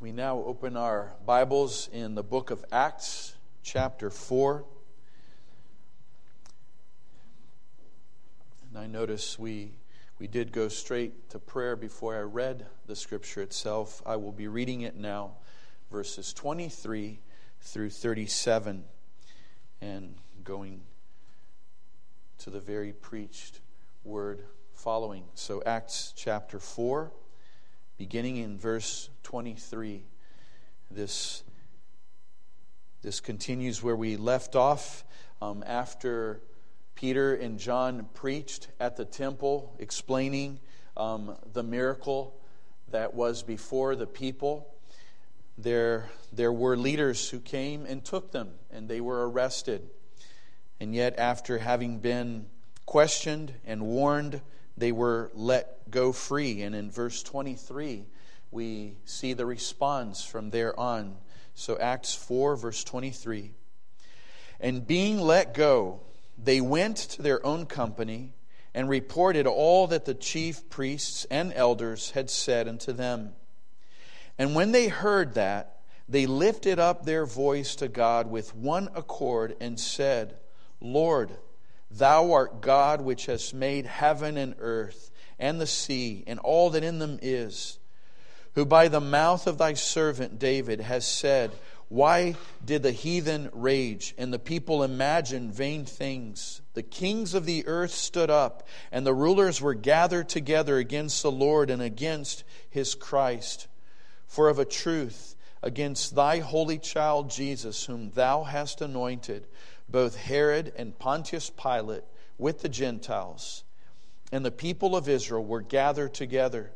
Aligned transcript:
We 0.00 0.12
now 0.12 0.38
open 0.38 0.76
our 0.76 1.14
Bibles 1.26 1.88
in 1.92 2.14
the 2.14 2.22
book 2.22 2.52
of 2.52 2.64
Acts, 2.70 3.34
chapter 3.64 4.10
4. 4.10 4.64
And 8.68 8.78
I 8.78 8.86
notice 8.86 9.40
we, 9.40 9.72
we 10.20 10.28
did 10.28 10.52
go 10.52 10.68
straight 10.68 11.30
to 11.30 11.40
prayer 11.40 11.74
before 11.74 12.16
I 12.16 12.20
read 12.20 12.66
the 12.86 12.94
scripture 12.94 13.42
itself. 13.42 14.00
I 14.06 14.14
will 14.14 14.30
be 14.30 14.46
reading 14.46 14.82
it 14.82 14.94
now, 14.94 15.32
verses 15.90 16.32
23 16.32 17.18
through 17.60 17.90
37, 17.90 18.84
and 19.80 20.14
going 20.44 20.82
to 22.38 22.50
the 22.50 22.60
very 22.60 22.92
preached 22.92 23.62
word 24.04 24.44
following. 24.74 25.24
So, 25.34 25.60
Acts 25.66 26.12
chapter 26.14 26.60
4 26.60 27.10
beginning 27.98 28.36
in 28.36 28.56
verse 28.56 29.10
23. 29.24 30.04
This, 30.88 31.42
this 33.02 33.18
continues 33.18 33.82
where 33.82 33.96
we 33.96 34.16
left 34.16 34.54
off 34.54 35.04
um, 35.42 35.64
after 35.66 36.40
Peter 36.94 37.34
and 37.34 37.58
John 37.58 38.08
preached 38.14 38.68
at 38.78 38.96
the 38.96 39.04
temple, 39.04 39.74
explaining 39.80 40.60
um, 40.96 41.36
the 41.52 41.64
miracle 41.64 42.40
that 42.92 43.14
was 43.14 43.42
before 43.42 43.96
the 43.96 44.06
people. 44.06 44.72
There, 45.58 46.08
there 46.32 46.52
were 46.52 46.76
leaders 46.76 47.28
who 47.28 47.40
came 47.40 47.84
and 47.84 48.04
took 48.04 48.30
them, 48.30 48.50
and 48.70 48.88
they 48.88 49.00
were 49.00 49.28
arrested. 49.28 49.90
And 50.78 50.94
yet, 50.94 51.18
after 51.18 51.58
having 51.58 51.98
been 51.98 52.46
questioned 52.86 53.54
and 53.66 53.82
warned, 53.82 54.40
they 54.78 54.92
were 54.92 55.30
let 55.34 55.90
go 55.90 56.12
free. 56.12 56.62
And 56.62 56.74
in 56.74 56.90
verse 56.90 57.22
23, 57.22 58.06
we 58.50 58.96
see 59.04 59.32
the 59.32 59.46
response 59.46 60.24
from 60.24 60.50
there 60.50 60.78
on. 60.78 61.16
So, 61.54 61.78
Acts 61.78 62.14
4, 62.14 62.56
verse 62.56 62.84
23. 62.84 63.52
And 64.60 64.86
being 64.86 65.20
let 65.20 65.54
go, 65.54 66.00
they 66.36 66.60
went 66.60 66.96
to 66.96 67.22
their 67.22 67.44
own 67.44 67.66
company 67.66 68.32
and 68.74 68.88
reported 68.88 69.46
all 69.46 69.86
that 69.88 70.04
the 70.04 70.14
chief 70.14 70.68
priests 70.68 71.26
and 71.30 71.52
elders 71.52 72.12
had 72.12 72.30
said 72.30 72.68
unto 72.68 72.92
them. 72.92 73.32
And 74.38 74.54
when 74.54 74.72
they 74.72 74.88
heard 74.88 75.34
that, 75.34 75.80
they 76.08 76.26
lifted 76.26 76.78
up 76.78 77.04
their 77.04 77.26
voice 77.26 77.74
to 77.76 77.88
God 77.88 78.30
with 78.30 78.54
one 78.54 78.88
accord 78.94 79.56
and 79.60 79.78
said, 79.78 80.36
Lord, 80.80 81.36
Thou 81.90 82.32
art 82.32 82.60
God 82.60 83.00
which 83.00 83.26
hast 83.26 83.54
made 83.54 83.86
heaven 83.86 84.36
and 84.36 84.54
earth 84.58 85.10
and 85.38 85.60
the 85.60 85.66
sea 85.66 86.24
and 86.26 86.38
all 86.40 86.70
that 86.70 86.84
in 86.84 86.98
them 86.98 87.18
is, 87.22 87.78
who 88.54 88.66
by 88.66 88.88
the 88.88 89.00
mouth 89.00 89.46
of 89.46 89.58
thy 89.58 89.74
servant 89.74 90.38
David 90.38 90.80
has 90.80 91.06
said, 91.06 91.52
Why 91.88 92.36
did 92.64 92.82
the 92.82 92.92
heathen 92.92 93.50
rage 93.52 94.14
and 94.18 94.32
the 94.32 94.38
people 94.38 94.82
imagine 94.82 95.50
vain 95.50 95.84
things? 95.84 96.60
The 96.74 96.82
kings 96.82 97.34
of 97.34 97.46
the 97.46 97.66
earth 97.66 97.92
stood 97.92 98.30
up, 98.30 98.66
and 98.92 99.06
the 99.06 99.14
rulers 99.14 99.60
were 99.60 99.74
gathered 99.74 100.28
together 100.28 100.76
against 100.76 101.22
the 101.22 101.30
Lord 101.30 101.70
and 101.70 101.80
against 101.80 102.44
his 102.68 102.94
Christ. 102.94 103.68
For 104.26 104.48
of 104.48 104.58
a 104.58 104.64
truth, 104.64 105.36
against 105.62 106.14
thy 106.14 106.38
holy 106.38 106.78
child 106.78 107.30
Jesus, 107.30 107.86
whom 107.86 108.10
thou 108.10 108.44
hast 108.44 108.80
anointed, 108.80 109.46
both 109.88 110.16
Herod 110.16 110.72
and 110.76 110.98
Pontius 110.98 111.50
Pilate 111.50 112.04
with 112.36 112.60
the 112.60 112.68
Gentiles 112.68 113.64
and 114.30 114.44
the 114.44 114.50
people 114.50 114.94
of 114.94 115.08
Israel 115.08 115.44
were 115.44 115.62
gathered 115.62 116.14
together 116.14 116.70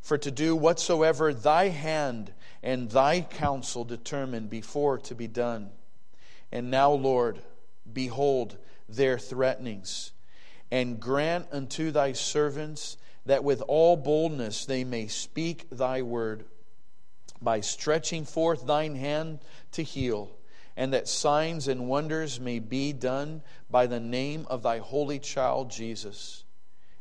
for 0.00 0.18
to 0.18 0.30
do 0.30 0.56
whatsoever 0.56 1.32
thy 1.32 1.68
hand 1.68 2.32
and 2.62 2.90
thy 2.90 3.20
counsel 3.20 3.84
determined 3.84 4.50
before 4.50 4.98
to 4.98 5.14
be 5.14 5.26
done. 5.26 5.70
And 6.50 6.70
now, 6.70 6.92
Lord, 6.92 7.40
behold 7.92 8.56
their 8.88 9.18
threatenings, 9.18 10.12
and 10.70 10.98
grant 10.98 11.46
unto 11.52 11.90
thy 11.90 12.12
servants 12.12 12.96
that 13.26 13.44
with 13.44 13.62
all 13.68 13.96
boldness 13.96 14.64
they 14.64 14.84
may 14.84 15.06
speak 15.06 15.68
thy 15.70 16.02
word 16.02 16.44
by 17.40 17.60
stretching 17.60 18.24
forth 18.24 18.66
thine 18.66 18.96
hand 18.96 19.40
to 19.72 19.82
heal 19.82 20.30
and 20.78 20.92
that 20.92 21.08
signs 21.08 21.66
and 21.66 21.88
wonders 21.88 22.38
may 22.38 22.60
be 22.60 22.92
done 22.92 23.42
by 23.68 23.88
the 23.88 23.98
name 23.98 24.46
of 24.48 24.62
thy 24.62 24.78
holy 24.78 25.18
child 25.18 25.72
Jesus. 25.72 26.44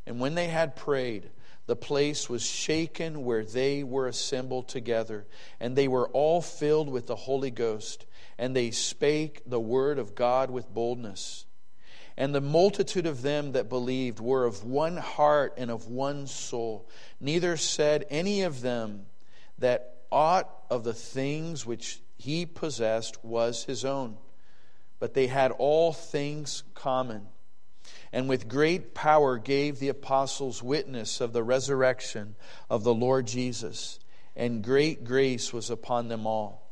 And 0.08 0.20
when 0.20 0.34
they 0.34 0.48
had 0.48 0.76
prayed, 0.76 1.30
the 1.68 1.76
place 1.76 2.28
was 2.28 2.42
shaken 2.42 3.24
where 3.24 3.46
they 3.46 3.84
were 3.84 4.08
assembled 4.08 4.68
together, 4.68 5.28
and 5.60 5.76
they 5.76 5.88
were 5.88 6.08
all 6.08 6.42
filled 6.42 6.90
with 6.90 7.06
the 7.06 7.16
Holy 7.16 7.52
Ghost, 7.52 8.08
and 8.40 8.56
they 8.56 8.72
spake 8.72 9.44
the 9.46 9.60
word 9.60 10.00
of 10.00 10.16
God 10.16 10.50
with 10.50 10.74
boldness. 10.74 11.46
And 12.18 12.34
the 12.34 12.42
multitude 12.42 13.06
of 13.06 13.22
them 13.22 13.52
that 13.52 13.70
believed 13.70 14.20
were 14.20 14.46
of 14.46 14.64
one 14.64 14.98
heart 14.98 15.54
and 15.56 15.70
of 15.70 15.86
one 15.86 16.26
soul. 16.26 16.90
Neither 17.22 17.58
said 17.58 18.08
any 18.10 18.42
of 18.42 18.62
them 18.62 19.06
that 19.60 19.98
aught 20.12 20.50
of 20.72 20.84
the 20.84 20.96
things 20.96 21.64
which 21.64 22.00
he 22.18 22.46
possessed 22.46 23.24
was 23.24 23.66
his 23.66 23.86
own, 23.86 24.18
but 25.00 25.14
they 25.14 25.28
had 25.28 25.52
all 25.52 25.94
things 25.94 26.64
common. 26.74 27.28
And 28.12 28.28
with 28.28 28.50
great 28.50 28.94
power 28.94 29.38
gave 29.38 29.80
the 29.80 29.90
apostles 29.90 30.64
witness 30.64 31.22
of 31.22 31.32
the 31.32 31.44
resurrection 31.44 32.36
of 32.70 32.84
the 32.84 32.94
Lord 32.94 33.28
Jesus, 33.28 34.00
and 34.36 34.64
great 34.64 35.04
grace 35.04 35.54
was 35.54 35.70
upon 35.70 36.08
them 36.08 36.26
all. 36.26 36.72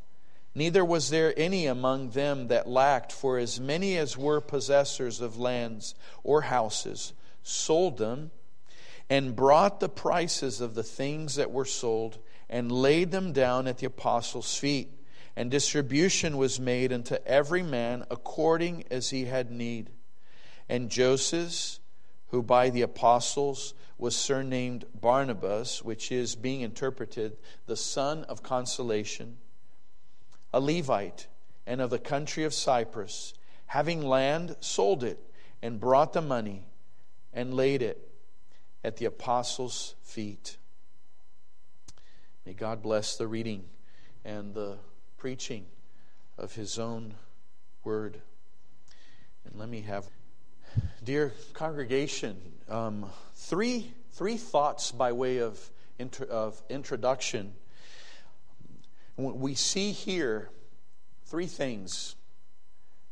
Neither 0.55 0.83
was 0.83 1.09
there 1.09 1.33
any 1.37 1.67
among 1.67 2.11
them 2.11 2.47
that 2.47 2.67
lacked, 2.67 3.11
for 3.11 3.37
as 3.37 3.59
many 3.59 3.97
as 3.97 4.17
were 4.17 4.41
possessors 4.41 5.21
of 5.21 5.37
lands 5.37 5.95
or 6.23 6.41
houses 6.41 7.13
sold 7.43 7.97
them, 7.97 8.31
and 9.09 9.35
brought 9.35 9.79
the 9.79 9.89
prices 9.89 10.61
of 10.61 10.73
the 10.73 10.83
things 10.83 11.35
that 11.35 11.51
were 11.51 11.65
sold, 11.65 12.17
and 12.49 12.71
laid 12.71 13.11
them 13.11 13.33
down 13.33 13.67
at 13.67 13.77
the 13.77 13.85
apostles' 13.85 14.57
feet 14.57 14.94
and 15.35 15.51
distribution 15.51 16.37
was 16.37 16.59
made 16.59 16.93
unto 16.93 17.15
every 17.25 17.63
man 17.63 18.05
according 18.09 18.85
as 18.89 19.09
he 19.09 19.25
had 19.25 19.51
need. 19.51 19.89
And 20.69 20.89
Joseph, 20.89 21.79
who 22.27 22.41
by 22.41 22.69
the 22.69 22.81
apostles 22.81 23.73
was 23.97 24.15
surnamed 24.15 24.85
Barnabas, 24.99 25.83
which 25.83 26.11
is 26.11 26.35
being 26.35 26.61
interpreted 26.61 27.37
the 27.65 27.75
son 27.75 28.23
of 28.25 28.43
consolation, 28.43 29.37
a 30.53 30.59
Levite, 30.59 31.27
and 31.67 31.81
of 31.81 31.89
the 31.89 31.99
country 31.99 32.43
of 32.43 32.53
Cyprus, 32.53 33.33
having 33.67 34.01
land, 34.01 34.55
sold 34.59 35.03
it, 35.03 35.19
and 35.61 35.79
brought 35.79 36.13
the 36.13 36.21
money, 36.21 36.67
and 37.33 37.53
laid 37.53 37.81
it 37.81 38.09
at 38.83 38.97
the 38.97 39.05
apostles' 39.05 39.95
feet. 40.03 40.57
May 42.45 42.53
God 42.53 42.81
bless 42.81 43.17
the 43.17 43.27
reading 43.27 43.65
and 44.23 44.53
the 44.53 44.77
preaching 45.25 45.65
of 46.37 46.53
his 46.53 46.77
own 46.77 47.11
word. 47.83 48.21
And 49.43 49.59
let 49.59 49.67
me 49.67 49.81
have, 49.81 50.05
dear 51.03 51.33
congregation, 51.53 52.37
um, 52.69 53.07
three, 53.33 53.91
three 54.11 54.37
thoughts 54.37 54.91
by 54.91 55.13
way 55.13 55.39
of, 55.39 55.59
inter, 55.97 56.25
of 56.25 56.61
introduction. 56.69 57.53
We 59.17 59.55
see 59.55 59.93
here 59.93 60.51
three 61.25 61.47
things 61.47 62.15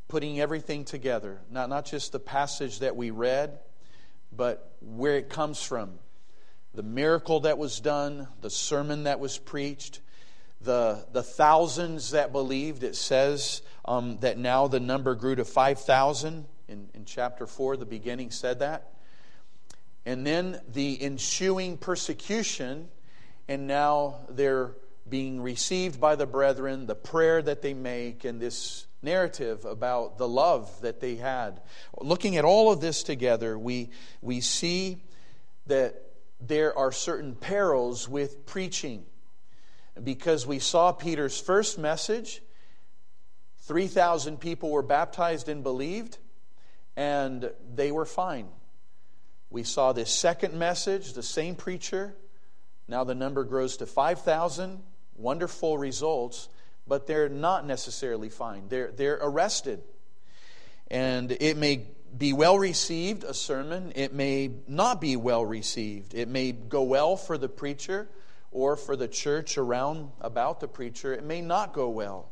putting 0.07 0.39
everything 0.39 0.85
together, 0.85 1.39
not, 1.49 1.67
not 1.67 1.85
just 1.85 2.11
the 2.11 2.19
passage 2.19 2.77
that 2.81 2.95
we 2.95 3.09
read, 3.09 3.57
but 4.31 4.71
where 4.81 5.17
it 5.17 5.29
comes 5.29 5.63
from. 5.63 5.93
The 6.75 6.83
miracle 6.83 7.39
that 7.39 7.57
was 7.57 7.79
done, 7.79 8.27
the 8.41 8.51
sermon 8.51 9.05
that 9.05 9.19
was 9.19 9.39
preached, 9.39 10.01
the, 10.63 11.05
the 11.11 11.23
thousands 11.23 12.11
that 12.11 12.31
believed, 12.31 12.83
it 12.83 12.95
says 12.95 13.61
um, 13.85 14.17
that 14.21 14.37
now 14.37 14.67
the 14.67 14.79
number 14.79 15.15
grew 15.15 15.35
to 15.35 15.45
5,000. 15.45 16.45
In, 16.69 16.89
in 16.93 17.05
chapter 17.05 17.45
4, 17.45 17.77
the 17.77 17.85
beginning 17.85 18.31
said 18.31 18.59
that. 18.59 18.93
And 20.05 20.25
then 20.25 20.59
the 20.71 21.01
ensuing 21.01 21.77
persecution, 21.77 22.89
and 23.47 23.67
now 23.67 24.15
they're 24.29 24.71
being 25.07 25.41
received 25.41 25.99
by 25.99 26.15
the 26.15 26.25
brethren, 26.25 26.85
the 26.85 26.95
prayer 26.95 27.41
that 27.41 27.61
they 27.61 27.73
make, 27.73 28.23
and 28.23 28.39
this 28.39 28.87
narrative 29.01 29.65
about 29.65 30.17
the 30.17 30.27
love 30.27 30.81
that 30.81 30.99
they 31.01 31.15
had. 31.15 31.61
Looking 31.99 32.37
at 32.37 32.45
all 32.45 32.71
of 32.71 32.79
this 32.79 33.03
together, 33.03 33.59
we, 33.59 33.89
we 34.21 34.39
see 34.39 35.03
that 35.67 36.01
there 36.39 36.77
are 36.77 36.91
certain 36.91 37.35
perils 37.35 38.07
with 38.07 38.45
preaching 38.45 39.05
because 40.01 40.47
we 40.47 40.59
saw 40.59 40.91
Peter's 40.91 41.39
first 41.39 41.77
message. 41.77 42.41
3,000 43.61 44.39
people 44.39 44.71
were 44.71 44.81
baptized 44.81 45.47
and 45.49 45.63
believed, 45.63 46.17
and 46.95 47.51
they 47.73 47.91
were 47.91 48.05
fine. 48.05 48.47
We 49.49 49.63
saw 49.63 49.93
this 49.93 50.11
second 50.11 50.57
message, 50.57 51.13
the 51.13 51.23
same 51.23 51.55
preacher. 51.55 52.15
Now 52.87 53.03
the 53.03 53.15
number 53.15 53.43
grows 53.43 53.77
to 53.77 53.85
5,000, 53.85 54.81
wonderful 55.15 55.77
results, 55.77 56.49
but 56.87 57.07
they're 57.07 57.29
not 57.29 57.65
necessarily 57.65 58.29
fine. 58.29 58.67
They're, 58.67 58.91
they're 58.91 59.19
arrested. 59.21 59.81
And 60.89 61.31
it 61.31 61.55
may 61.55 61.87
be 62.17 62.33
well 62.33 62.57
received, 62.57 63.23
a 63.23 63.33
sermon. 63.33 63.93
It 63.95 64.13
may 64.13 64.51
not 64.67 64.99
be 64.99 65.15
well 65.15 65.45
received. 65.45 66.13
It 66.13 66.27
may 66.27 66.51
go 66.51 66.83
well 66.83 67.15
for 67.15 67.37
the 67.37 67.49
preacher 67.49 68.09
or 68.53 68.77
for 68.77 68.95
the 68.95 69.07
church 69.07 69.57
around 69.57 70.11
about 70.21 70.59
the 70.59 70.67
preacher. 70.67 71.13
It 71.13 71.23
may 71.23 71.41
not 71.41 71.73
go 71.73 71.89
well. 71.89 72.29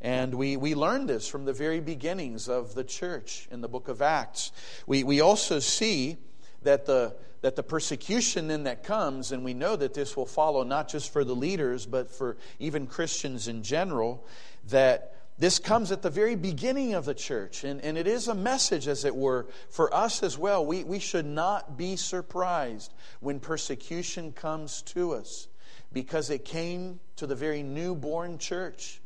And 0.00 0.34
we, 0.34 0.56
we 0.56 0.74
learned 0.74 1.08
this 1.08 1.26
from 1.26 1.44
the 1.44 1.52
very 1.52 1.80
beginnings 1.80 2.48
of 2.48 2.74
the 2.74 2.84
church 2.84 3.48
in 3.50 3.60
the 3.60 3.68
book 3.68 3.88
of 3.88 4.02
Acts. 4.02 4.52
We, 4.86 5.02
we 5.02 5.20
also 5.20 5.60
see 5.60 6.18
that 6.62 6.84
the, 6.84 7.16
that 7.40 7.56
the 7.56 7.62
persecution 7.62 8.48
then 8.48 8.64
that 8.64 8.84
comes, 8.84 9.32
and 9.32 9.44
we 9.44 9.54
know 9.54 9.76
that 9.76 9.94
this 9.94 10.16
will 10.16 10.26
follow 10.26 10.62
not 10.62 10.88
just 10.88 11.12
for 11.12 11.24
the 11.24 11.34
leaders, 11.34 11.86
but 11.86 12.10
for 12.10 12.36
even 12.58 12.86
Christians 12.86 13.48
in 13.48 13.62
general, 13.62 14.26
that 14.68 15.14
this 15.38 15.58
comes 15.58 15.90
at 15.90 16.02
the 16.02 16.10
very 16.10 16.36
beginning 16.36 16.94
of 16.94 17.06
the 17.06 17.14
church, 17.14 17.64
and, 17.64 17.80
and 17.80 17.98
it 17.98 18.06
is 18.06 18.28
a 18.28 18.34
message, 18.34 18.86
as 18.86 19.04
it 19.04 19.16
were, 19.16 19.46
for 19.68 19.92
us 19.94 20.22
as 20.22 20.38
well. 20.38 20.64
We, 20.64 20.84
we 20.84 21.00
should 21.00 21.26
not 21.26 21.76
be 21.76 21.96
surprised 21.96 22.92
when 23.20 23.40
persecution 23.40 24.32
comes 24.32 24.82
to 24.82 25.14
us 25.14 25.48
because 25.94 26.28
it 26.28 26.44
came 26.44 27.00
to 27.16 27.26
the 27.26 27.34
very 27.34 27.62
newborn 27.62 28.36
church. 28.36 29.00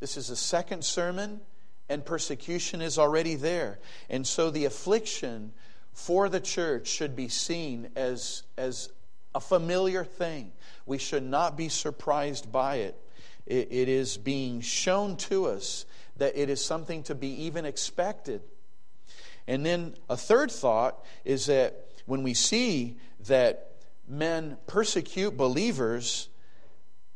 This 0.00 0.16
is 0.16 0.30
a 0.30 0.36
second 0.36 0.84
sermon, 0.84 1.40
and 1.88 2.04
persecution 2.04 2.80
is 2.80 2.98
already 2.98 3.36
there. 3.36 3.78
And 4.10 4.26
so 4.26 4.50
the 4.50 4.64
affliction 4.64 5.52
for 5.92 6.28
the 6.28 6.40
church 6.40 6.88
should 6.88 7.14
be 7.14 7.28
seen 7.28 7.90
as, 7.94 8.42
as 8.56 8.90
a 9.34 9.40
familiar 9.40 10.02
thing. 10.02 10.50
We 10.86 10.98
should 10.98 11.22
not 11.22 11.56
be 11.56 11.68
surprised 11.68 12.50
by 12.50 12.76
it 12.76 13.00
it, 13.46 13.68
it 13.70 13.88
is 13.88 14.16
being 14.16 14.60
shown 14.60 15.16
to 15.16 15.46
us 15.46 15.86
that 16.16 16.36
it 16.40 16.48
is 16.48 16.64
something 16.64 17.02
to 17.04 17.14
be 17.14 17.44
even 17.44 17.64
expected. 17.64 18.42
And 19.46 19.64
then 19.64 19.94
a 20.08 20.16
third 20.16 20.50
thought 20.50 21.04
is 21.24 21.46
that 21.46 21.86
when 22.06 22.22
we 22.22 22.34
see 22.34 22.96
that 23.26 23.72
men 24.08 24.58
persecute 24.66 25.36
believers, 25.36 26.28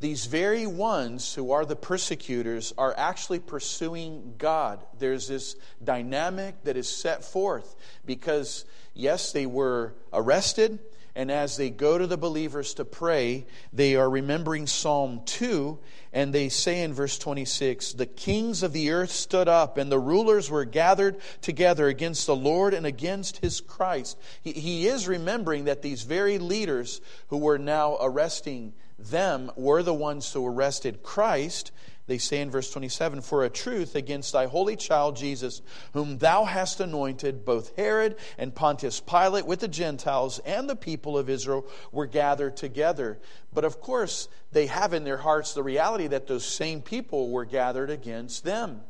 these 0.00 0.26
very 0.26 0.66
ones 0.66 1.34
who 1.34 1.50
are 1.50 1.64
the 1.64 1.76
persecutors 1.76 2.72
are 2.78 2.94
actually 2.96 3.40
pursuing 3.40 4.34
God. 4.38 4.84
There's 4.98 5.26
this 5.26 5.56
dynamic 5.82 6.62
that 6.64 6.76
is 6.76 6.88
set 6.88 7.24
forth 7.24 7.74
because, 8.04 8.64
yes, 8.94 9.32
they 9.32 9.46
were 9.46 9.94
arrested, 10.12 10.78
and 11.14 11.30
as 11.30 11.56
they 11.56 11.70
go 11.70 11.98
to 11.98 12.06
the 12.06 12.16
believers 12.16 12.74
to 12.74 12.84
pray, 12.84 13.46
they 13.72 13.96
are 13.96 14.08
remembering 14.08 14.66
Psalm 14.66 15.22
2, 15.24 15.78
and 16.12 16.32
they 16.32 16.48
say 16.48 16.82
in 16.82 16.92
verse 16.92 17.18
26 17.18 17.94
The 17.94 18.06
kings 18.06 18.62
of 18.62 18.72
the 18.72 18.90
earth 18.90 19.10
stood 19.10 19.48
up, 19.48 19.78
and 19.78 19.90
the 19.90 19.98
rulers 19.98 20.50
were 20.50 20.64
gathered 20.64 21.16
together 21.40 21.88
against 21.88 22.26
the 22.26 22.36
Lord 22.36 22.74
and 22.74 22.86
against 22.86 23.38
his 23.38 23.60
Christ. 23.60 24.18
He, 24.42 24.52
he 24.52 24.86
is 24.86 25.08
remembering 25.08 25.64
that 25.64 25.82
these 25.82 26.02
very 26.02 26.38
leaders 26.38 27.00
who 27.28 27.38
were 27.38 27.58
now 27.58 27.96
arresting 28.00 28.74
them 28.98 29.50
were 29.56 29.82
the 29.82 29.94
ones 29.94 30.32
who 30.32 30.46
arrested 30.46 31.02
Christ 31.02 31.72
they 32.08 32.18
say 32.18 32.40
in 32.40 32.50
verse 32.50 32.70
27 32.70 33.20
For 33.20 33.44
a 33.44 33.50
truth 33.50 33.94
against 33.94 34.32
thy 34.32 34.46
holy 34.46 34.76
child 34.76 35.14
Jesus, 35.14 35.60
whom 35.92 36.18
thou 36.18 36.44
hast 36.44 36.80
anointed, 36.80 37.44
both 37.44 37.76
Herod 37.76 38.16
and 38.38 38.54
Pontius 38.54 38.98
Pilate 38.98 39.46
with 39.46 39.60
the 39.60 39.68
Gentiles 39.68 40.40
and 40.40 40.68
the 40.68 40.74
people 40.74 41.16
of 41.16 41.28
Israel 41.28 41.66
were 41.92 42.06
gathered 42.06 42.56
together. 42.56 43.18
But 43.52 43.64
of 43.64 43.80
course, 43.80 44.28
they 44.50 44.66
have 44.66 44.94
in 44.94 45.04
their 45.04 45.18
hearts 45.18 45.52
the 45.52 45.62
reality 45.62 46.06
that 46.08 46.26
those 46.26 46.46
same 46.46 46.80
people 46.80 47.30
were 47.30 47.44
gathered 47.44 47.90
against 47.90 48.42
them. 48.42 48.80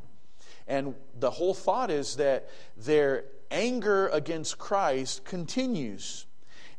And 0.69 0.95
the 1.19 1.31
whole 1.31 1.55
thought 1.55 1.91
is 1.91 2.17
that 2.17 2.49
their 2.77 3.25
anger 3.51 4.09
against 4.09 4.59
Christ 4.59 5.25
continues. 5.25 6.27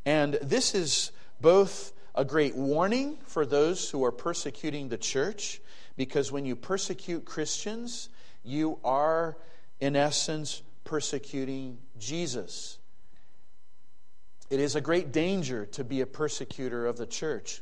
And 0.06 0.36
this 0.36 0.74
is 0.74 1.12
both 1.41 1.91
a 2.15 2.24
great 2.24 2.56
warning 2.56 3.18
for 3.25 3.45
those 3.45 3.89
who 3.89 4.06
are 4.06 4.12
persecuting 4.12 4.88
the 4.88 4.97
church 4.97 5.59
because 6.00 6.31
when 6.31 6.46
you 6.46 6.56
persecute 6.56 7.25
Christians, 7.25 8.07
you 8.42 8.80
are, 8.86 9.36
in 9.81 9.98
essence, 9.98 10.62
persecuting 10.86 11.78
Jesus. 12.00 12.78
It 14.50 14.62
is 14.62 14.78
a 14.78 14.81
great 14.81 15.12
danger 15.12 15.66
to 15.66 15.84
be 15.84 16.00
a 16.00 16.06
persecutor 16.06 16.86
of 16.86 16.96
the 16.96 17.06
church. 17.06 17.62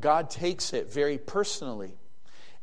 God 0.00 0.30
takes 0.30 0.72
it 0.72 0.90
very 0.90 1.18
personally. 1.18 1.92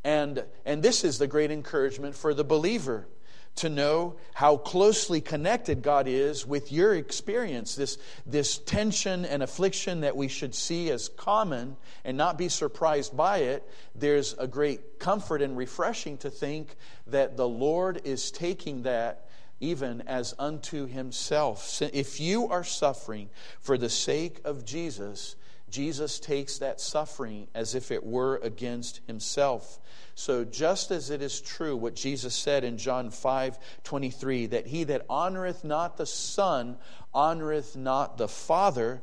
And, 0.04 0.46
and 0.66 0.82
this 0.82 1.04
is 1.04 1.20
the 1.20 1.28
great 1.28 1.52
encouragement 1.52 2.16
for 2.16 2.34
the 2.34 2.44
believer 2.44 3.08
to 3.56 3.70
know 3.70 4.16
how 4.34 4.58
closely 4.58 5.22
connected 5.22 5.82
God 5.82 6.08
is 6.08 6.46
with 6.46 6.72
your 6.72 6.96
experience. 6.96 7.76
This, 7.76 7.98
this 8.26 8.58
tension 8.58 9.26
and 9.26 9.44
affliction 9.44 10.02
that 10.02 10.18
we 10.18 10.28
should 10.28 10.56
see 10.56 10.90
as 10.90 11.10
common 11.10 11.78
and 12.04 12.18
not 12.18 12.38
be 12.38 12.50
surprised 12.50 13.16
by 13.16 13.40
it, 13.40 13.70
there's 13.96 14.34
a 14.40 14.48
great 14.48 15.00
comfort 15.00 15.42
and 15.42 15.56
refreshing 15.56 16.18
to 16.20 16.30
think 16.30 16.76
that 17.08 17.38
the 17.38 17.48
Lord 17.48 18.02
is 18.06 18.32
taking 18.32 18.84
that 18.84 19.28
even 19.60 20.02
as 20.02 20.34
unto 20.38 20.86
himself. 20.88 21.82
If 21.82 22.20
you 22.20 22.50
are 22.50 22.64
suffering 22.64 23.30
for 23.62 23.78
the 23.78 23.90
sake 23.90 24.42
of 24.44 24.66
Jesus, 24.66 25.36
Jesus 25.74 26.20
takes 26.20 26.60
that 26.60 26.80
suffering 26.80 27.48
as 27.56 27.74
if 27.74 27.90
it 27.90 28.06
were 28.06 28.36
against 28.44 29.02
himself. 29.08 29.80
So, 30.14 30.46
just 30.46 30.92
as 30.92 31.10
it 31.10 31.24
is 31.24 31.42
true 31.42 31.76
what 31.76 31.96
Jesus 31.96 32.36
said 32.36 32.64
in 32.64 32.78
John 32.78 33.10
5 33.10 33.58
23, 33.84 34.46
that 34.48 34.68
he 34.68 34.84
that 34.84 35.08
honoreth 35.08 35.64
not 35.64 35.98
the 35.98 36.06
Son 36.06 36.78
honoreth 37.12 37.76
not 37.76 38.20
the 38.20 38.28
Father, 38.28 39.02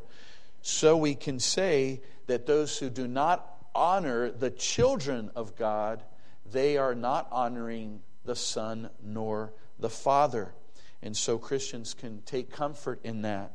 so 0.62 0.96
we 0.96 1.16
can 1.16 1.40
say 1.40 2.02
that 2.28 2.46
those 2.46 2.78
who 2.78 2.88
do 2.88 3.08
not 3.08 3.52
honor 3.74 4.30
the 4.30 4.50
children 4.52 5.32
of 5.34 5.56
God, 5.56 6.04
they 6.52 6.76
are 6.76 6.94
not 6.94 7.26
honoring 7.32 8.00
the 8.24 8.36
Son 8.36 8.90
nor 9.02 9.52
the 9.80 9.90
Father. 9.90 10.54
And 11.02 11.16
so 11.16 11.36
Christians 11.36 11.94
can 11.94 12.22
take 12.22 12.52
comfort 12.52 13.00
in 13.02 13.22
that. 13.22 13.54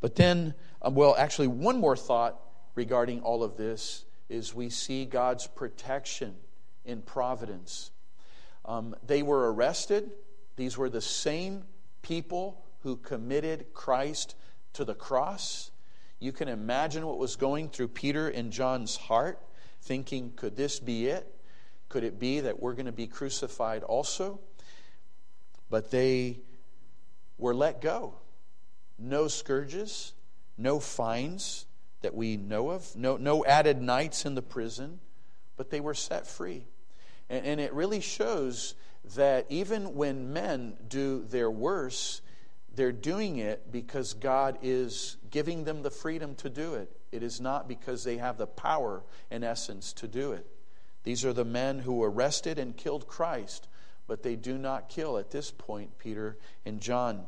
But 0.00 0.16
then, 0.16 0.54
um, 0.82 0.94
well, 0.94 1.14
actually, 1.16 1.48
one 1.48 1.78
more 1.78 1.96
thought 1.96 2.40
regarding 2.74 3.20
all 3.22 3.42
of 3.42 3.56
this 3.56 4.04
is 4.28 4.54
we 4.54 4.70
see 4.70 5.04
God's 5.04 5.46
protection 5.46 6.34
in 6.84 7.02
providence. 7.02 7.90
Um, 8.64 8.94
they 9.06 9.22
were 9.22 9.52
arrested. 9.52 10.10
These 10.56 10.78
were 10.78 10.88
the 10.88 11.00
same 11.00 11.64
people 12.02 12.64
who 12.80 12.96
committed 12.96 13.72
Christ 13.72 14.34
to 14.74 14.84
the 14.84 14.94
cross. 14.94 15.70
You 16.20 16.32
can 16.32 16.48
imagine 16.48 17.06
what 17.06 17.18
was 17.18 17.36
going 17.36 17.68
through 17.68 17.88
Peter 17.88 18.28
and 18.28 18.50
John's 18.50 18.96
heart, 18.96 19.40
thinking, 19.82 20.32
could 20.36 20.56
this 20.56 20.78
be 20.78 21.06
it? 21.06 21.34
Could 21.88 22.04
it 22.04 22.18
be 22.18 22.40
that 22.40 22.60
we're 22.60 22.74
going 22.74 22.86
to 22.86 22.92
be 22.92 23.06
crucified 23.06 23.82
also? 23.82 24.40
But 25.70 25.90
they 25.90 26.40
were 27.38 27.54
let 27.54 27.80
go. 27.80 28.14
No 28.98 29.28
scourges, 29.28 30.12
no 30.56 30.80
fines, 30.80 31.66
that 32.04 32.14
we 32.14 32.36
know 32.36 32.70
of, 32.70 32.94
no, 32.94 33.16
no 33.16 33.44
added 33.46 33.80
nights 33.80 34.26
in 34.26 34.34
the 34.34 34.42
prison, 34.42 35.00
but 35.56 35.70
they 35.70 35.80
were 35.80 35.94
set 35.94 36.26
free. 36.26 36.66
And, 37.30 37.46
and 37.46 37.60
it 37.60 37.72
really 37.72 38.00
shows 38.00 38.74
that 39.16 39.46
even 39.48 39.94
when 39.94 40.32
men 40.32 40.74
do 40.86 41.24
their 41.24 41.50
worst, 41.50 42.20
they're 42.74 42.92
doing 42.92 43.38
it 43.38 43.72
because 43.72 44.12
God 44.12 44.58
is 44.62 45.16
giving 45.30 45.64
them 45.64 45.82
the 45.82 45.90
freedom 45.90 46.34
to 46.36 46.50
do 46.50 46.74
it. 46.74 46.94
It 47.10 47.22
is 47.22 47.40
not 47.40 47.68
because 47.68 48.04
they 48.04 48.18
have 48.18 48.36
the 48.36 48.46
power, 48.46 49.02
in 49.30 49.42
essence, 49.42 49.92
to 49.94 50.08
do 50.08 50.32
it. 50.32 50.46
These 51.04 51.24
are 51.24 51.32
the 51.32 51.44
men 51.44 51.78
who 51.78 52.02
arrested 52.02 52.58
and 52.58 52.76
killed 52.76 53.06
Christ, 53.06 53.68
but 54.06 54.22
they 54.22 54.36
do 54.36 54.58
not 54.58 54.88
kill 54.88 55.16
at 55.16 55.30
this 55.30 55.50
point 55.50 55.98
Peter 55.98 56.36
and 56.66 56.80
John. 56.80 57.24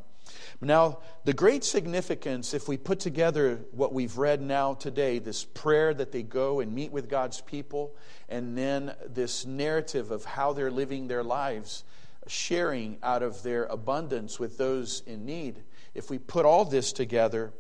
Now, 0.61 1.01
the 1.25 1.33
great 1.33 1.65
significance, 1.65 2.55
if 2.55 2.69
we 2.69 2.77
put 2.77 3.01
together 3.01 3.61
what 3.73 3.93
we've 3.93 4.17
read 4.17 4.41
now 4.41 4.75
today, 4.75 5.19
this 5.19 5.45
prayer 5.45 5.93
that 5.95 6.13
they 6.13 6.23
go 6.23 6.61
and 6.61 6.75
meet 6.75 6.93
with 6.93 7.09
God's 7.09 7.41
people, 7.41 7.95
and 8.29 8.57
then 8.57 8.95
this 9.07 9.45
narrative 9.45 10.11
of 10.11 10.25
how 10.25 10.53
they're 10.53 10.71
living 10.71 11.09
their 11.09 11.23
lives, 11.23 11.85
sharing 12.27 12.99
out 13.03 13.23
of 13.23 13.43
their 13.43 13.65
abundance 13.65 14.39
with 14.39 14.59
those 14.59 15.03
in 15.07 15.25
need, 15.25 15.63
if 15.95 16.11
we 16.11 16.19
put 16.19 16.45
all 16.45 16.65
this 16.65 16.93
together, 16.93 17.53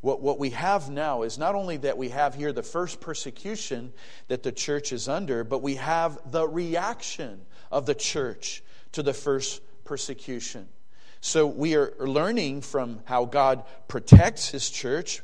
what, 0.00 0.20
what 0.20 0.38
we 0.38 0.50
have 0.50 0.90
now 0.90 1.22
is 1.22 1.38
not 1.38 1.54
only 1.54 1.76
that 1.78 1.96
we 1.96 2.08
have 2.08 2.34
here 2.34 2.52
the 2.52 2.62
first 2.62 3.00
persecution 3.00 3.92
that 4.26 4.42
the 4.42 4.52
church 4.52 4.92
is 4.92 5.08
under, 5.08 5.44
but 5.44 5.62
we 5.62 5.76
have 5.76 6.18
the 6.30 6.46
reaction 6.46 7.40
of 7.70 7.86
the 7.86 7.94
church 7.94 8.64
to 8.92 9.02
the 9.02 9.14
first 9.14 9.62
persecution. 9.84 10.68
So 11.24 11.46
we 11.46 11.76
are 11.76 11.94
learning 12.00 12.62
from 12.62 12.98
how 13.04 13.26
God 13.26 13.62
protects 13.86 14.48
his 14.48 14.68
church, 14.68 15.22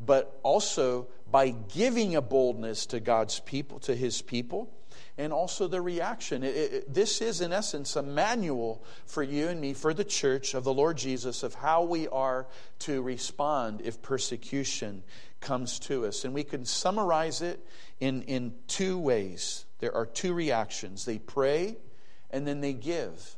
but 0.00 0.40
also 0.42 1.08
by 1.30 1.50
giving 1.50 2.16
a 2.16 2.22
boldness 2.22 2.86
to 2.86 2.98
God's 2.98 3.40
people, 3.40 3.78
to 3.80 3.94
his 3.94 4.22
people, 4.22 4.72
and 5.18 5.34
also 5.34 5.68
the 5.68 5.82
reaction. 5.82 6.44
It, 6.44 6.56
it, 6.56 6.94
this 6.94 7.20
is, 7.20 7.42
in 7.42 7.52
essence, 7.52 7.94
a 7.94 8.02
manual 8.02 8.82
for 9.04 9.22
you 9.22 9.48
and 9.48 9.60
me, 9.60 9.74
for 9.74 9.92
the 9.92 10.02
church 10.02 10.54
of 10.54 10.64
the 10.64 10.72
Lord 10.72 10.96
Jesus, 10.96 11.42
of 11.42 11.54
how 11.54 11.82
we 11.82 12.08
are 12.08 12.46
to 12.80 13.02
respond 13.02 13.82
if 13.84 14.00
persecution 14.00 15.02
comes 15.42 15.78
to 15.80 16.06
us. 16.06 16.24
And 16.24 16.32
we 16.32 16.44
can 16.44 16.64
summarize 16.64 17.42
it 17.42 17.60
in, 18.00 18.22
in 18.22 18.54
two 18.66 18.98
ways. 18.98 19.66
There 19.80 19.94
are 19.94 20.06
two 20.06 20.32
reactions 20.32 21.04
they 21.04 21.18
pray 21.18 21.76
and 22.30 22.46
then 22.46 22.62
they 22.62 22.72
give. 22.72 23.36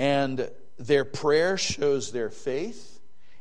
And 0.00 0.50
their 0.78 1.04
prayer 1.04 1.56
shows 1.56 2.12
their 2.12 2.30
faith, 2.30 3.00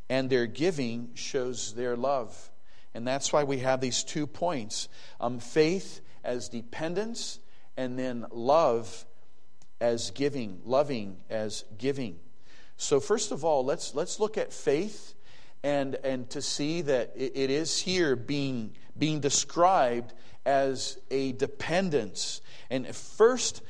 and 0.10 0.30
their 0.30 0.46
giving 0.46 1.10
shows 1.16 1.74
their 1.74 1.96
love. 1.96 2.52
And 2.94 3.08
that's 3.08 3.34
why 3.34 3.44
we 3.44 3.60
have 3.60 3.82
these 3.82 4.04
two 4.04 4.28
points 4.28 4.88
um, 5.20 5.40
faith 5.40 6.02
as 6.24 6.50
dependence, 6.50 7.40
and 7.76 7.98
then 7.98 8.26
love 8.32 9.06
as 9.82 10.12
giving, 10.12 10.62
loving 10.64 11.18
as 11.30 11.66
giving. 11.78 12.20
So, 12.78 13.00
first 13.00 13.32
of 13.32 13.44
all, 13.44 13.66
let's, 13.66 13.96
let's 13.96 14.20
look 14.20 14.38
at 14.38 14.54
faith 14.54 15.14
and, 15.64 15.96
and 16.04 16.30
to 16.32 16.42
see 16.42 16.82
that 16.82 17.14
it, 17.16 17.34
it 17.36 17.50
is 17.50 17.80
here 17.80 18.16
being, 18.16 18.76
being 18.98 19.20
described 19.20 20.14
as 20.46 20.98
a 21.10 21.32
dependence. 21.34 22.42
And 22.70 22.88
first, 22.96 23.62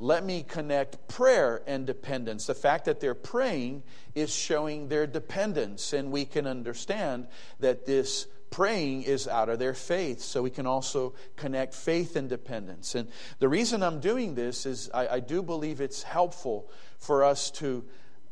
let 0.00 0.24
me 0.24 0.42
connect 0.42 1.08
prayer 1.08 1.62
and 1.66 1.86
dependence. 1.86 2.46
The 2.46 2.54
fact 2.54 2.86
that 2.86 3.00
they're 3.00 3.14
praying 3.14 3.82
is 4.14 4.34
showing 4.34 4.88
their 4.88 5.06
dependence, 5.06 5.92
and 5.92 6.10
we 6.10 6.24
can 6.24 6.46
understand 6.46 7.28
that 7.58 7.84
this 7.84 8.26
praying 8.50 9.02
is 9.02 9.28
out 9.28 9.50
of 9.50 9.58
their 9.58 9.74
faith. 9.74 10.22
So 10.22 10.42
we 10.42 10.48
can 10.48 10.66
also 10.66 11.12
connect 11.36 11.74
faith 11.74 12.16
and 12.16 12.30
dependence. 12.30 12.94
And 12.94 13.08
the 13.40 13.48
reason 13.48 13.82
I'm 13.82 14.00
doing 14.00 14.34
this 14.34 14.64
is 14.64 14.90
I, 14.94 15.06
I 15.08 15.20
do 15.20 15.42
believe 15.42 15.82
it's 15.82 16.02
helpful 16.02 16.70
for 16.98 17.22
us 17.22 17.50
to 17.52 17.84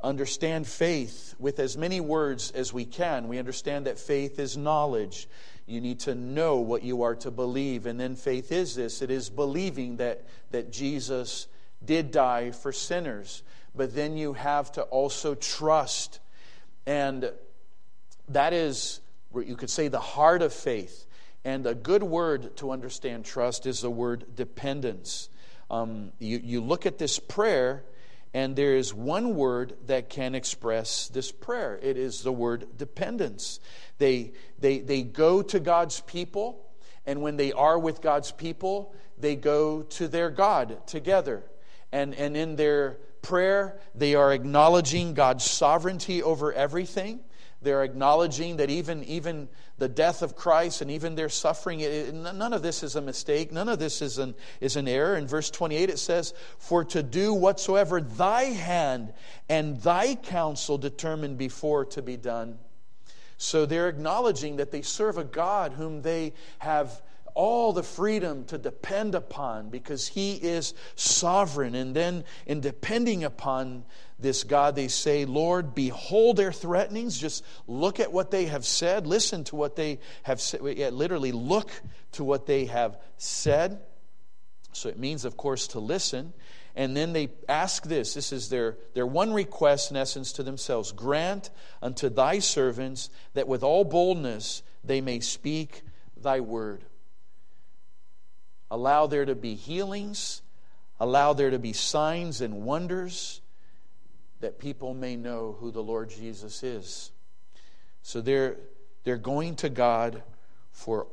understand 0.02 0.66
faith 0.66 1.34
with 1.38 1.58
as 1.58 1.76
many 1.76 2.00
words 2.00 2.50
as 2.52 2.72
we 2.72 2.86
can. 2.86 3.28
We 3.28 3.38
understand 3.38 3.86
that 3.86 3.98
faith 3.98 4.38
is 4.38 4.56
knowledge. 4.56 5.28
You 5.66 5.82
need 5.82 6.00
to 6.00 6.14
know 6.14 6.56
what 6.60 6.82
you 6.82 7.02
are 7.02 7.16
to 7.16 7.30
believe. 7.30 7.84
And 7.84 8.00
then 8.00 8.16
faith 8.16 8.52
is 8.52 8.74
this 8.74 9.02
it 9.02 9.10
is 9.10 9.28
believing 9.28 9.98
that, 9.98 10.24
that 10.50 10.72
Jesus 10.72 11.46
did 11.84 12.10
die 12.10 12.50
for 12.50 12.72
sinners. 12.72 13.42
But 13.74 13.94
then 13.94 14.16
you 14.16 14.32
have 14.32 14.72
to 14.72 14.82
also 14.82 15.34
trust. 15.34 16.20
And 16.86 17.32
that 18.28 18.52
is 18.52 19.00
what 19.30 19.46
you 19.46 19.56
could 19.56 19.70
say 19.70 19.88
the 19.88 20.00
heart 20.00 20.42
of 20.42 20.52
faith. 20.52 21.06
And 21.44 21.66
a 21.66 21.74
good 21.74 22.02
word 22.02 22.56
to 22.56 22.72
understand 22.72 23.24
trust 23.24 23.66
is 23.66 23.80
the 23.80 23.90
word 23.90 24.34
dependence. 24.34 25.28
Um, 25.70 26.12
you, 26.18 26.40
you 26.42 26.60
look 26.60 26.86
at 26.86 26.98
this 26.98 27.18
prayer, 27.18 27.84
and 28.34 28.56
there 28.56 28.76
is 28.76 28.92
one 28.92 29.36
word 29.36 29.76
that 29.86 30.08
can 30.08 30.34
express 30.34 31.08
this 31.08 31.30
prayer 31.30 31.78
it 31.82 31.96
is 31.96 32.22
the 32.22 32.32
word 32.32 32.66
dependence. 32.76 33.60
They, 33.98 34.32
they, 34.58 34.80
they 34.80 35.02
go 35.02 35.42
to 35.42 35.60
God's 35.60 36.00
people, 36.00 36.66
and 37.06 37.22
when 37.22 37.36
they 37.36 37.52
are 37.52 37.78
with 37.78 38.00
God's 38.00 38.32
people, 38.32 38.94
they 39.18 39.36
go 39.36 39.82
to 39.82 40.08
their 40.08 40.30
God 40.30 40.86
together. 40.86 41.44
And, 41.92 42.14
and 42.14 42.36
in 42.36 42.56
their 42.56 42.98
prayer, 43.22 43.78
they 43.94 44.14
are 44.14 44.32
acknowledging 44.32 45.14
God's 45.14 45.44
sovereignty 45.44 46.22
over 46.22 46.52
everything. 46.52 47.20
They're 47.60 47.82
acknowledging 47.82 48.58
that 48.58 48.70
even, 48.70 49.02
even 49.04 49.48
the 49.78 49.88
death 49.88 50.22
of 50.22 50.36
Christ 50.36 50.80
and 50.80 50.90
even 50.90 51.16
their 51.16 51.28
suffering, 51.28 51.80
it, 51.80 52.14
none 52.14 52.52
of 52.52 52.62
this 52.62 52.84
is 52.84 52.94
a 52.94 53.00
mistake. 53.00 53.50
None 53.50 53.68
of 53.68 53.80
this 53.80 54.00
is 54.00 54.18
an, 54.18 54.36
is 54.60 54.76
an 54.76 54.86
error. 54.86 55.16
In 55.16 55.26
verse 55.26 55.50
28, 55.50 55.90
it 55.90 55.98
says, 55.98 56.34
For 56.58 56.84
to 56.86 57.02
do 57.02 57.34
whatsoever 57.34 58.00
thy 58.00 58.44
hand 58.44 59.12
and 59.48 59.80
thy 59.82 60.14
counsel 60.14 60.78
determined 60.78 61.36
before 61.36 61.84
to 61.86 62.02
be 62.02 62.16
done. 62.16 62.58
So 63.38 63.66
they're 63.66 63.88
acknowledging 63.88 64.56
that 64.56 64.70
they 64.70 64.82
serve 64.82 65.18
a 65.18 65.24
God 65.24 65.72
whom 65.72 66.02
they 66.02 66.34
have 66.58 67.02
all 67.38 67.72
the 67.72 67.84
freedom 67.84 68.44
to 68.46 68.58
depend 68.58 69.14
upon 69.14 69.70
because 69.70 70.08
He 70.08 70.34
is 70.34 70.74
sovereign. 70.96 71.76
And 71.76 71.94
then, 71.94 72.24
in 72.46 72.60
depending 72.60 73.22
upon 73.22 73.84
this 74.18 74.42
God, 74.42 74.74
they 74.74 74.88
say, 74.88 75.24
Lord, 75.24 75.72
behold 75.72 76.36
their 76.36 76.50
threatenings. 76.50 77.16
Just 77.16 77.44
look 77.68 78.00
at 78.00 78.12
what 78.12 78.32
they 78.32 78.46
have 78.46 78.66
said. 78.66 79.06
Listen 79.06 79.44
to 79.44 79.56
what 79.56 79.76
they 79.76 80.00
have 80.24 80.40
said. 80.40 80.62
Literally, 80.62 81.30
look 81.30 81.70
to 82.12 82.24
what 82.24 82.46
they 82.46 82.64
have 82.64 82.98
said. 83.18 83.82
So 84.72 84.88
it 84.88 84.98
means, 84.98 85.24
of 85.24 85.36
course, 85.36 85.68
to 85.68 85.78
listen. 85.78 86.32
And 86.74 86.96
then 86.96 87.12
they 87.12 87.28
ask 87.48 87.84
this 87.84 88.14
this 88.14 88.32
is 88.32 88.48
their, 88.48 88.78
their 88.94 89.06
one 89.06 89.32
request, 89.32 89.92
in 89.92 89.96
essence, 89.96 90.32
to 90.32 90.42
themselves 90.42 90.90
Grant 90.90 91.50
unto 91.80 92.08
thy 92.08 92.40
servants 92.40 93.10
that 93.34 93.46
with 93.46 93.62
all 93.62 93.84
boldness 93.84 94.64
they 94.82 95.00
may 95.00 95.20
speak 95.20 95.82
thy 96.20 96.40
word. 96.40 96.84
Allow 98.70 99.06
there 99.06 99.24
to 99.24 99.34
be 99.34 99.54
healings. 99.54 100.42
Allow 101.00 101.32
there 101.32 101.50
to 101.50 101.58
be 101.58 101.72
signs 101.72 102.40
and 102.40 102.64
wonders 102.64 103.40
that 104.40 104.58
people 104.58 104.94
may 104.94 105.16
know 105.16 105.56
who 105.58 105.70
the 105.70 105.82
Lord 105.82 106.10
Jesus 106.10 106.62
is. 106.62 107.10
So 108.02 108.20
they're, 108.20 108.56
they're 109.04 109.16
going 109.16 109.56
to 109.56 109.68
God 109.68 110.22
for 110.72 111.06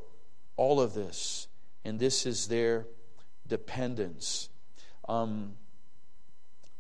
all 0.57 0.79
of 0.79 0.93
this, 0.93 1.47
and 1.83 2.00
this 2.00 2.25
is 2.25 2.47
their 2.47 2.85
dependence. 3.47 4.50
Um, 5.09 5.53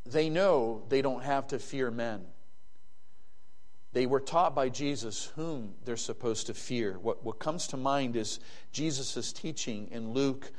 they 0.05 0.29
know 0.29 0.83
they 0.89 1.01
don't 1.01 1.23
have 1.23 1.47
to 1.47 1.59
fear 1.59 1.91
men. 1.91 2.25
They 3.95 4.05
were 4.07 4.19
taught 4.19 4.53
by 4.53 4.67
Jesus 4.67 5.31
whom 5.37 5.75
they're 5.85 5.95
supposed 5.95 6.47
to 6.47 6.53
fear. 6.53 6.99
What, 7.01 7.23
what 7.23 7.39
comes 7.39 7.65
to 7.67 7.77
mind 7.77 8.17
is 8.17 8.41
Jesus' 8.73 9.31
teaching 9.31 9.87
in 9.89 10.11
Luke 10.11 10.51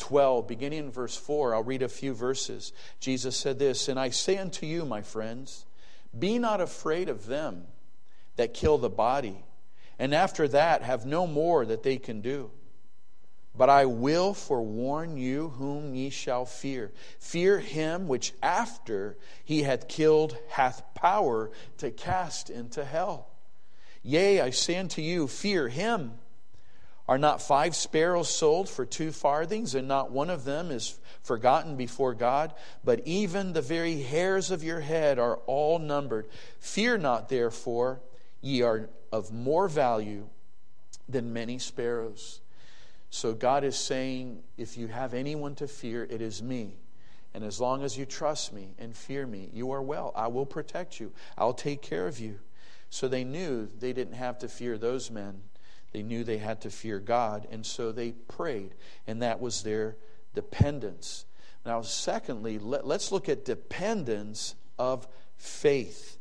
12, 0.00 0.48
beginning 0.48 0.80
in 0.80 0.90
verse 0.90 1.16
4. 1.16 1.54
I'll 1.54 1.62
read 1.62 1.82
a 1.82 1.88
few 1.88 2.14
verses. 2.14 2.72
Jesus 2.98 3.36
said 3.36 3.60
this 3.60 3.88
And 3.88 3.96
I 3.96 4.10
say 4.10 4.38
unto 4.38 4.66
you, 4.66 4.84
my 4.84 5.02
friends, 5.02 5.66
be 6.18 6.40
not 6.40 6.60
afraid 6.60 7.08
of 7.08 7.26
them 7.26 7.68
that 8.34 8.54
kill 8.54 8.76
the 8.76 8.90
body, 8.90 9.44
and 9.96 10.12
after 10.12 10.48
that 10.48 10.82
have 10.82 11.06
no 11.06 11.28
more 11.28 11.64
that 11.64 11.84
they 11.84 11.96
can 11.96 12.20
do. 12.20 12.50
But 13.60 13.68
I 13.68 13.84
will 13.84 14.32
forewarn 14.32 15.18
you 15.18 15.50
whom 15.50 15.94
ye 15.94 16.08
shall 16.08 16.46
fear. 16.46 16.92
Fear 17.18 17.58
him 17.58 18.08
which 18.08 18.32
after 18.42 19.18
he 19.44 19.64
hath 19.64 19.86
killed 19.86 20.34
hath 20.48 20.82
power 20.94 21.50
to 21.76 21.90
cast 21.90 22.48
into 22.48 22.82
hell. 22.86 23.28
Yea, 24.02 24.40
I 24.40 24.48
say 24.48 24.78
unto 24.78 25.02
you, 25.02 25.28
fear 25.28 25.68
him. 25.68 26.14
Are 27.06 27.18
not 27.18 27.42
five 27.42 27.76
sparrows 27.76 28.30
sold 28.30 28.66
for 28.66 28.86
two 28.86 29.12
farthings, 29.12 29.74
and 29.74 29.86
not 29.86 30.10
one 30.10 30.30
of 30.30 30.44
them 30.44 30.70
is 30.70 30.98
forgotten 31.20 31.76
before 31.76 32.14
God? 32.14 32.54
But 32.82 33.02
even 33.04 33.52
the 33.52 33.60
very 33.60 34.00
hairs 34.00 34.50
of 34.50 34.64
your 34.64 34.80
head 34.80 35.18
are 35.18 35.36
all 35.46 35.78
numbered. 35.78 36.28
Fear 36.60 36.96
not, 36.96 37.28
therefore, 37.28 38.00
ye 38.40 38.62
are 38.62 38.88
of 39.12 39.30
more 39.30 39.68
value 39.68 40.30
than 41.06 41.34
many 41.34 41.58
sparrows. 41.58 42.39
So 43.10 43.34
God 43.34 43.64
is 43.64 43.76
saying, 43.76 44.42
if 44.56 44.76
you 44.76 44.86
have 44.86 45.14
anyone 45.14 45.56
to 45.56 45.66
fear, 45.66 46.04
it 46.08 46.22
is 46.22 46.42
me. 46.42 46.76
And 47.34 47.44
as 47.44 47.60
long 47.60 47.82
as 47.82 47.98
you 47.98 48.06
trust 48.06 48.52
me 48.52 48.74
and 48.78 48.96
fear 48.96 49.26
me, 49.26 49.50
you 49.52 49.72
are 49.72 49.82
well. 49.82 50.12
I 50.14 50.28
will 50.28 50.46
protect 50.46 50.98
you, 51.00 51.12
I'll 51.36 51.52
take 51.52 51.82
care 51.82 52.06
of 52.06 52.18
you. 52.18 52.38
So 52.88 53.06
they 53.06 53.24
knew 53.24 53.68
they 53.78 53.92
didn't 53.92 54.14
have 54.14 54.38
to 54.38 54.48
fear 54.48 54.76
those 54.76 55.10
men. 55.10 55.42
They 55.92 56.02
knew 56.02 56.22
they 56.22 56.38
had 56.38 56.60
to 56.62 56.70
fear 56.70 57.00
God, 57.00 57.48
and 57.50 57.66
so 57.66 57.90
they 57.90 58.12
prayed, 58.12 58.74
and 59.06 59.22
that 59.22 59.40
was 59.40 59.62
their 59.62 59.96
dependence. 60.34 61.24
Now, 61.66 61.82
secondly, 61.82 62.58
let, 62.58 62.84
us 62.84 63.10
look 63.10 63.28
at 63.28 63.44
dependence 63.44 64.54
of 64.78 65.08
faith. 65.36 66.18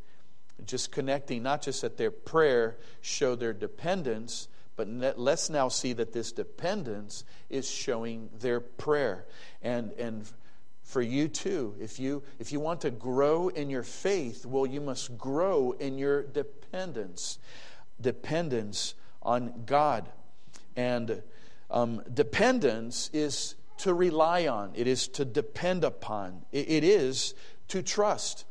Just 0.66 0.92
connecting, 0.92 1.44
not 1.44 1.62
just 1.62 1.84
that 1.84 1.98
their 1.98 2.12
prayer 2.12 2.78
showed 3.02 3.40
their 3.40 3.54
dependence, 3.54 4.48
but 4.80 5.20
let's 5.20 5.50
now 5.50 5.68
see 5.68 5.92
that 5.92 6.14
this 6.14 6.32
dependence 6.32 7.26
is 7.50 7.70
showing 7.70 8.30
their 8.40 8.62
prayer. 8.62 9.26
And, 9.62 9.92
and 10.00 10.26
for 10.84 11.02
you 11.02 11.28
too, 11.28 11.76
if 11.82 12.00
you, 12.00 12.24
if 12.40 12.54
you 12.54 12.62
want 12.62 12.80
to 12.82 12.90
grow 12.90 13.50
in 13.50 13.70
your 13.70 13.84
faith, 13.84 14.46
well, 14.46 14.66
you 14.66 14.80
must 14.80 15.18
grow 15.18 15.72
in 15.74 15.98
your 15.98 16.24
dependence. 16.24 17.40
Dependence 18.00 18.94
on 19.22 19.64
God. 19.66 20.08
And 20.78 21.24
um, 21.70 22.02
dependence 22.14 23.10
is 23.12 23.56
to 23.80 23.94
rely 23.94 24.48
on, 24.48 24.72
it 24.76 24.88
is 24.88 25.10
to 25.10 25.26
depend 25.26 25.84
upon, 25.84 26.46
it, 26.54 26.70
it 26.70 26.84
is 26.86 27.34
to 27.68 27.82
trust. 27.82 28.46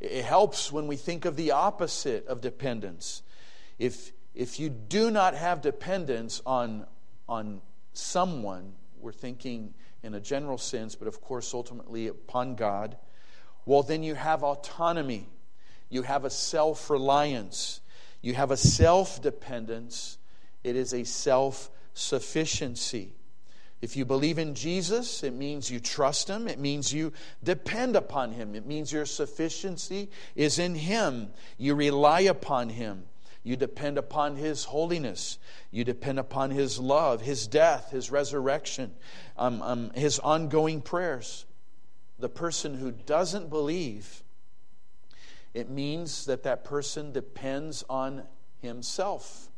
It 0.00 0.24
helps 0.24 0.72
when 0.72 0.88
we 0.88 0.96
think 0.96 1.24
of 1.24 1.36
the 1.36 1.52
opposite 1.52 2.26
of 2.26 2.40
dependence. 2.40 3.22
If 3.78 4.10
if 4.34 4.60
you 4.60 4.68
do 4.68 5.10
not 5.10 5.34
have 5.34 5.62
dependence 5.62 6.40
on, 6.46 6.86
on 7.28 7.60
someone, 7.92 8.74
we're 9.00 9.12
thinking 9.12 9.74
in 10.02 10.14
a 10.14 10.20
general 10.20 10.58
sense, 10.58 10.94
but 10.94 11.08
of 11.08 11.20
course, 11.20 11.52
ultimately 11.54 12.06
upon 12.08 12.54
God, 12.54 12.96
well, 13.66 13.82
then 13.82 14.02
you 14.02 14.14
have 14.14 14.42
autonomy. 14.42 15.28
You 15.90 16.02
have 16.02 16.24
a 16.24 16.30
self 16.30 16.88
reliance. 16.88 17.80
You 18.22 18.34
have 18.34 18.50
a 18.50 18.56
self 18.56 19.20
dependence. 19.20 20.18
It 20.64 20.76
is 20.76 20.94
a 20.94 21.04
self 21.04 21.70
sufficiency. 21.94 23.12
If 23.80 23.96
you 23.96 24.04
believe 24.04 24.38
in 24.38 24.54
Jesus, 24.54 25.22
it 25.22 25.32
means 25.32 25.70
you 25.70 25.78
trust 25.78 26.28
Him. 26.28 26.48
It 26.48 26.58
means 26.58 26.92
you 26.92 27.12
depend 27.44 27.94
upon 27.94 28.32
Him. 28.32 28.54
It 28.54 28.66
means 28.66 28.92
your 28.92 29.06
sufficiency 29.06 30.10
is 30.34 30.58
in 30.58 30.74
Him. 30.74 31.28
You 31.58 31.74
rely 31.74 32.20
upon 32.20 32.70
Him. 32.70 33.04
You 33.48 33.56
depend 33.56 33.96
upon 33.96 34.36
His 34.36 34.64
holiness. 34.64 35.38
You 35.70 35.82
depend 35.82 36.18
upon 36.18 36.50
His 36.50 36.78
love, 36.78 37.22
His 37.22 37.46
death, 37.46 37.90
His 37.90 38.10
resurrection, 38.10 38.92
um, 39.38 39.62
um, 39.62 39.90
His 39.94 40.18
ongoing 40.18 40.82
prayers. 40.82 41.46
The 42.18 42.28
person 42.28 42.74
who 42.74 42.92
doesn't 42.92 43.48
believe, 43.48 44.22
it 45.54 45.70
means 45.70 46.26
that 46.26 46.42
that 46.42 46.62
person 46.62 47.10
depends 47.10 47.82
on 47.88 48.24
himself. 48.60 49.48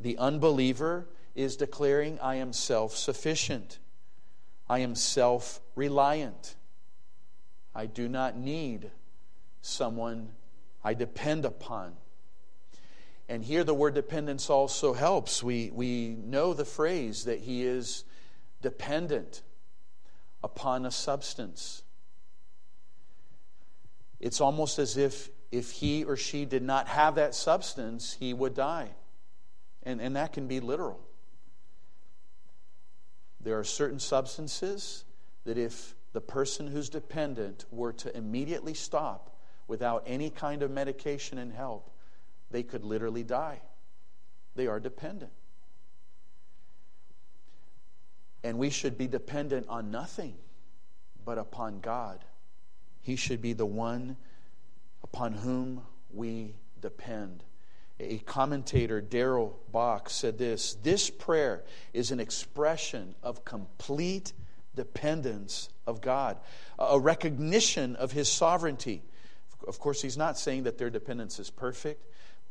The 0.00 0.16
unbeliever 0.16 1.06
is 1.34 1.56
declaring, 1.56 2.18
I 2.20 2.36
am 2.36 2.54
self 2.54 2.96
sufficient. 2.96 3.78
I 4.66 4.78
am 4.78 4.94
self 4.94 5.60
reliant. 5.74 6.54
I 7.74 7.84
do 7.84 8.08
not 8.08 8.34
need 8.34 8.90
someone 9.60 10.30
I 10.82 10.94
depend 10.94 11.44
upon. 11.44 11.96
And 13.28 13.44
here 13.44 13.64
the 13.64 13.74
word 13.74 13.94
dependence 13.94 14.50
also 14.50 14.92
helps. 14.92 15.42
We, 15.42 15.70
we 15.72 16.10
know 16.10 16.52
the 16.52 16.64
phrase 16.64 17.24
that 17.24 17.40
he 17.40 17.62
is 17.62 18.04
dependent 18.60 19.42
upon 20.42 20.84
a 20.84 20.90
substance. 20.90 21.82
It's 24.20 24.40
almost 24.40 24.78
as 24.78 24.96
if 24.96 25.30
if 25.54 25.70
he 25.70 26.02
or 26.02 26.16
she 26.16 26.44
did 26.44 26.64
not 26.64 26.88
have 26.88 27.14
that 27.14 27.32
substance, 27.32 28.16
he 28.18 28.34
would 28.34 28.54
die. 28.54 28.88
And, 29.84 30.00
and 30.00 30.16
that 30.16 30.32
can 30.32 30.48
be 30.48 30.58
literal. 30.58 31.00
There 33.40 33.58
are 33.58 33.64
certain 33.64 34.00
substances 34.00 35.04
that 35.44 35.56
if 35.56 35.94
the 36.12 36.20
person 36.20 36.66
who's 36.66 36.88
dependent 36.88 37.66
were 37.70 37.92
to 37.92 38.16
immediately 38.16 38.74
stop 38.74 39.36
without 39.68 40.02
any 40.06 40.28
kind 40.28 40.62
of 40.64 40.72
medication 40.72 41.38
and 41.38 41.52
help, 41.52 41.93
they 42.50 42.62
could 42.62 42.84
literally 42.84 43.22
die. 43.22 43.60
They 44.54 44.66
are 44.66 44.80
dependent. 44.80 45.32
And 48.42 48.58
we 48.58 48.70
should 48.70 48.98
be 48.98 49.06
dependent 49.06 49.68
on 49.68 49.90
nothing 49.90 50.34
but 51.24 51.38
upon 51.38 51.80
God. 51.80 52.24
He 53.00 53.16
should 53.16 53.40
be 53.40 53.52
the 53.52 53.66
one 53.66 54.16
upon 55.02 55.32
whom 55.32 55.82
we 56.12 56.54
depend. 56.80 57.42
A 58.00 58.18
commentator, 58.18 59.00
Darrell 59.00 59.58
Bock, 59.70 60.10
said 60.10 60.36
this 60.36 60.74
This 60.82 61.10
prayer 61.10 61.64
is 61.92 62.10
an 62.10 62.20
expression 62.20 63.14
of 63.22 63.44
complete 63.44 64.32
dependence 64.74 65.68
of 65.86 66.00
God, 66.00 66.38
a 66.78 66.98
recognition 66.98 67.96
of 67.96 68.12
His 68.12 68.28
sovereignty. 68.28 69.02
Of 69.66 69.78
course, 69.78 70.02
he's 70.02 70.16
not 70.16 70.36
saying 70.36 70.64
that 70.64 70.76
their 70.76 70.90
dependence 70.90 71.38
is 71.38 71.50
perfect. 71.50 72.04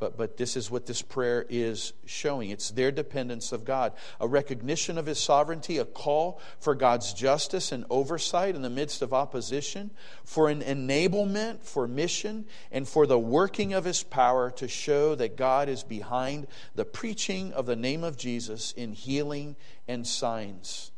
But, 0.03 0.17
but 0.17 0.35
this 0.35 0.57
is 0.57 0.69
what 0.69 0.85
this 0.85 1.01
prayer 1.01 1.45
is 1.47 1.93
showing. 2.05 2.49
It's 2.49 2.71
their 2.71 2.91
dependence 2.91 3.53
of 3.53 3.63
God, 3.63 3.93
a 4.19 4.27
recognition 4.27 4.97
of 4.97 5.05
His 5.05 5.17
sovereignty, 5.17 5.77
a 5.77 5.85
call 5.85 6.41
for 6.59 6.75
God's 6.75 7.13
justice 7.13 7.71
and 7.71 7.85
oversight 7.89 8.53
in 8.53 8.63
the 8.63 8.69
midst 8.69 9.01
of 9.01 9.13
opposition, 9.13 9.91
for 10.25 10.49
an 10.49 10.61
enablement 10.61 11.63
for 11.63 11.87
mission, 11.87 12.43
and 12.69 12.85
for 12.85 13.07
the 13.07 13.17
working 13.17 13.71
of 13.71 13.85
His 13.85 14.03
power 14.03 14.51
to 14.51 14.67
show 14.67 15.15
that 15.15 15.37
God 15.37 15.69
is 15.69 15.85
behind 15.85 16.47
the 16.75 16.83
preaching 16.83 17.53
of 17.53 17.65
the 17.65 17.77
name 17.77 18.03
of 18.03 18.17
Jesus 18.17 18.73
in 18.73 18.91
healing 18.91 19.55
and 19.87 20.05
signs. 20.05 20.91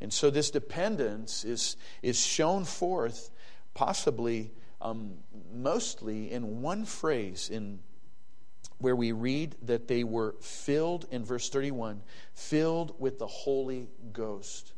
And 0.00 0.12
so 0.12 0.30
this 0.30 0.52
dependence 0.52 1.44
is, 1.44 1.76
is 2.00 2.24
shown 2.24 2.64
forth 2.64 3.32
possibly 3.74 4.52
um, 4.80 5.14
mostly 5.52 6.30
in 6.30 6.60
one 6.60 6.84
phrase 6.84 7.48
in 7.50 7.80
where 8.84 8.94
we 8.94 9.12
read 9.12 9.56
that 9.62 9.88
they 9.88 10.04
were 10.04 10.34
filled, 10.42 11.06
in 11.10 11.24
verse 11.24 11.48
31, 11.48 12.02
filled 12.34 12.94
with 13.00 13.18
the 13.18 13.26
Holy 13.26 13.88
Ghost. 14.12 14.74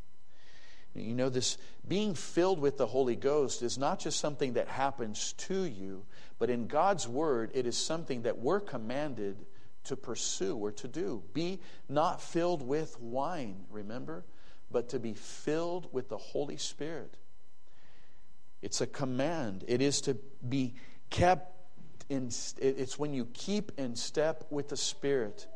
You 0.95 1.17
know, 1.17 1.29
this 1.29 1.59
being 1.89 2.15
filled 2.15 2.61
with 2.61 2.79
the 2.79 2.87
Holy 2.87 3.17
Ghost 3.17 3.63
is 3.63 3.77
not 3.77 3.99
just 3.99 4.21
something 4.21 4.53
that 4.53 4.69
happens 4.69 5.33
to 5.39 5.65
you, 5.65 6.05
but 6.39 6.51
in 6.51 6.69
God's 6.69 7.09
Word, 7.09 7.51
it 7.53 7.67
is 7.67 7.77
something 7.77 8.23
that 8.23 8.39
we're 8.39 8.61
commanded 8.61 9.45
to 9.87 9.97
pursue 9.97 10.57
or 10.57 10.71
to 10.71 10.87
do. 10.87 11.25
Be 11.35 11.59
not 11.89 12.23
filled 12.23 12.63
with 12.63 12.97
wine, 13.01 13.65
remember, 13.73 14.25
but 14.71 14.89
to 14.91 15.01
be 15.01 15.15
filled 15.15 15.93
with 15.93 16.09
the 16.09 16.17
Holy 16.17 16.59
Spirit. 16.59 17.17
It's 18.63 18.81
a 18.81 18.87
command, 18.87 19.65
it 19.67 19.83
is 19.83 20.01
to 20.03 20.17
be 20.49 20.75
kept 21.11 21.56
in, 22.09 22.31
it's 22.59 22.99
when 22.99 23.13
you 23.13 23.27
keep 23.33 23.73
in 23.79 23.97
step 23.97 24.45
with 24.51 24.69
the 24.69 24.77
Spirit. 24.77 25.47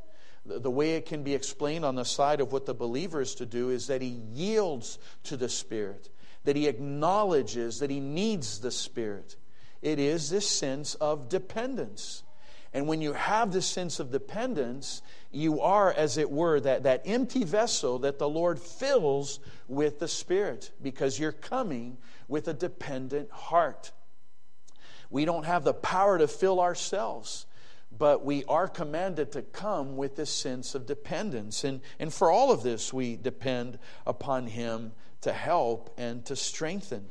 The 0.44 0.70
way 0.70 0.96
it 0.96 1.06
can 1.06 1.22
be 1.22 1.34
explained 1.34 1.84
on 1.84 1.94
the 1.94 2.04
side 2.04 2.40
of 2.40 2.52
what 2.52 2.66
the 2.66 2.74
believer 2.74 3.20
is 3.20 3.34
to 3.36 3.46
do 3.46 3.70
is 3.70 3.86
that 3.88 4.00
he 4.00 4.20
yields 4.32 4.98
to 5.24 5.36
the 5.36 5.48
Spirit, 5.48 6.08
that 6.44 6.56
he 6.56 6.66
acknowledges 6.66 7.78
that 7.80 7.90
he 7.90 8.00
needs 8.00 8.60
the 8.60 8.70
Spirit. 8.70 9.36
It 9.82 9.98
is 9.98 10.30
this 10.30 10.48
sense 10.48 10.94
of 10.94 11.28
dependence. 11.28 12.22
And 12.72 12.86
when 12.86 13.00
you 13.00 13.12
have 13.14 13.52
this 13.52 13.66
sense 13.66 13.98
of 13.98 14.12
dependence, 14.12 15.02
you 15.32 15.60
are, 15.60 15.92
as 15.92 16.18
it 16.18 16.30
were, 16.30 16.60
that, 16.60 16.84
that 16.84 17.02
empty 17.04 17.44
vessel 17.44 17.98
that 18.00 18.18
the 18.18 18.28
Lord 18.28 18.58
fills 18.58 19.40
with 19.68 19.98
the 19.98 20.08
Spirit 20.08 20.70
because 20.82 21.18
you're 21.18 21.32
coming 21.32 21.98
with 22.28 22.46
a 22.46 22.54
dependent 22.54 23.30
heart. 23.30 23.92
We 25.10 25.24
don't 25.24 25.44
have 25.44 25.64
the 25.64 25.74
power 25.74 26.18
to 26.18 26.28
fill 26.28 26.60
ourselves, 26.60 27.46
but 27.96 28.24
we 28.24 28.44
are 28.44 28.68
commanded 28.68 29.32
to 29.32 29.42
come 29.42 29.96
with 29.96 30.16
this 30.16 30.30
sense 30.30 30.74
of 30.74 30.86
dependence. 30.86 31.64
And, 31.64 31.80
and 31.98 32.14
for 32.14 32.30
all 32.30 32.52
of 32.52 32.62
this, 32.62 32.92
we 32.92 33.16
depend 33.16 33.78
upon 34.06 34.46
Him 34.46 34.92
to 35.22 35.32
help 35.32 35.92
and 35.98 36.24
to 36.26 36.36
strengthen. 36.36 37.06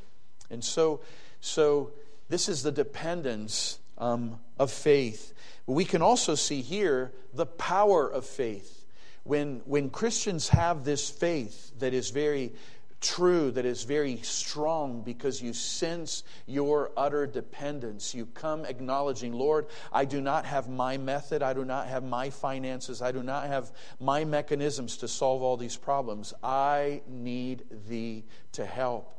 And 0.50 0.64
so, 0.64 1.02
so 1.42 1.92
this 2.30 2.48
is 2.48 2.64
the 2.64 2.72
dependence 2.72 3.80
um, 3.98 4.40
of 4.58 4.72
faith. 4.72 5.34
We 5.68 5.86
can 5.86 6.02
also 6.02 6.36
see 6.36 6.62
here 6.62 7.12
the 7.34 7.46
power 7.46 8.08
of 8.08 8.26
faith. 8.26 8.86
When, 9.24 9.62
when 9.66 9.90
Christians 9.90 10.50
have 10.50 10.86
this 10.86 11.10
faith 11.10 11.78
that 11.80 11.94
is 11.94 12.10
very 12.10 12.54
true, 13.02 13.52
that 13.52 13.66
is 13.66 13.84
very 13.84 14.18
strong 14.18 15.02
because 15.02 15.42
you 15.42 15.54
sense 15.54 16.24
your 16.46 16.92
utter 16.98 17.26
dependence. 17.26 18.14
You 18.14 18.26
come 18.26 18.66
acknowledging, 18.66 19.34
Lord, 19.34 19.68
I 19.92 20.06
do 20.06 20.22
not 20.22 20.46
have 20.46 20.70
my 20.70 20.98
method, 20.98 21.42
I 21.42 21.54
do 21.54 21.66
not 21.66 21.88
have 21.88 22.04
my 22.04 22.30
finances, 22.30 23.02
I 23.02 23.12
do 23.12 23.24
not 23.24 23.48
have 23.48 23.72
my 24.00 24.26
mechanisms 24.26 24.98
to 24.98 25.08
solve 25.08 25.42
all 25.42 25.58
these 25.58 25.78
problems. 25.78 26.34
I 26.44 27.02
need 27.08 27.64
Thee 27.88 28.26
to 28.54 28.66
help. 28.66 29.16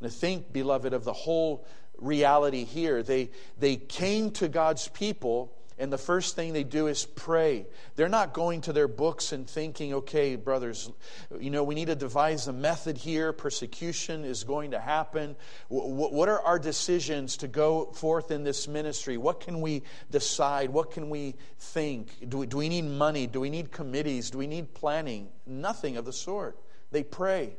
And 0.00 0.12
think, 0.12 0.52
beloved, 0.52 0.92
of 0.92 1.04
the 1.04 1.12
whole 1.12 1.66
reality 1.98 2.64
here. 2.64 3.02
They, 3.02 3.30
they 3.58 3.76
came 3.76 4.30
to 4.32 4.48
God's 4.48 4.88
people 4.88 5.55
and 5.78 5.92
the 5.92 5.98
first 5.98 6.36
thing 6.36 6.54
they 6.54 6.64
do 6.64 6.86
is 6.86 7.04
pray. 7.04 7.66
They're 7.96 8.08
not 8.08 8.32
going 8.32 8.62
to 8.62 8.72
their 8.72 8.88
books 8.88 9.32
and 9.32 9.48
thinking, 9.48 9.92
okay, 9.94 10.34
brothers, 10.36 10.90
you 11.38 11.50
know, 11.50 11.64
we 11.64 11.74
need 11.74 11.88
to 11.88 11.94
devise 11.94 12.48
a 12.48 12.52
method 12.52 12.96
here. 12.96 13.34
Persecution 13.34 14.24
is 14.24 14.44
going 14.44 14.70
to 14.70 14.80
happen. 14.80 15.36
What 15.68 16.30
are 16.30 16.40
our 16.40 16.58
decisions 16.58 17.36
to 17.38 17.48
go 17.48 17.92
forth 17.92 18.30
in 18.30 18.42
this 18.42 18.66
ministry? 18.66 19.18
What 19.18 19.40
can 19.40 19.60
we 19.60 19.82
decide? 20.10 20.70
What 20.70 20.92
can 20.92 21.10
we 21.10 21.34
think? 21.58 22.26
Do 22.26 22.38
we, 22.38 22.46
do 22.46 22.56
we 22.56 22.70
need 22.70 22.86
money? 22.86 23.26
Do 23.26 23.40
we 23.40 23.50
need 23.50 23.70
committees? 23.70 24.30
Do 24.30 24.38
we 24.38 24.46
need 24.46 24.72
planning? 24.72 25.28
Nothing 25.46 25.98
of 25.98 26.06
the 26.06 26.12
sort. 26.12 26.58
They 26.90 27.02
pray. 27.02 27.54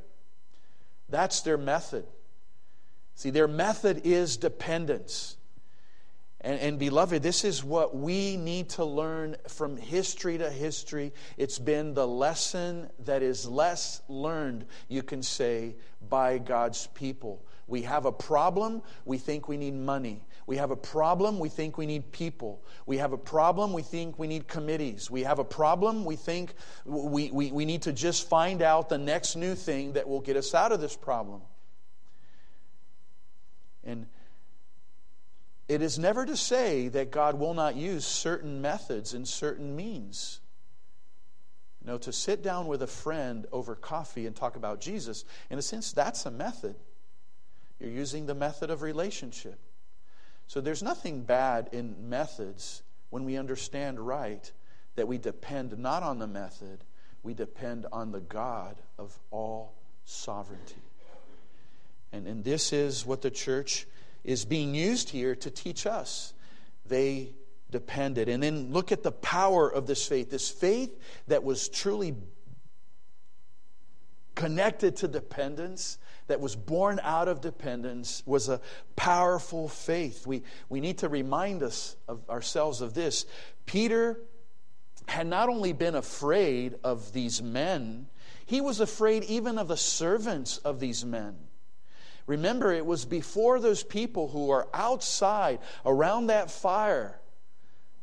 That's 1.07 1.41
their 1.41 1.57
method. 1.57 2.05
See, 3.13 3.29
their 3.29 3.47
method 3.47 4.01
is 4.05 4.37
dependence. 4.37 5.36
And, 6.47 6.61
and, 6.61 6.79
beloved, 6.79 7.21
this 7.21 7.43
is 7.43 7.61
what 7.61 7.93
we 7.93 8.37
need 8.37 8.69
to 8.69 8.85
learn 8.85 9.35
from 9.49 9.75
history 9.75 10.37
to 10.37 10.49
history. 10.49 11.11
It's 11.35 11.59
been 11.59 11.93
the 11.93 12.07
lesson 12.07 12.89
that 13.03 13.21
is 13.21 13.45
less 13.45 14.01
learned, 14.07 14.65
you 14.87 15.03
can 15.03 15.21
say, 15.21 15.75
by 16.07 16.37
God's 16.37 16.87
people. 16.87 17.45
We 17.67 17.81
have 17.81 18.05
a 18.05 18.13
problem, 18.13 18.81
we 19.03 19.17
think 19.17 19.49
we 19.49 19.57
need 19.57 19.73
money. 19.73 20.25
We 20.45 20.55
have 20.55 20.71
a 20.71 20.77
problem, 20.77 21.37
we 21.37 21.49
think 21.49 21.77
we 21.77 21.85
need 21.85 22.13
people. 22.13 22.63
We 22.85 22.95
have 22.95 23.11
a 23.11 23.17
problem, 23.17 23.73
we 23.73 23.81
think 23.81 24.17
we 24.17 24.27
need 24.27 24.47
committees. 24.47 25.11
We 25.11 25.23
have 25.23 25.39
a 25.39 25.43
problem, 25.43 26.05
we 26.05 26.15
think 26.15 26.53
we, 26.85 27.29
we, 27.29 27.51
we 27.51 27.65
need 27.65 27.81
to 27.81 27.91
just 27.91 28.29
find 28.29 28.61
out 28.61 28.87
the 28.87 28.97
next 28.97 29.35
new 29.35 29.53
thing 29.53 29.91
that 29.93 30.07
will 30.07 30.21
get 30.21 30.37
us 30.37 30.55
out 30.55 30.71
of 30.71 30.79
this 30.79 30.95
problem. 30.95 31.41
And 33.83 34.05
it 35.67 35.81
is 35.81 35.99
never 35.99 36.25
to 36.25 36.37
say 36.37 36.87
that 36.89 37.11
God 37.11 37.37
will 37.39 37.53
not 37.53 37.75
use 37.75 38.05
certain 38.05 38.61
methods 38.61 39.13
and 39.13 39.27
certain 39.27 39.75
means. 39.75 40.39
You 41.81 41.91
know, 41.91 41.97
to 41.99 42.13
sit 42.13 42.41
down 42.41 42.67
with 42.67 42.81
a 42.81 42.87
friend 42.87 43.45
over 43.51 43.75
coffee 43.75 44.25
and 44.27 44.35
talk 44.35 44.55
about 44.55 44.79
Jesus, 44.79 45.25
in 45.49 45.57
a 45.57 45.61
sense, 45.61 45.91
that's 45.91 46.25
a 46.25 46.31
method. 46.31 46.75
You're 47.79 47.91
using 47.91 48.25
the 48.25 48.35
method 48.35 48.69
of 48.69 48.81
relationship. 48.81 49.59
So 50.47 50.61
there's 50.61 50.81
nothing 50.81 51.23
bad 51.23 51.69
in 51.73 52.09
methods 52.09 52.81
when 53.09 53.25
we 53.25 53.37
understand 53.37 53.99
right 53.99 54.49
that 54.95 55.07
we 55.07 55.17
depend 55.17 55.77
not 55.77 56.01
on 56.01 56.19
the 56.19 56.27
method, 56.27 56.83
we 57.23 57.33
depend 57.33 57.85
on 57.91 58.11
the 58.11 58.21
God 58.21 58.77
of 58.97 59.17
all 59.31 59.73
sovereignty. 60.05 60.81
And, 62.11 62.25
and 62.25 62.43
this 62.43 62.71
is 62.71 63.05
what 63.05 63.21
the 63.21 63.29
church 63.29 63.85
is 64.27 64.45
being 64.45 64.75
used 64.75 65.09
here 65.09 65.33
to 65.33 65.49
teach 65.49 65.87
us. 65.87 66.33
They 66.85 67.31
depended. 67.71 68.29
And 68.29 68.43
then 68.43 68.71
look 68.71 68.91
at 68.91 69.01
the 69.01 69.11
power 69.11 69.67
of 69.67 69.87
this 69.87 70.05
faith 70.05 70.29
this 70.29 70.49
faith 70.49 70.95
that 71.27 71.43
was 71.43 71.69
truly 71.69 72.13
connected 74.35 74.97
to 74.97 75.07
dependence, 75.07 75.97
that 76.27 76.39
was 76.39 76.55
born 76.55 76.99
out 77.01 77.27
of 77.27 77.41
dependence, 77.41 78.21
was 78.25 78.49
a 78.49 78.61
powerful 78.95 79.67
faith. 79.67 80.27
We, 80.27 80.43
we 80.69 80.79
need 80.79 80.99
to 80.99 81.09
remind 81.09 81.63
us 81.63 81.95
of 82.07 82.29
ourselves 82.29 82.81
of 82.81 82.93
this. 82.93 83.25
Peter 83.65 84.19
had 85.07 85.25
not 85.25 85.49
only 85.49 85.73
been 85.73 85.95
afraid 85.95 86.75
of 86.83 87.13
these 87.13 87.41
men, 87.41 88.07
he 88.45 88.61
was 88.61 88.79
afraid 88.79 89.23
even 89.23 89.57
of 89.57 89.69
the 89.69 89.77
servants 89.77 90.57
of 90.59 90.79
these 90.79 91.03
men. 91.03 91.46
Remember, 92.27 92.71
it 92.71 92.85
was 92.85 93.05
before 93.05 93.59
those 93.59 93.83
people 93.83 94.27
who 94.27 94.51
are 94.51 94.67
outside 94.73 95.59
around 95.85 96.27
that 96.27 96.51
fire 96.51 97.19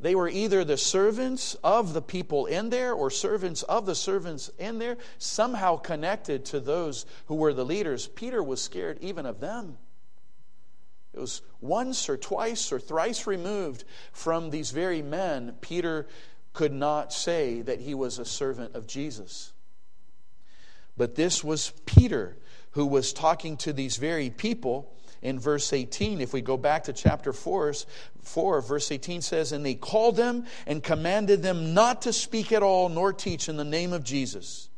they 0.04 0.14
were 0.14 0.28
either 0.28 0.64
the 0.64 0.76
servants 0.76 1.56
of 1.64 1.94
the 1.94 2.02
people 2.02 2.44
in 2.44 2.68
there 2.68 2.92
or 2.92 3.10
servants 3.10 3.62
of 3.62 3.86
the 3.86 3.94
servants 3.94 4.50
in 4.58 4.78
there, 4.78 4.98
somehow 5.16 5.76
connected 5.76 6.44
to 6.44 6.60
those 6.60 7.06
who 7.24 7.36
were 7.36 7.54
the 7.54 7.64
leaders. 7.64 8.06
Peter 8.08 8.42
was 8.42 8.60
scared 8.60 8.98
even 9.00 9.24
of 9.24 9.40
them. 9.40 9.78
It 11.14 11.20
was 11.20 11.42
once 11.60 12.08
or 12.08 12.16
twice 12.16 12.72
or 12.72 12.80
thrice 12.80 13.26
removed 13.26 13.84
from 14.12 14.50
these 14.50 14.72
very 14.72 15.00
men, 15.00 15.54
Peter 15.62 16.06
could 16.52 16.72
not 16.72 17.10
say 17.12 17.62
that 17.62 17.80
he 17.80 17.94
was 17.94 18.18
a 18.18 18.24
servant 18.24 18.74
of 18.74 18.86
Jesus. 18.86 19.54
But 20.96 21.14
this 21.14 21.42
was 21.42 21.72
Peter 21.86 22.36
who 22.74 22.86
was 22.86 23.12
talking 23.12 23.56
to 23.56 23.72
these 23.72 23.96
very 23.96 24.30
people 24.30 24.92
in 25.22 25.38
verse 25.40 25.72
18. 25.72 26.20
If 26.20 26.32
we 26.32 26.42
go 26.42 26.56
back 26.56 26.84
to 26.84 26.92
chapter 26.92 27.32
4, 27.32 27.72
4, 28.22 28.60
verse 28.60 28.92
18 28.92 29.22
says, 29.22 29.52
And 29.52 29.64
they 29.64 29.74
called 29.74 30.16
them 30.16 30.44
and 30.66 30.82
commanded 30.82 31.42
them 31.42 31.72
not 31.72 32.02
to 32.02 32.12
speak 32.12 32.52
at 32.52 32.62
all 32.62 32.88
nor 32.88 33.12
teach 33.12 33.48
in 33.48 33.56
the 33.56 33.64
name 33.64 33.92
of 33.92 34.04
Jesus. 34.04 34.68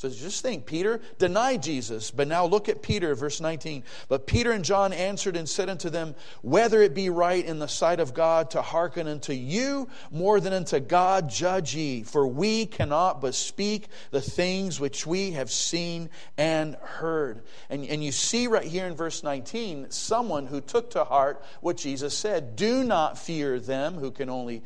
So 0.00 0.08
just 0.08 0.40
think, 0.40 0.64
Peter 0.64 0.98
denied 1.18 1.62
Jesus. 1.62 2.10
But 2.10 2.26
now 2.26 2.46
look 2.46 2.70
at 2.70 2.80
Peter, 2.80 3.14
verse 3.14 3.38
19. 3.38 3.84
But 4.08 4.26
Peter 4.26 4.50
and 4.50 4.64
John 4.64 4.94
answered 4.94 5.36
and 5.36 5.46
said 5.46 5.68
unto 5.68 5.90
them, 5.90 6.14
Whether 6.40 6.80
it 6.80 6.94
be 6.94 7.10
right 7.10 7.44
in 7.44 7.58
the 7.58 7.68
sight 7.68 8.00
of 8.00 8.14
God 8.14 8.52
to 8.52 8.62
hearken 8.62 9.06
unto 9.06 9.34
you 9.34 9.90
more 10.10 10.40
than 10.40 10.54
unto 10.54 10.80
God, 10.80 11.28
judge 11.28 11.74
ye. 11.74 12.02
For 12.02 12.26
we 12.26 12.64
cannot 12.64 13.20
but 13.20 13.34
speak 13.34 13.88
the 14.10 14.22
things 14.22 14.80
which 14.80 15.06
we 15.06 15.32
have 15.32 15.50
seen 15.50 16.08
and 16.38 16.76
heard. 16.76 17.42
And, 17.68 17.84
and 17.84 18.02
you 18.02 18.10
see 18.10 18.46
right 18.46 18.64
here 18.64 18.86
in 18.86 18.96
verse 18.96 19.22
19, 19.22 19.90
someone 19.90 20.46
who 20.46 20.62
took 20.62 20.92
to 20.92 21.04
heart 21.04 21.44
what 21.60 21.76
Jesus 21.76 22.16
said 22.16 22.56
Do 22.56 22.84
not 22.84 23.18
fear 23.18 23.60
them 23.60 23.96
who 23.96 24.12
can 24.12 24.30
only 24.30 24.62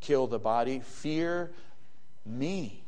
kill 0.00 0.26
the 0.26 0.40
body, 0.40 0.80
fear 0.80 1.52
me. 2.26 2.81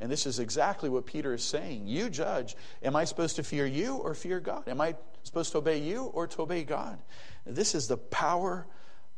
And 0.00 0.10
this 0.10 0.26
is 0.26 0.38
exactly 0.38 0.88
what 0.88 1.04
Peter 1.04 1.34
is 1.34 1.44
saying. 1.44 1.86
You 1.86 2.08
judge. 2.08 2.56
Am 2.82 2.96
I 2.96 3.04
supposed 3.04 3.36
to 3.36 3.42
fear 3.42 3.66
you 3.66 3.96
or 3.96 4.14
fear 4.14 4.40
God? 4.40 4.66
Am 4.66 4.80
I 4.80 4.94
supposed 5.22 5.52
to 5.52 5.58
obey 5.58 5.78
you 5.78 6.04
or 6.04 6.26
to 6.26 6.42
obey 6.42 6.64
God? 6.64 6.98
This 7.44 7.74
is 7.74 7.86
the 7.86 7.98
power 7.98 8.66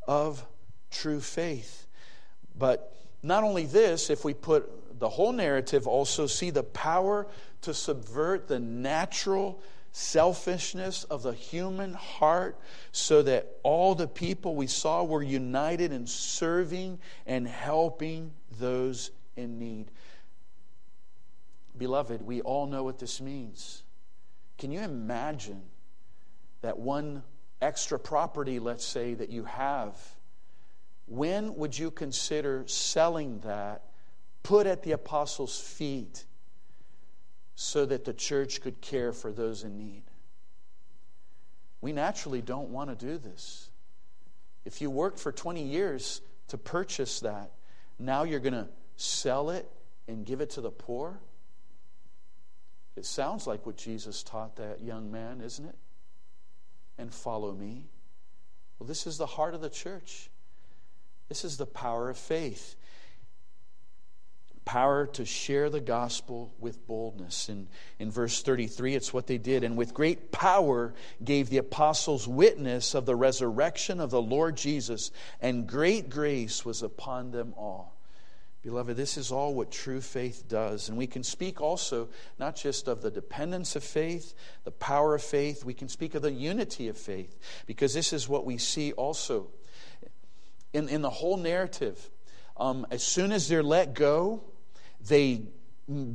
of 0.07 0.45
true 0.91 1.21
faith. 1.21 1.87
But 2.57 2.93
not 3.23 3.43
only 3.43 3.65
this, 3.65 4.09
if 4.09 4.25
we 4.25 4.33
put 4.33 4.99
the 4.99 5.09
whole 5.09 5.31
narrative, 5.31 5.87
also 5.87 6.27
see 6.27 6.49
the 6.49 6.63
power 6.63 7.27
to 7.61 7.73
subvert 7.73 8.47
the 8.47 8.59
natural 8.59 9.61
selfishness 9.93 11.03
of 11.05 11.23
the 11.23 11.33
human 11.33 11.93
heart 11.93 12.59
so 12.91 13.21
that 13.21 13.47
all 13.63 13.95
the 13.95 14.07
people 14.07 14.55
we 14.55 14.67
saw 14.67 15.03
were 15.03 15.23
united 15.23 15.93
in 15.93 16.07
serving 16.07 16.99
and 17.25 17.47
helping 17.47 18.31
those 18.59 19.11
in 19.37 19.59
need. 19.59 19.89
Beloved, 21.77 22.21
we 22.21 22.41
all 22.41 22.67
know 22.67 22.83
what 22.83 22.99
this 22.99 23.19
means. 23.19 23.83
Can 24.57 24.71
you 24.71 24.81
imagine 24.81 25.61
that 26.61 26.77
one 26.77 27.23
extra 27.61 27.99
property, 27.99 28.59
let's 28.59 28.85
say, 28.85 29.13
that 29.15 29.29
you 29.29 29.43
have? 29.45 29.97
When 31.07 31.55
would 31.55 31.77
you 31.77 31.91
consider 31.91 32.63
selling 32.67 33.39
that, 33.39 33.83
put 34.43 34.67
at 34.67 34.83
the 34.83 34.91
apostles' 34.91 35.59
feet, 35.59 36.25
so 37.55 37.85
that 37.85 38.05
the 38.05 38.13
church 38.13 38.61
could 38.61 38.81
care 38.81 39.11
for 39.11 39.31
those 39.31 39.63
in 39.63 39.77
need? 39.77 40.03
We 41.81 41.91
naturally 41.91 42.41
don't 42.41 42.69
want 42.69 42.89
to 42.89 43.05
do 43.05 43.17
this. 43.17 43.69
If 44.63 44.81
you 44.81 44.89
worked 44.89 45.19
for 45.19 45.31
20 45.31 45.63
years 45.63 46.21
to 46.47 46.57
purchase 46.57 47.19
that, 47.21 47.51
now 47.99 48.23
you're 48.23 48.39
going 48.39 48.53
to 48.53 48.69
sell 48.95 49.49
it 49.49 49.69
and 50.07 50.25
give 50.25 50.39
it 50.39 50.51
to 50.51 50.61
the 50.61 50.71
poor? 50.71 51.19
It 52.95 53.05
sounds 53.05 53.47
like 53.47 53.65
what 53.65 53.77
Jesus 53.77 54.23
taught 54.23 54.57
that 54.57 54.81
young 54.81 55.11
man, 55.11 55.41
isn't 55.41 55.65
it? 55.65 55.75
And 56.97 57.11
follow 57.11 57.51
me. 57.51 57.85
Well, 58.77 58.87
this 58.87 59.07
is 59.07 59.17
the 59.17 59.25
heart 59.25 59.55
of 59.55 59.61
the 59.61 59.69
church. 59.69 60.29
This 61.29 61.43
is 61.43 61.57
the 61.57 61.65
power 61.65 62.09
of 62.09 62.17
faith. 62.17 62.75
Power 64.65 65.07
to 65.07 65.25
share 65.25 65.69
the 65.69 65.81
gospel 65.81 66.53
with 66.59 66.85
boldness. 66.87 67.49
In, 67.49 67.67
in 67.99 68.11
verse 68.11 68.43
33, 68.43 68.95
it's 68.95 69.13
what 69.13 69.27
they 69.27 69.37
did. 69.37 69.63
And 69.63 69.75
with 69.75 69.93
great 69.93 70.31
power 70.31 70.93
gave 71.23 71.49
the 71.49 71.57
apostles 71.57 72.27
witness 72.27 72.93
of 72.93 73.05
the 73.05 73.15
resurrection 73.15 73.99
of 73.99 74.11
the 74.11 74.21
Lord 74.21 74.55
Jesus, 74.55 75.11
and 75.41 75.67
great 75.67 76.09
grace 76.09 76.63
was 76.63 76.83
upon 76.83 77.31
them 77.31 77.53
all. 77.57 77.97
Beloved, 78.63 78.95
this 78.95 79.17
is 79.17 79.29
all 79.29 79.53
what 79.53 79.71
true 79.71 79.99
faith 79.99 80.45
does. 80.47 80.87
And 80.87 80.97
we 80.97 81.05
can 81.05 81.21
speak 81.21 81.59
also 81.59 82.07
not 82.39 82.55
just 82.55 82.87
of 82.87 83.01
the 83.01 83.11
dependence 83.11 83.75
of 83.75 83.83
faith, 83.83 84.33
the 84.63 84.71
power 84.71 85.13
of 85.15 85.21
faith, 85.21 85.65
we 85.65 85.73
can 85.73 85.89
speak 85.89 86.15
of 86.15 86.21
the 86.21 86.31
unity 86.31 86.87
of 86.87 86.97
faith, 86.97 87.37
because 87.65 87.93
this 87.93 88.13
is 88.13 88.29
what 88.29 88.45
we 88.45 88.57
see 88.57 88.93
also 88.93 89.49
in, 90.71 90.87
in 90.87 91.01
the 91.01 91.09
whole 91.09 91.35
narrative. 91.35 92.09
Um, 92.55 92.87
as 92.89 93.03
soon 93.03 93.33
as 93.33 93.49
they're 93.49 93.63
let 93.63 93.93
go, 93.93 94.43
they 95.05 95.41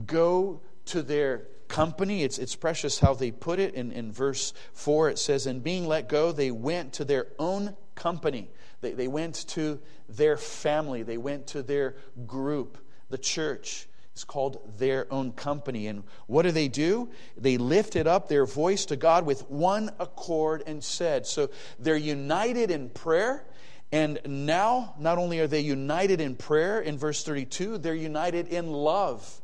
go 0.06 0.62
to 0.86 1.02
their 1.02 1.48
company. 1.68 2.22
It's, 2.22 2.38
it's 2.38 2.56
precious 2.56 2.98
how 2.98 3.12
they 3.12 3.30
put 3.30 3.58
it. 3.58 3.74
In, 3.74 3.92
in 3.92 4.10
verse 4.10 4.54
4, 4.72 5.10
it 5.10 5.18
says, 5.18 5.46
And 5.46 5.62
being 5.62 5.86
let 5.86 6.08
go, 6.08 6.32
they 6.32 6.50
went 6.50 6.94
to 6.94 7.04
their 7.04 7.26
own 7.38 7.76
company. 7.94 8.50
They, 8.80 8.92
they 8.92 9.08
went 9.08 9.46
to 9.48 9.80
their 10.08 10.36
family, 10.36 11.02
they 11.02 11.18
went 11.18 11.48
to 11.48 11.62
their 11.62 11.96
group, 12.26 12.78
the 13.10 13.18
church. 13.18 13.88
is 14.14 14.24
called 14.24 14.78
their 14.78 15.12
own 15.12 15.32
company. 15.32 15.86
And 15.86 16.04
what 16.26 16.42
do 16.42 16.50
they 16.50 16.68
do? 16.68 17.10
They 17.36 17.58
lifted 17.58 18.06
up 18.06 18.28
their 18.28 18.46
voice 18.46 18.84
to 18.86 18.96
God 18.96 19.26
with 19.26 19.48
one 19.50 19.90
accord 19.98 20.62
and 20.66 20.82
said, 20.82 21.26
So 21.26 21.50
they're 21.78 21.96
united 21.96 22.70
in 22.70 22.90
prayer. 22.90 23.44
And 23.90 24.20
now, 24.26 24.94
not 24.98 25.16
only 25.16 25.40
are 25.40 25.46
they 25.46 25.60
united 25.60 26.20
in 26.20 26.36
prayer 26.36 26.80
in 26.80 26.98
verse 26.98 27.24
32, 27.24 27.78
they're 27.78 27.94
united 27.94 28.48
in 28.48 28.70
love 28.70 29.40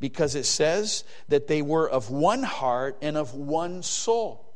because 0.00 0.36
it 0.36 0.46
says 0.46 1.02
that 1.28 1.48
they 1.48 1.62
were 1.62 1.88
of 1.88 2.08
one 2.10 2.44
heart 2.44 2.96
and 3.02 3.16
of 3.16 3.34
one 3.34 3.82
soul. 3.82 4.47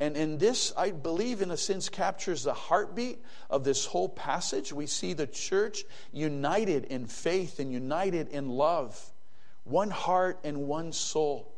And, 0.00 0.16
and 0.16 0.40
this, 0.40 0.72
I 0.78 0.92
believe, 0.92 1.42
in 1.42 1.50
a 1.50 1.58
sense, 1.58 1.90
captures 1.90 2.42
the 2.42 2.54
heartbeat 2.54 3.22
of 3.50 3.64
this 3.64 3.84
whole 3.84 4.08
passage. 4.08 4.72
We 4.72 4.86
see 4.86 5.12
the 5.12 5.26
church 5.26 5.84
united 6.10 6.86
in 6.86 7.06
faith 7.06 7.60
and 7.60 7.70
united 7.70 8.28
in 8.28 8.48
love, 8.48 8.98
one 9.64 9.90
heart 9.90 10.40
and 10.42 10.66
one 10.66 10.92
soul. 10.92 11.54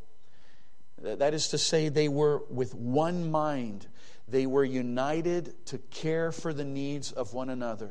That 1.01 1.35
is 1.35 1.49
to 1.49 1.59
say, 1.59 1.89
they 1.89 2.09
were 2.09 2.43
with 2.51 2.75
one 2.75 3.31
mind. 3.31 3.87
they 4.29 4.47
were 4.47 4.65
united 4.65 5.67
to 5.67 5.79
care 5.79 6.33
for 6.33 6.53
the 6.53 6.65
needs 6.65 7.13
of 7.13 7.35
one 7.35 7.51
another. 7.51 7.91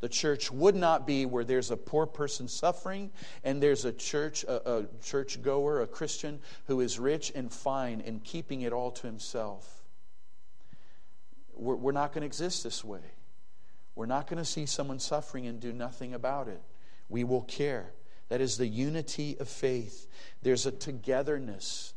The 0.00 0.08
church 0.08 0.50
would 0.50 0.74
not 0.74 1.06
be 1.06 1.24
where 1.24 1.44
there's 1.44 1.70
a 1.70 1.76
poor 1.76 2.06
person 2.06 2.48
suffering 2.48 3.10
and 3.44 3.62
there's 3.62 3.84
a 3.84 3.92
church, 3.92 4.44
a, 4.44 4.80
a 4.80 4.86
church 5.02 5.40
goer, 5.40 5.80
a 5.80 5.86
Christian 5.86 6.40
who 6.66 6.80
is 6.80 6.98
rich 6.98 7.32
and 7.34 7.50
fine 7.50 8.02
and 8.04 8.22
keeping 8.22 8.60
it 8.60 8.72
all 8.72 8.90
to 8.90 9.06
himself. 9.06 9.84
We're, 11.54 11.76
we're 11.76 11.92
not 11.92 12.12
going 12.12 12.22
to 12.22 12.26
exist 12.26 12.62
this 12.62 12.84
way. 12.84 13.00
We're 13.94 14.06
not 14.06 14.26
going 14.26 14.38
to 14.38 14.44
see 14.44 14.66
someone 14.66 14.98
suffering 14.98 15.46
and 15.46 15.58
do 15.58 15.72
nothing 15.72 16.12
about 16.12 16.48
it. 16.48 16.60
We 17.08 17.24
will 17.24 17.42
care. 17.42 17.92
That 18.28 18.40
is 18.40 18.58
the 18.58 18.66
unity 18.66 19.36
of 19.40 19.48
faith. 19.48 20.06
There's 20.42 20.66
a 20.66 20.72
togetherness. 20.72 21.94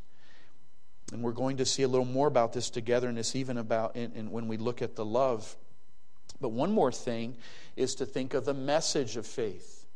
And 1.12 1.22
we're 1.22 1.32
going 1.32 1.58
to 1.58 1.66
see 1.66 1.82
a 1.82 1.88
little 1.88 2.06
more 2.06 2.28
about 2.28 2.52
this 2.52 2.70
togetherness, 2.70 3.36
even 3.36 3.58
about 3.58 3.96
in, 3.96 4.12
in, 4.12 4.30
when 4.30 4.48
we 4.48 4.56
look 4.56 4.80
at 4.80 4.96
the 4.96 5.04
love. 5.04 5.56
But 6.40 6.50
one 6.50 6.72
more 6.72 6.92
thing 6.92 7.36
is 7.76 7.94
to 7.96 8.06
think 8.06 8.34
of 8.34 8.44
the 8.44 8.54
message 8.54 9.16
of 9.16 9.26
faith. 9.26 9.86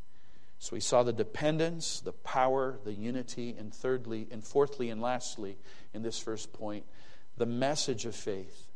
So 0.58 0.74
we 0.74 0.80
saw 0.80 1.02
the 1.02 1.12
dependence, 1.12 2.00
the 2.00 2.12
power, 2.12 2.78
the 2.84 2.92
unity, 2.92 3.54
and 3.58 3.74
thirdly, 3.74 4.28
and 4.30 4.42
fourthly, 4.42 4.90
and 4.90 5.00
lastly, 5.00 5.58
in 5.92 6.02
this 6.02 6.18
first 6.18 6.52
point, 6.52 6.84
the 7.36 7.46
message 7.46 8.06
of 8.06 8.14
faith. 8.14 8.68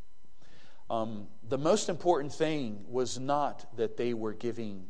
Um, 0.90 1.28
the 1.46 1.59
most 1.59 1.88
important 1.88 2.33
thing 2.33 2.85
was 2.88 3.18
not 3.18 3.76
that 3.76 3.96
they 3.96 4.14
were 4.14 4.33
giving 4.33 4.87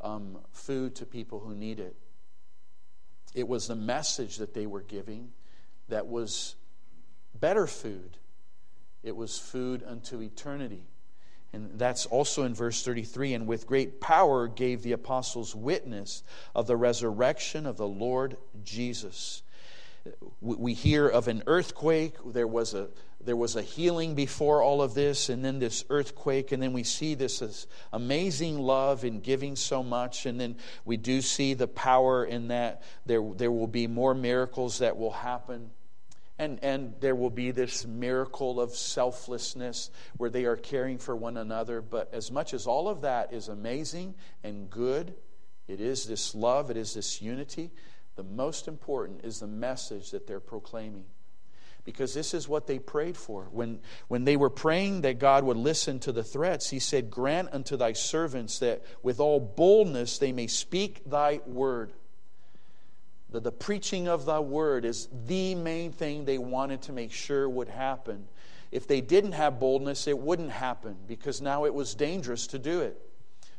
um, 0.00 0.38
food 0.52 0.94
to 0.96 1.06
people 1.06 1.40
who 1.40 1.54
need 1.54 1.80
it. 1.80 1.96
It 3.34 3.48
was 3.48 3.68
the 3.68 3.76
message 3.76 4.36
that 4.36 4.54
they 4.54 4.66
were 4.66 4.82
giving 4.82 5.32
that 5.88 6.06
was 6.06 6.54
better 7.38 7.66
food. 7.66 8.16
It 9.02 9.16
was 9.16 9.38
food 9.38 9.82
unto 9.86 10.22
eternity. 10.22 10.84
And 11.54 11.78
that's 11.78 12.04
also 12.06 12.42
in 12.42 12.54
verse 12.54 12.82
33. 12.82 13.34
And 13.34 13.46
with 13.46 13.66
great 13.66 14.00
power 14.00 14.48
gave 14.48 14.82
the 14.82 14.92
apostles 14.92 15.54
witness 15.54 16.22
of 16.54 16.66
the 16.66 16.76
resurrection 16.76 17.64
of 17.64 17.76
the 17.76 17.86
Lord 17.86 18.36
Jesus. 18.64 19.42
We 20.40 20.74
hear 20.74 21.08
of 21.08 21.28
an 21.28 21.44
earthquake. 21.46 22.16
There 22.26 22.46
was 22.46 22.74
a, 22.74 22.88
there 23.24 23.36
was 23.36 23.56
a 23.56 23.62
healing 23.62 24.14
before 24.14 24.62
all 24.62 24.82
of 24.82 24.92
this, 24.94 25.30
and 25.30 25.44
then 25.44 25.58
this 25.58 25.84
earthquake, 25.88 26.52
and 26.52 26.62
then 26.62 26.72
we 26.72 26.82
see 26.82 27.14
this, 27.14 27.66
amazing 27.92 28.58
love 28.58 29.04
in 29.04 29.20
giving 29.20 29.56
so 29.56 29.82
much, 29.82 30.26
and 30.26 30.38
then 30.38 30.56
we 30.84 30.98
do 30.98 31.22
see 31.22 31.54
the 31.54 31.68
power 31.68 32.24
in 32.24 32.48
that 32.48 32.82
there, 33.06 33.22
there 33.36 33.50
will 33.50 33.66
be 33.66 33.86
more 33.86 34.14
miracles 34.14 34.78
that 34.78 34.98
will 34.98 35.12
happen. 35.12 35.70
And, 36.38 36.58
and 36.62 36.94
there 37.00 37.14
will 37.14 37.30
be 37.30 37.52
this 37.52 37.86
miracle 37.86 38.60
of 38.60 38.74
selflessness 38.74 39.90
where 40.16 40.30
they 40.30 40.46
are 40.46 40.56
caring 40.56 40.98
for 40.98 41.14
one 41.14 41.36
another. 41.36 41.80
But 41.80 42.12
as 42.12 42.32
much 42.32 42.54
as 42.54 42.66
all 42.66 42.88
of 42.88 43.02
that 43.02 43.32
is 43.32 43.48
amazing 43.48 44.14
and 44.42 44.68
good, 44.68 45.14
it 45.68 45.80
is 45.80 46.06
this 46.06 46.34
love, 46.34 46.70
it 46.70 46.76
is 46.76 46.94
this 46.94 47.22
unity, 47.22 47.70
the 48.16 48.24
most 48.24 48.68
important 48.68 49.24
is 49.24 49.40
the 49.40 49.46
message 49.46 50.10
that 50.10 50.26
they're 50.26 50.40
proclaiming 50.40 51.04
because 51.84 52.14
this 52.14 52.32
is 52.32 52.48
what 52.48 52.66
they 52.66 52.78
prayed 52.78 53.16
for. 53.16 53.44
When, 53.50 53.80
when 54.08 54.24
they 54.24 54.36
were 54.36 54.50
praying 54.50 55.02
that 55.02 55.18
God 55.18 55.44
would 55.44 55.56
listen 55.56 56.00
to 56.00 56.12
the 56.12 56.24
threats, 56.24 56.70
he 56.70 56.78
said, 56.78 57.10
Grant 57.10 57.50
unto 57.52 57.76
thy 57.76 57.92
servants 57.92 58.58
that 58.60 58.82
with 59.02 59.20
all 59.20 59.38
boldness 59.38 60.18
they 60.18 60.32
may 60.32 60.46
speak 60.46 61.02
thy 61.06 61.40
word. 61.46 61.92
The, 63.30 63.40
the 63.40 63.52
preaching 63.52 64.08
of 64.08 64.26
thy 64.26 64.38
word 64.38 64.84
is 64.84 65.08
the 65.26 65.54
main 65.54 65.92
thing 65.92 66.24
they 66.24 66.38
wanted 66.38 66.82
to 66.82 66.92
make 66.92 67.12
sure 67.12 67.48
would 67.48 67.68
happen. 67.68 68.28
If 68.70 68.86
they 68.86 69.00
didn't 69.00 69.32
have 69.32 69.60
boldness, 69.60 70.06
it 70.06 70.18
wouldn't 70.18 70.50
happen 70.50 70.96
because 71.06 71.40
now 71.40 71.64
it 71.64 71.74
was 71.74 71.94
dangerous 71.94 72.46
to 72.48 72.58
do 72.58 72.80
it. 72.80 73.00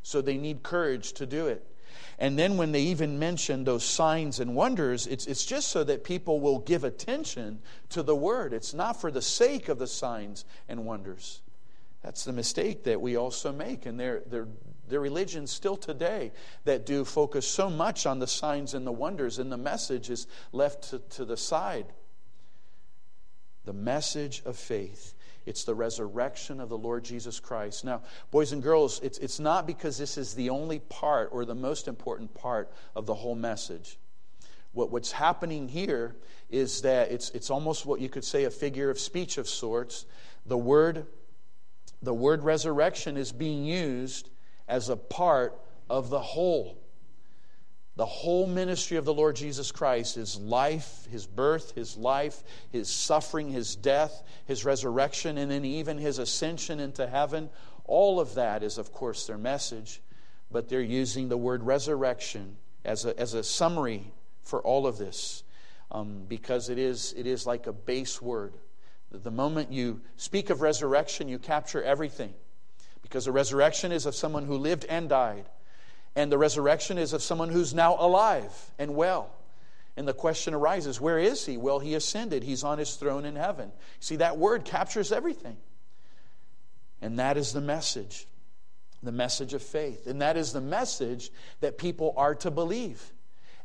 So 0.03 0.21
they 0.21 0.37
need 0.37 0.61
courage 0.61 1.13
to 1.13 1.25
do 1.25 1.47
it. 1.47 1.65
And 2.17 2.39
then 2.39 2.57
when 2.57 2.71
they 2.71 2.81
even 2.81 3.19
mention 3.19 3.63
those 3.63 3.83
signs 3.83 4.39
and 4.39 4.55
wonders, 4.55 5.07
it's, 5.07 5.25
it's 5.25 5.45
just 5.45 5.69
so 5.69 5.83
that 5.83 6.03
people 6.03 6.39
will 6.39 6.59
give 6.59 6.83
attention 6.83 7.59
to 7.89 8.03
the 8.03 8.15
word. 8.15 8.53
It's 8.53 8.73
not 8.73 8.99
for 9.01 9.11
the 9.11 9.21
sake 9.21 9.67
of 9.67 9.79
the 9.79 9.87
signs 9.87 10.45
and 10.69 10.85
wonders. 10.85 11.41
That's 12.01 12.23
the 12.23 12.33
mistake 12.33 12.83
that 12.83 13.01
we 13.01 13.15
also 13.15 13.51
make. 13.51 13.85
And 13.85 13.99
their, 13.99 14.21
their, 14.27 14.47
their 14.87 14.99
religions 14.99 15.51
still 15.51 15.77
today 15.77 16.31
that 16.63 16.85
do 16.85 17.05
focus 17.05 17.47
so 17.47 17.69
much 17.69 18.05
on 18.05 18.19
the 18.19 18.27
signs 18.27 18.73
and 18.73 18.85
the 18.85 18.91
wonders, 18.91 19.39
and 19.39 19.51
the 19.51 19.57
message 19.57 20.09
is 20.09 20.27
left 20.51 20.89
to, 20.91 20.99
to 20.99 21.25
the 21.25 21.37
side. 21.37 21.87
The 23.65 23.73
message 23.73 24.43
of 24.45 24.55
faith 24.55 25.15
it's 25.45 25.63
the 25.63 25.75
resurrection 25.75 26.59
of 26.59 26.69
the 26.69 26.77
Lord 26.77 27.03
Jesus 27.03 27.39
Christ. 27.39 27.85
Now, 27.85 28.01
boys 28.31 28.51
and 28.51 28.63
girls, 28.63 28.99
it's, 29.03 29.17
it's 29.19 29.39
not 29.39 29.67
because 29.67 29.97
this 29.97 30.17
is 30.17 30.33
the 30.33 30.49
only 30.49 30.79
part 30.79 31.29
or 31.31 31.45
the 31.45 31.55
most 31.55 31.87
important 31.87 32.33
part 32.33 32.71
of 32.95 33.05
the 33.05 33.13
whole 33.13 33.35
message. 33.35 33.99
What, 34.73 34.91
what's 34.91 35.11
happening 35.11 35.67
here 35.67 36.15
is 36.49 36.81
that 36.81 37.11
it's, 37.11 37.29
it's 37.31 37.49
almost 37.49 37.85
what 37.85 38.01
you 38.01 38.09
could 38.09 38.25
say 38.25 38.45
a 38.45 38.49
figure 38.49 38.89
of 38.89 38.99
speech 38.99 39.37
of 39.37 39.47
sorts. 39.47 40.05
The 40.47 40.57
word, 40.57 41.05
the 42.01 42.13
word 42.13 42.43
resurrection 42.43 43.15
is 43.15 43.31
being 43.31 43.65
used 43.65 44.29
as 44.67 44.89
a 44.89 44.97
part 44.97 45.59
of 45.89 46.09
the 46.09 46.19
whole. 46.19 46.77
The 47.95 48.05
whole 48.05 48.45
ministry 48.45 48.97
of 48.97 49.05
the 49.05 49.13
Lord 49.13 49.37
Jesus 49.37 49.71
Christ, 49.71 50.15
his 50.15 50.37
life, 50.37 51.07
his 51.09 51.25
birth, 51.25 51.73
his 51.75 51.95
life, 51.95 52.43
his 52.69 52.89
suffering, 52.89 53.49
his 53.49 53.75
death, 53.75 54.21
his 54.45 54.65
resurrection, 54.65 55.37
and 55.37 55.49
then 55.49 55.63
even 55.63 55.97
his 55.97 56.19
ascension 56.19 56.81
into 56.81 57.07
heaven, 57.07 57.49
all 57.85 58.19
of 58.19 58.35
that 58.35 58.63
is, 58.63 58.77
of 58.77 58.91
course, 58.91 59.27
their 59.27 59.37
message, 59.37 60.01
but 60.51 60.67
they're 60.67 60.81
using 60.81 61.29
the 61.29 61.37
word 61.37 61.63
resurrection 61.63 62.57
as 62.83 63.05
a, 63.05 63.17
as 63.17 63.33
a 63.33 63.43
summary 63.43 64.11
for 64.41 64.61
all 64.61 64.87
of 64.87 64.97
this 64.97 65.43
um, 65.91 66.25
because 66.27 66.69
it 66.69 66.77
is, 66.77 67.13
it 67.15 67.25
is 67.25 67.45
like 67.45 67.67
a 67.67 67.73
base 67.73 68.21
word. 68.21 68.53
The 69.11 69.31
moment 69.31 69.71
you 69.71 70.01
speak 70.17 70.49
of 70.49 70.61
resurrection, 70.61 71.29
you 71.29 71.39
capture 71.39 71.81
everything 71.81 72.33
because 73.05 73.25
the 73.25 73.31
resurrection 73.31 73.91
is 73.91 74.07
of 74.07 74.15
someone 74.15 74.45
who 74.45 74.57
lived 74.57 74.83
and 74.89 75.07
died. 75.07 75.45
And 76.15 76.31
the 76.31 76.39
resurrection 76.39 76.97
is 76.97 77.13
of 77.13 77.21
someone 77.21 77.49
who's 77.49 77.71
now 77.71 77.95
alive 77.99 78.51
and 78.79 78.95
well. 78.95 79.29
And 79.95 80.07
the 80.07 80.13
question 80.13 80.55
arises 80.55 80.99
where 80.99 81.19
is 81.19 81.45
he? 81.45 81.55
Well, 81.55 81.77
he 81.77 81.93
ascended, 81.93 82.41
he's 82.41 82.63
on 82.63 82.79
his 82.79 82.95
throne 82.95 83.23
in 83.23 83.35
heaven. 83.35 83.71
See, 83.99 84.15
that 84.15 84.39
word 84.39 84.65
captures 84.65 85.11
everything. 85.11 85.55
And 86.99 87.19
that 87.19 87.37
is 87.37 87.53
the 87.53 87.61
message 87.61 88.25
the 89.03 89.11
message 89.11 89.53
of 89.53 89.61
faith. 89.61 90.07
And 90.07 90.23
that 90.23 90.35
is 90.35 90.51
the 90.51 90.61
message 90.61 91.29
that 91.59 91.77
people 91.77 92.15
are 92.17 92.33
to 92.35 92.49
believe. 92.49 93.13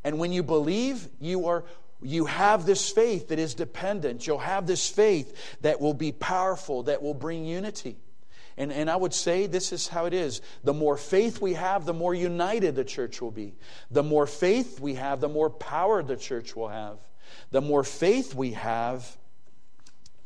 And 0.05 0.19
when 0.19 0.35
you 0.35 0.43
believe, 0.43 1.09
you 1.19 1.47
are 1.47 1.65
you 2.03 2.27
have 2.27 2.67
this 2.67 2.91
faith 2.91 3.29
that 3.29 3.39
is 3.39 3.55
dependent. 3.55 4.27
You'll 4.27 4.37
have 4.37 4.67
this 4.67 4.87
faith 4.87 5.57
that 5.63 5.81
will 5.81 5.95
be 5.95 6.13
powerful, 6.13 6.83
that 6.83 7.03
will 7.03 7.15
bring 7.15 7.47
unity. 7.47 7.97
And, 8.61 8.71
and 8.71 8.91
I 8.91 8.97
would 8.97 9.15
say 9.15 9.47
this 9.47 9.73
is 9.73 9.89
how 9.89 10.05
it 10.05 10.13
is. 10.13 10.43
The 10.65 10.75
more 10.75 10.99
faith 10.99 11.41
we 11.41 11.55
have, 11.55 11.87
the 11.87 11.95
more 11.95 12.15
united 12.15 12.75
the 12.75 12.85
church 12.85 13.23
will 13.23 13.31
be. 13.31 13.55
The 13.91 14.03
more 14.03 14.27
faith 14.27 14.79
we 14.79 14.97
have, 14.97 15.23
the 15.23 15.31
more 15.31 15.49
power 15.49 16.03
the 16.03 16.19
church 16.19 16.55
will 16.55 16.69
have. 16.69 16.99
The 17.53 17.63
more 17.63 17.83
faith 17.83 18.35
we 18.35 18.51
have, 18.53 19.17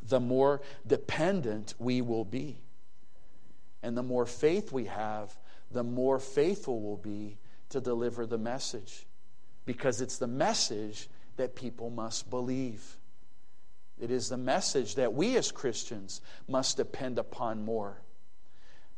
the 0.08 0.18
more 0.18 0.62
dependent 0.84 1.74
we 1.78 2.02
will 2.02 2.24
be. 2.24 2.58
And 3.84 3.96
the 3.96 4.02
more 4.02 4.26
faith 4.26 4.72
we 4.72 4.86
have, 4.86 5.32
the 5.70 5.84
more 5.84 6.18
faithful 6.18 6.80
we'll 6.80 6.96
be 6.96 7.38
to 7.68 7.80
deliver 7.80 8.26
the 8.26 8.36
message. 8.36 9.06
Because 9.64 10.00
it's 10.00 10.18
the 10.18 10.26
message 10.26 11.08
that 11.36 11.54
people 11.54 11.88
must 11.88 12.30
believe. 12.30 12.96
It 14.00 14.10
is 14.10 14.28
the 14.28 14.36
message 14.36 14.96
that 14.96 15.14
we 15.14 15.36
as 15.36 15.52
Christians 15.52 16.20
must 16.48 16.78
depend 16.78 17.20
upon 17.20 17.64
more. 17.64 18.00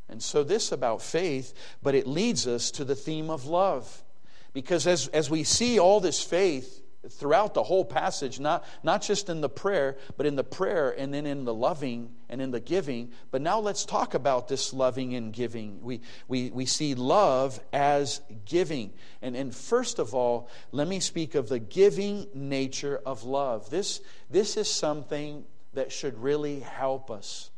And 0.09 0.23
so, 0.23 0.45
this 0.45 0.71
about 0.71 1.03
faith, 1.03 1.53
but 1.83 1.95
it 1.95 2.07
leads 2.07 2.47
us 2.47 2.71
to 2.73 2.85
the 2.85 2.95
theme 2.95 3.31
of 3.31 3.47
love. 3.47 4.05
Because 4.53 4.87
as, 4.87 5.09
as 5.09 5.29
we 5.29 5.45
see 5.45 5.79
all 5.79 6.01
this 6.01 6.23
faith 6.23 6.83
throughout 7.11 7.55
the 7.55 7.63
whole 7.63 7.85
passage, 7.85 8.41
not, 8.41 8.65
not 8.83 9.03
just 9.03 9.29
in 9.29 9.41
the 9.41 9.49
prayer, 9.49 9.97
but 10.17 10.27
in 10.27 10.37
the 10.37 10.45
prayer 10.45 10.91
and 10.97 11.13
then 11.13 11.27
in 11.27 11.45
the 11.45 11.55
loving 11.55 12.15
and 12.29 12.41
in 12.41 12.51
the 12.51 12.61
giving. 12.61 13.11
But 13.31 13.43
now 13.43 13.61
let's 13.61 13.85
talk 13.85 14.15
about 14.15 14.49
this 14.49 14.73
loving 14.73 15.15
and 15.15 15.33
giving. 15.33 15.83
We, 15.83 16.01
we, 16.29 16.51
we 16.51 16.67
see 16.67 16.95
love 16.95 17.61
as 17.73 18.21
giving. 18.45 18.93
And, 19.23 19.37
and 19.37 19.55
first 19.55 19.99
of 19.99 20.15
all, 20.15 20.49
let 20.73 20.89
me 20.89 21.01
speak 21.01 21.35
of 21.35 21.49
the 21.49 21.59
giving 21.59 22.27
nature 22.35 23.01
of 23.05 23.25
love. 23.25 23.71
This, 23.71 24.01
this 24.31 24.57
is 24.57 24.71
something 24.71 25.45
that 25.75 25.93
should 25.93 26.19
really 26.19 26.61
help 26.61 27.11
us 27.11 27.51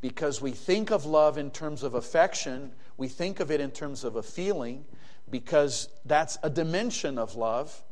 because 0.00 0.40
we 0.40 0.52
think 0.52 0.90
of 0.90 1.04
love 1.04 1.38
in 1.38 1.50
terms 1.50 1.82
of 1.82 1.94
affection, 1.94 2.72
we 2.96 3.08
think 3.08 3.40
of 3.40 3.50
it 3.50 3.60
in 3.60 3.70
terms 3.70 4.04
of 4.04 4.16
a 4.16 4.22
feeling, 4.22 4.84
because 5.30 5.88
that's 6.04 6.38
a 6.42 6.50
dimension 6.50 7.18
of 7.18 7.36
love. 7.36 7.82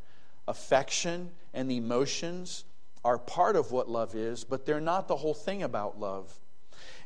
Affection 0.47 1.31
and 1.53 1.71
emotions 1.71 2.65
are 3.05 3.19
part 3.19 3.57
of 3.57 3.71
what 3.71 3.89
love 3.89 4.15
is, 4.15 4.45
but 4.45 4.67
they're 4.67 4.81
not 4.81 5.09
the 5.09 5.17
whole 5.17 5.35
thing 5.35 5.63
about 5.63 6.01
love. 6.01 6.39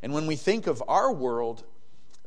And 0.02 0.12
when 0.12 0.26
we 0.26 0.36
think 0.36 0.66
of 0.66 0.82
our 0.88 1.12
world, 1.12 1.64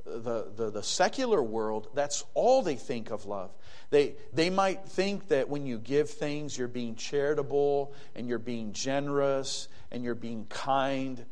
the, 0.06 0.52
the, 0.56 0.70
the, 0.70 0.84
secular 0.84 1.42
world, 1.42 1.88
that's 1.96 2.24
all 2.36 2.62
they 2.62 2.76
think 2.76 3.10
of 3.10 3.26
love. 3.26 3.52
They, 3.90 4.16
they 4.34 4.50
might 4.50 4.88
think 4.88 5.30
that 5.30 5.50
when 5.50 5.66
you 5.66 5.80
give 5.80 6.10
things, 6.10 6.58
you're 6.58 6.68
being 6.68 6.96
charitable 6.96 7.94
and 8.16 8.28
you're 8.28 8.38
being 8.38 8.72
generous 8.72 9.68
and 9.92 10.04
you're 10.04 10.16
being 10.16 10.46
kind. 10.46 11.26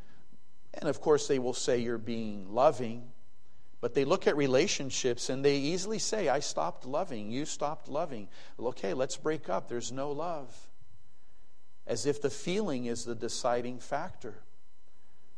And 0.74 0.90
of 0.90 1.02
course, 1.02 1.28
they 1.28 1.40
will 1.40 1.54
say 1.54 1.80
you're 1.80 1.98
being 1.98 2.54
loving. 2.54 3.12
But 3.82 3.94
they 3.94 4.06
look 4.06 4.28
at 4.28 4.38
relationships 4.38 5.30
and 5.30 5.44
they 5.44 5.58
easily 5.58 6.00
say, 6.00 6.30
I 6.30 6.40
stopped 6.40 6.86
loving, 6.86 7.32
you 7.32 7.46
stopped 7.46 7.90
loving. 7.90 8.30
Okay, 8.60 8.94
let's 8.94 9.18
break 9.18 9.50
up. 9.50 9.68
There's 9.68 9.92
no 9.92 10.12
love. 10.12 10.56
As 11.86 12.06
if 12.06 12.22
the 12.22 12.30
feeling 12.30 12.86
is 12.86 13.04
the 13.04 13.16
deciding 13.16 13.80
factor 13.80 14.36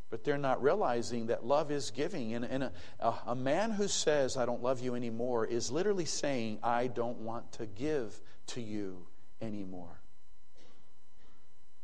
but 0.10 0.24
they're 0.24 0.38
not 0.38 0.62
realizing 0.62 1.28
that 1.28 1.45
love 1.45 1.71
is 1.71 1.91
giving. 1.91 2.36
And, 2.36 2.45
and 2.45 2.63
a, 2.63 2.71
a, 3.00 3.13
a, 3.28 3.36
man 3.36 3.71
who 3.71 3.88
says, 3.88 4.38
I 4.38 4.45
don't 4.45 4.63
love 4.63 4.80
you 4.80 4.95
anymore, 4.95 5.45
is 5.45 5.71
literally 5.71 6.06
saying, 6.06 6.60
I 6.63 6.88
don't 6.88 7.17
want 7.17 7.52
to 7.54 7.65
give 7.65 8.19
to 8.48 8.62
you 8.62 9.08
anymore. 9.41 10.00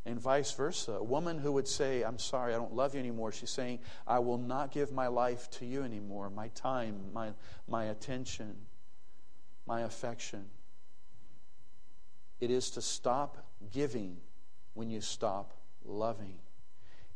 And 0.05 0.19
vice 0.19 0.51
versa. 0.53 0.93
A 0.93 1.03
woman 1.03 1.37
who 1.37 1.51
would 1.51 1.67
say, 1.67 2.03
I'm 2.03 2.17
sorry, 2.17 2.53
I 2.53 2.57
don't 2.57 2.73
love 2.73 2.95
you 2.95 2.99
anymore, 2.99 3.31
she's 3.31 3.51
saying, 3.51 3.79
I 4.07 4.19
will 4.19 4.39
not 4.39 4.71
give 4.71 4.91
my 4.91 5.07
life 5.07 5.49
to 5.51 5.65
you 5.65 5.83
anymore, 5.83 6.29
my 6.29 6.47
time, 6.49 6.95
my, 7.13 7.29
my 7.67 7.85
attention, 7.85 8.55
my 9.67 9.81
affection. 9.81 10.45
It 12.39 12.49
is 12.49 12.71
to 12.71 12.81
stop 12.81 13.37
giving 13.71 14.17
when 14.73 14.89
you 14.89 15.01
stop 15.01 15.53
loving. 15.85 16.39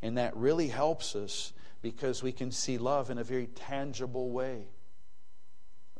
And 0.01 0.17
that 0.19 0.35
really 0.37 0.67
helps 0.67 1.15
us 1.15 1.53
because 1.81 2.21
we 2.21 2.31
can 2.31 2.51
see 2.51 2.77
love 2.77 3.09
in 3.09 3.17
a 3.17 3.23
very 3.23 3.47
tangible 3.47 4.29
way. 4.29 4.67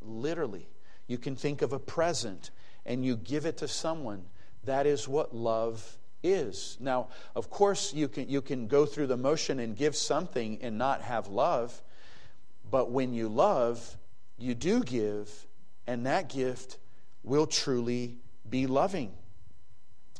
Literally, 0.01 0.67
you 1.07 1.17
can 1.17 1.35
think 1.35 1.63
of 1.63 1.73
a 1.73 1.79
present 1.79 2.51
and 2.85 3.03
you 3.03 3.15
give 3.15 3.47
it 3.47 3.57
to 3.57 3.67
someone. 3.67 4.25
That 4.65 4.85
is 4.85 5.07
what 5.07 5.35
love 5.35 5.97
is. 6.25 6.77
Now, 6.79 7.09
of 7.35 7.49
course, 7.49 7.93
you 7.93 8.07
can, 8.07 8.27
you 8.27 8.41
can 8.41 8.67
go 8.67 8.85
through 8.85 9.07
the 9.07 9.17
motion 9.17 9.59
and 9.59 9.75
give 9.75 9.95
something 9.95 10.59
and 10.61 10.77
not 10.77 11.01
have 11.01 11.27
love, 11.27 11.81
but 12.69 12.91
when 12.91 13.13
you 13.13 13.29
love, 13.29 13.97
you 14.37 14.55
do 14.55 14.83
give, 14.83 15.47
and 15.87 16.05
that 16.05 16.29
gift 16.29 16.77
will 17.23 17.47
truly 17.47 18.17
be 18.49 18.67
loving. 18.67 19.11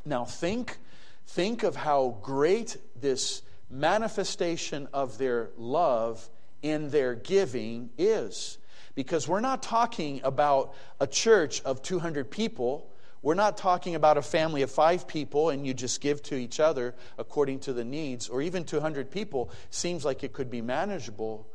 Now, 0.04 0.24
think, 0.24 0.78
think 1.26 1.62
of 1.62 1.76
how 1.76 2.18
great 2.22 2.76
this 3.00 3.42
manifestation 3.68 4.88
of 4.92 5.18
their 5.18 5.50
love 5.56 6.28
in 6.62 6.90
their 6.90 7.14
giving 7.14 7.90
is. 7.98 8.58
Because 8.94 9.28
we're 9.28 9.40
not 9.40 9.62
talking 9.62 10.20
about 10.24 10.74
a 11.00 11.06
church 11.06 11.60
of 11.62 11.82
200 11.82 12.30
people. 12.30 12.90
We're 13.26 13.34
not 13.34 13.56
talking 13.56 13.96
about 13.96 14.18
a 14.18 14.22
family 14.22 14.62
of 14.62 14.70
five 14.70 15.08
people 15.08 15.50
and 15.50 15.66
you 15.66 15.74
just 15.74 16.00
give 16.00 16.22
to 16.22 16.36
each 16.36 16.60
other 16.60 16.94
according 17.18 17.58
to 17.62 17.72
the 17.72 17.84
needs, 17.84 18.28
or 18.28 18.40
even 18.40 18.62
200 18.62 19.10
people 19.10 19.50
seems 19.68 20.04
like 20.04 20.22
it 20.22 20.32
could 20.32 20.48
be 20.48 20.62
manageable. 20.62 21.48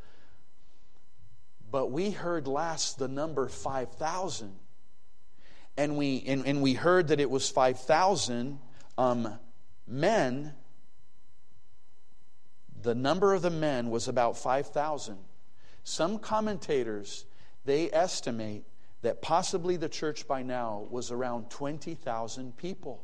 But 1.71 1.89
we 1.89 2.11
heard 2.11 2.45
last 2.45 2.99
the 2.99 3.07
number 3.07 3.47
5,000. 3.47 4.51
And 5.77 5.95
we, 5.95 6.21
and, 6.27 6.45
and 6.45 6.61
we 6.61 6.73
heard 6.73 7.07
that 7.07 7.21
it 7.21 7.29
was 7.29 7.49
5,000 7.49 8.59
um, 8.97 9.39
men 9.87 10.51
the 12.81 12.95
number 12.95 13.33
of 13.33 13.43
the 13.43 13.49
men 13.49 13.89
was 13.89 14.09
about 14.09 14.37
5,000. 14.37 15.17
Some 15.85 16.19
commentators, 16.19 17.23
they 17.63 17.89
estimate 17.93 18.65
that 19.01 19.21
possibly 19.21 19.77
the 19.77 19.89
church 19.89 20.27
by 20.27 20.43
now 20.43 20.87
was 20.89 21.11
around 21.11 21.49
20,000 21.49 22.55
people. 22.57 23.03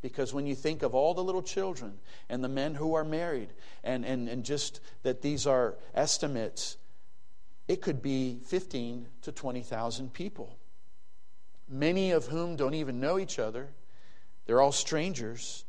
Because 0.00 0.32
when 0.32 0.46
you 0.46 0.54
think 0.54 0.82
of 0.82 0.94
all 0.94 1.12
the 1.12 1.24
little 1.24 1.42
children 1.42 1.98
and 2.28 2.42
the 2.42 2.48
men 2.48 2.74
who 2.74 2.94
are 2.94 3.04
married, 3.04 3.48
and, 3.82 4.04
and, 4.04 4.28
and 4.28 4.44
just 4.44 4.80
that 5.02 5.22
these 5.22 5.46
are 5.46 5.74
estimates, 5.94 6.76
it 7.66 7.82
could 7.82 8.00
be 8.00 8.38
15 8.46 9.08
to 9.22 9.32
20,000 9.32 10.12
people. 10.12 10.56
Many 11.68 12.12
of 12.12 12.26
whom 12.26 12.54
don't 12.56 12.74
even 12.74 13.00
know 13.00 13.18
each 13.18 13.38
other. 13.38 13.68
They're 14.46 14.60
all 14.60 14.72
strangers. 14.72 15.64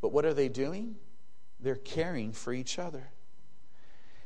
But 0.00 0.12
what 0.12 0.24
are 0.24 0.34
they 0.34 0.48
doing? 0.48 0.96
They're 1.60 1.76
caring 1.76 2.32
for 2.32 2.52
each 2.52 2.78
other. 2.78 3.08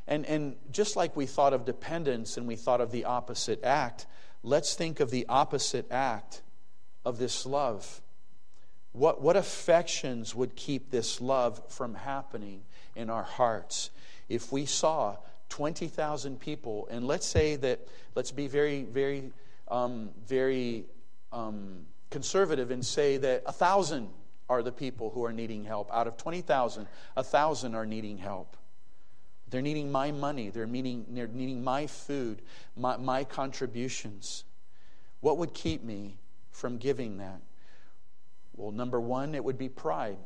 And, 0.07 0.25
and 0.27 0.57
just 0.73 0.97
like 0.97 1.17
we 1.17 1.27
thought 1.27 1.53
of 1.53 1.65
dependence 1.65 2.37
and 2.37 2.47
we 2.47 2.57
thought 2.57 2.81
of 2.81 2.91
the 2.91 3.05
opposite 3.05 3.63
act, 3.63 4.07
let's 4.43 4.75
think 4.75 5.01
of 5.01 5.11
the 5.11 5.27
opposite 5.29 5.91
act 5.91 6.43
of 7.05 7.19
this 7.19 7.47
love. 7.47 8.01
What, 8.93 9.21
what 9.21 9.37
affections 9.37 10.35
would 10.35 10.57
keep 10.57 10.91
this 10.91 11.21
love 11.21 11.63
from 11.69 11.95
happening 11.95 12.63
in 12.97 13.09
our 13.09 13.23
hearts 13.23 13.91
if 14.29 14.53
we 14.53 14.67
saw 14.67 15.17
20,000 15.49 16.41
people, 16.41 16.89
and 16.91 17.07
let's 17.07 17.27
say 17.27 17.57
that, 17.57 17.81
let's 18.15 18.31
be 18.31 18.47
very, 18.47 18.85
very, 18.85 19.33
um, 19.69 20.11
very 20.27 20.85
um, 21.33 21.87
conservative 22.11 22.71
and 22.71 22.85
say 22.85 23.17
that 23.17 23.43
a 23.43 23.53
1,000 23.53 24.09
are 24.49 24.63
the 24.63 24.73
people 24.73 25.11
who 25.11 25.25
are 25.25 25.33
needing 25.33 25.65
help. 25.65 25.93
Out 25.93 26.07
of 26.07 26.17
20,000, 26.17 26.87
1,000 27.15 27.75
are 27.75 27.87
needing 27.87 28.19
help. 28.19 28.57
They're 29.51 29.63
needing 29.63 29.91
my 29.91 30.13
money, 30.13 30.51
they're 30.51 30.67
needing, 30.67 31.07
they're 31.11 31.27
needing 31.27 31.63
my 31.63 31.87
food, 31.87 32.43
my, 32.77 32.97
my 32.97 33.25
contributions. 33.25 34.45
What 35.21 35.39
would 35.39 35.53
keep 35.53 35.83
me 35.83 36.19
from 36.51 36.79
giving 36.79 37.19
that? 37.19 37.41
Well, 38.57 38.71
number 38.71 39.01
one, 39.01 39.35
it 39.35 39.45
would 39.45 39.59
be 39.59 39.69
pride. 39.69 40.19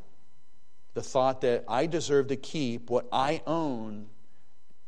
The 0.92 1.02
thought 1.02 1.40
that 1.40 1.64
I 1.66 1.86
deserve 1.86 2.28
to 2.28 2.36
keep 2.36 2.90
what 2.90 3.06
I 3.10 3.42
own 3.46 4.08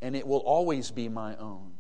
and 0.03 0.15
it 0.15 0.27
will 0.27 0.39
always 0.39 0.91
be 0.91 1.09
my 1.09 1.37
own. 1.37 1.73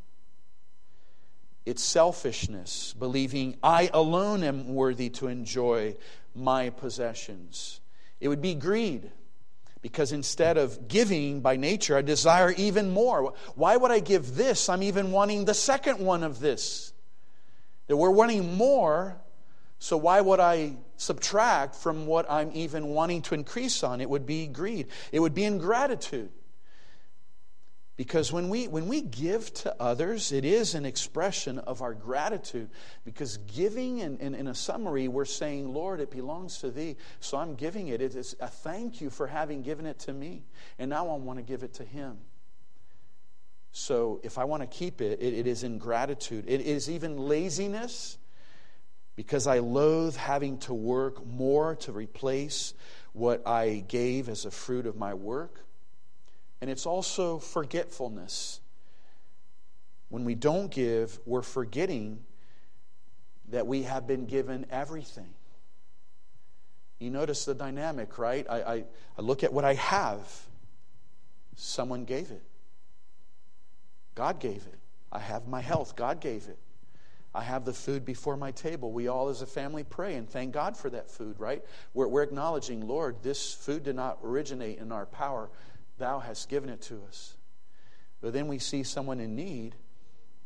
It's 1.64 1.82
selfishness, 1.82 2.94
believing 2.98 3.56
I 3.62 3.90
alone 3.92 4.42
am 4.42 4.74
worthy 4.74 5.10
to 5.10 5.26
enjoy 5.26 5.96
my 6.34 6.70
possessions. 6.70 7.80
It 8.20 8.28
would 8.28 8.40
be 8.40 8.54
greed, 8.54 9.10
because 9.86 10.10
instead 10.10 10.58
of 10.58 10.88
giving 10.88 11.40
by 11.40 11.54
nature, 11.54 11.96
I 11.96 12.02
desire 12.02 12.50
even 12.56 12.90
more. 12.90 13.32
Why 13.54 13.76
would 13.76 13.92
I 13.92 14.00
give 14.00 14.34
this? 14.34 14.68
I'm 14.68 14.82
even 14.82 15.12
wanting 15.12 15.44
the 15.44 15.54
second 15.54 16.00
one 16.00 16.24
of 16.24 16.40
this. 16.40 16.92
That 17.86 17.96
we're 17.96 18.10
wanting 18.10 18.56
more, 18.56 19.16
so 19.78 19.96
why 19.96 20.20
would 20.20 20.40
I 20.40 20.74
subtract 20.96 21.76
from 21.76 22.06
what 22.06 22.28
I'm 22.28 22.50
even 22.52 22.88
wanting 22.88 23.22
to 23.22 23.34
increase 23.34 23.84
on? 23.84 24.00
It 24.00 24.10
would 24.10 24.26
be 24.26 24.48
greed, 24.48 24.88
it 25.12 25.20
would 25.20 25.34
be 25.34 25.44
ingratitude. 25.44 26.30
Because 27.96 28.30
when 28.30 28.50
we, 28.50 28.68
when 28.68 28.88
we 28.88 29.00
give 29.00 29.52
to 29.54 29.74
others, 29.80 30.30
it 30.30 30.44
is 30.44 30.74
an 30.74 30.84
expression 30.84 31.58
of 31.58 31.80
our 31.80 31.94
gratitude. 31.94 32.68
Because 33.06 33.38
giving, 33.38 33.98
in, 33.98 34.18
in, 34.18 34.34
in, 34.34 34.48
a 34.48 34.54
summary, 34.54 35.08
we're 35.08 35.24
saying, 35.24 35.72
Lord, 35.72 36.00
it 36.00 36.10
belongs 36.10 36.58
to 36.58 36.70
thee, 36.70 36.96
so 37.20 37.38
I'm 37.38 37.54
giving 37.54 37.88
it. 37.88 38.02
It 38.02 38.14
is 38.14 38.36
a 38.38 38.48
thank 38.48 39.00
you 39.00 39.08
for 39.08 39.26
having 39.26 39.62
given 39.62 39.86
it 39.86 39.98
to 40.00 40.12
me. 40.12 40.44
And 40.78 40.90
now 40.90 41.08
I 41.08 41.16
want 41.16 41.38
to 41.38 41.42
give 41.42 41.62
it 41.62 41.74
to 41.74 41.84
him. 41.84 42.18
So 43.72 44.20
if 44.22 44.36
I 44.36 44.44
want 44.44 44.62
to 44.62 44.66
keep 44.66 45.00
it, 45.00 45.20
it, 45.20 45.32
it 45.32 45.46
is 45.46 45.62
in 45.62 45.78
gratitude. 45.78 46.44
It 46.48 46.60
is 46.60 46.90
even 46.90 47.16
laziness 47.16 48.18
because 49.16 49.46
I 49.46 49.60
loathe 49.60 50.16
having 50.16 50.58
to 50.60 50.74
work 50.74 51.26
more 51.26 51.76
to 51.76 51.92
replace 51.92 52.74
what 53.14 53.46
I 53.46 53.84
gave 53.88 54.28
as 54.28 54.44
a 54.44 54.50
fruit 54.50 54.86
of 54.86 54.96
my 54.96 55.14
work. 55.14 55.65
And 56.60 56.70
it's 56.70 56.86
also 56.86 57.38
forgetfulness. 57.38 58.60
When 60.08 60.24
we 60.24 60.34
don't 60.34 60.70
give, 60.70 61.18
we're 61.26 61.42
forgetting 61.42 62.20
that 63.48 63.66
we 63.66 63.82
have 63.82 64.06
been 64.06 64.26
given 64.26 64.66
everything. 64.70 65.34
You 66.98 67.10
notice 67.10 67.44
the 67.44 67.54
dynamic, 67.54 68.18
right? 68.18 68.46
I, 68.48 68.62
I, 68.62 68.84
I, 69.18 69.22
look 69.22 69.44
at 69.44 69.52
what 69.52 69.64
I 69.64 69.74
have. 69.74 70.20
Someone 71.56 72.04
gave 72.04 72.30
it. 72.30 72.42
God 74.14 74.40
gave 74.40 74.56
it. 74.66 74.78
I 75.12 75.18
have 75.18 75.46
my 75.46 75.60
health. 75.60 75.94
God 75.94 76.20
gave 76.20 76.48
it. 76.48 76.58
I 77.34 77.42
have 77.42 77.66
the 77.66 77.72
food 77.74 78.06
before 78.06 78.38
my 78.38 78.50
table. 78.50 78.92
We 78.92 79.08
all, 79.08 79.28
as 79.28 79.42
a 79.42 79.46
family, 79.46 79.84
pray 79.84 80.14
and 80.14 80.28
thank 80.28 80.52
God 80.52 80.74
for 80.74 80.88
that 80.88 81.10
food, 81.10 81.38
right? 81.38 81.62
We're, 81.92 82.08
we're 82.08 82.22
acknowledging, 82.22 82.88
Lord, 82.88 83.16
this 83.22 83.52
food 83.52 83.84
did 83.84 83.94
not 83.94 84.18
originate 84.24 84.78
in 84.78 84.90
our 84.90 85.04
power. 85.04 85.50
Thou 85.98 86.18
hast 86.18 86.48
given 86.48 86.68
it 86.68 86.82
to 86.82 87.02
us. 87.08 87.36
But 88.20 88.32
then 88.32 88.48
we 88.48 88.58
see 88.58 88.82
someone 88.82 89.20
in 89.20 89.34
need 89.34 89.74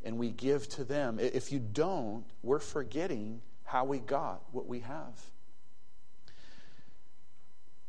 and 0.05 0.19
we 0.19 0.31
give 0.31 0.69
to 0.71 0.85
them. 0.85 1.19
If 1.21 1.53
you 1.53 1.59
don't, 1.59 2.25
we're 2.43 2.59
forgetting 2.59 3.43
how 3.65 3.85
we 3.85 3.99
got 3.99 4.43
what 4.53 4.67
we 4.67 4.81
have. 4.81 5.21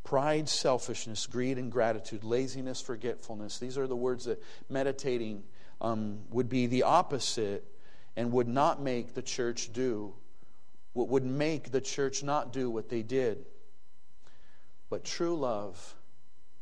Pride, 0.03 0.49
selfishness, 0.49 1.25
greed, 1.27 1.57
and 1.57 1.71
gratitude, 1.71 2.23
laziness, 2.23 2.81
forgetfulness. 2.81 3.59
These 3.59 3.77
are 3.77 3.87
the 3.87 3.95
words 3.95 4.25
that 4.25 4.43
meditating 4.69 5.43
um, 5.79 6.19
would 6.31 6.49
be 6.49 6.67
the 6.67 6.83
opposite 6.83 7.63
and 8.17 8.31
would 8.33 8.47
not 8.47 8.81
make 8.81 9.13
the 9.13 9.21
church 9.21 9.71
do 9.71 10.13
what 10.93 11.07
would 11.07 11.25
make 11.25 11.71
the 11.71 11.81
church 11.81 12.23
not 12.23 12.51
do 12.51 12.69
what 12.69 12.89
they 12.89 13.01
did. 13.01 13.45
But 14.89 15.05
true 15.05 15.37
love 15.37 15.95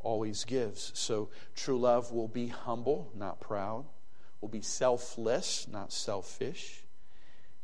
always 0.00 0.44
gives. 0.44 0.90
So 0.94 1.28
true 1.54 1.78
love 1.78 2.12
will 2.12 2.28
be 2.28 2.48
humble, 2.48 3.10
not 3.14 3.40
proud, 3.40 3.84
will 4.40 4.48
be 4.48 4.62
selfless, 4.62 5.68
not 5.68 5.92
selfish. 5.92 6.82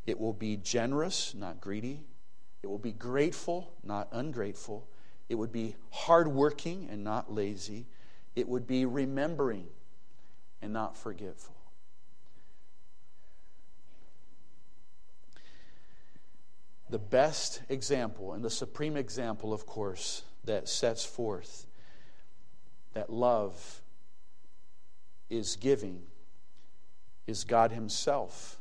It 0.06 0.20
will 0.20 0.32
be 0.32 0.56
generous, 0.56 1.34
not 1.34 1.60
greedy. 1.60 2.04
It 2.62 2.68
will 2.68 2.78
be 2.78 2.92
grateful, 2.92 3.72
not 3.82 4.08
ungrateful. 4.12 4.86
It 5.28 5.34
would 5.34 5.52
be 5.52 5.76
hardworking 5.90 6.88
and 6.90 7.02
not 7.02 7.32
lazy. 7.32 7.86
It 8.34 8.48
would 8.48 8.66
be 8.66 8.84
remembering 8.84 9.66
and 10.62 10.72
not 10.72 10.96
forgetful. 10.96 11.54
The 16.88 16.98
best 16.98 17.62
example, 17.68 18.32
and 18.32 18.44
the 18.44 18.50
supreme 18.50 18.96
example, 18.96 19.52
of 19.52 19.66
course, 19.66 20.22
that 20.44 20.68
sets 20.68 21.04
forth 21.04 21.66
that 22.96 23.10
love 23.10 23.82
is 25.28 25.56
giving 25.56 26.00
is 27.26 27.44
God 27.44 27.70
Himself. 27.70 28.58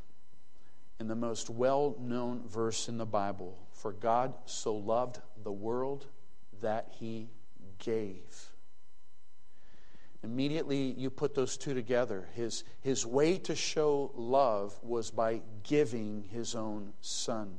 In 1.00 1.08
the 1.08 1.14
most 1.14 1.48
well 1.48 1.96
known 1.98 2.42
verse 2.46 2.88
in 2.88 2.98
the 2.98 3.06
Bible, 3.06 3.58
for 3.72 3.92
God 3.92 4.34
so 4.44 4.74
loved 4.74 5.20
the 5.42 5.52
world 5.52 6.04
that 6.60 6.88
he 6.98 7.28
gave. 7.78 8.50
Immediately, 10.22 10.94
you 10.98 11.08
put 11.08 11.34
those 11.34 11.56
two 11.56 11.72
together. 11.72 12.28
His, 12.34 12.64
his 12.80 13.06
way 13.06 13.38
to 13.38 13.54
show 13.54 14.10
love 14.14 14.74
was 14.82 15.10
by 15.10 15.40
giving 15.62 16.24
his 16.30 16.54
own 16.54 16.92
son. 17.00 17.54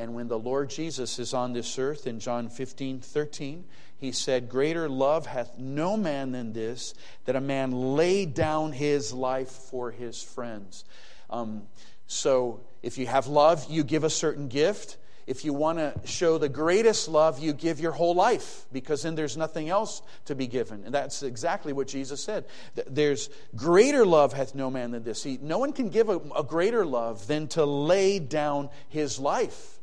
And 0.00 0.14
when 0.14 0.28
the 0.28 0.38
Lord 0.38 0.70
Jesus 0.70 1.18
is 1.18 1.34
on 1.34 1.52
this 1.52 1.78
earth 1.78 2.06
in 2.06 2.20
John 2.20 2.48
15, 2.48 3.00
13, 3.00 3.64
he 3.98 4.12
said, 4.12 4.48
Greater 4.48 4.88
love 4.88 5.26
hath 5.26 5.58
no 5.58 5.96
man 5.96 6.32
than 6.32 6.54
this, 6.54 6.94
that 7.26 7.36
a 7.36 7.40
man 7.40 7.70
lay 7.70 8.24
down 8.24 8.72
his 8.72 9.12
life 9.12 9.50
for 9.50 9.90
his 9.90 10.22
friends. 10.22 10.84
Um, 11.28 11.64
so 12.06 12.60
if 12.82 12.96
you 12.96 13.06
have 13.08 13.26
love, 13.26 13.66
you 13.68 13.84
give 13.84 14.02
a 14.02 14.10
certain 14.10 14.48
gift 14.48 14.96
if 15.26 15.44
you 15.44 15.52
want 15.52 15.78
to 15.78 15.94
show 16.06 16.38
the 16.38 16.48
greatest 16.48 17.08
love, 17.08 17.38
you 17.38 17.52
give 17.52 17.78
your 17.78 17.92
whole 17.92 18.14
life 18.14 18.64
because 18.72 19.02
then 19.02 19.14
there's 19.14 19.36
nothing 19.36 19.68
else 19.68 20.02
to 20.24 20.34
be 20.34 20.48
given. 20.48 20.82
And 20.84 20.92
that's 20.92 21.22
exactly 21.22 21.72
what 21.72 21.86
Jesus 21.86 22.20
said. 22.20 22.46
There's 22.88 23.30
greater 23.54 24.04
love 24.04 24.32
hath 24.32 24.56
no 24.56 24.72
man 24.72 24.90
than 24.90 25.04
this. 25.04 25.22
See, 25.22 25.38
no 25.40 25.58
one 25.58 25.72
can 25.72 25.88
give 25.88 26.08
a, 26.08 26.18
a 26.36 26.42
greater 26.42 26.84
love 26.84 27.28
than 27.28 27.46
to 27.48 27.64
lay 27.64 28.18
down 28.18 28.70
his 28.88 29.20
life. 29.20 29.79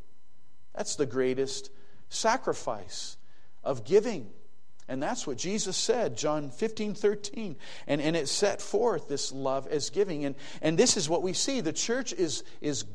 That's 0.77 0.95
the 0.95 1.07
greatest 1.07 1.71
sacrifice 2.09 3.17
of 3.63 3.83
giving. 3.83 4.29
And 4.87 5.01
that's 5.01 5.25
what 5.25 5.37
Jesus 5.37 5.75
said, 5.75 6.15
John 6.15 6.51
15, 6.51 6.93
13. 6.93 7.57
And, 7.87 7.99
and 7.99 8.15
it 8.15 8.29
set 8.29 8.61
forth 8.61 9.09
this 9.09 9.31
love 9.31 9.67
as 9.67 9.89
giving. 9.89 10.23
And, 10.23 10.35
and 10.61 10.77
this 10.77 10.95
is 10.95 11.09
what 11.09 11.23
we 11.23 11.33
see. 11.33 11.61
The 11.61 11.73
church 11.73 12.13
is, 12.13 12.43
is 12.61 12.85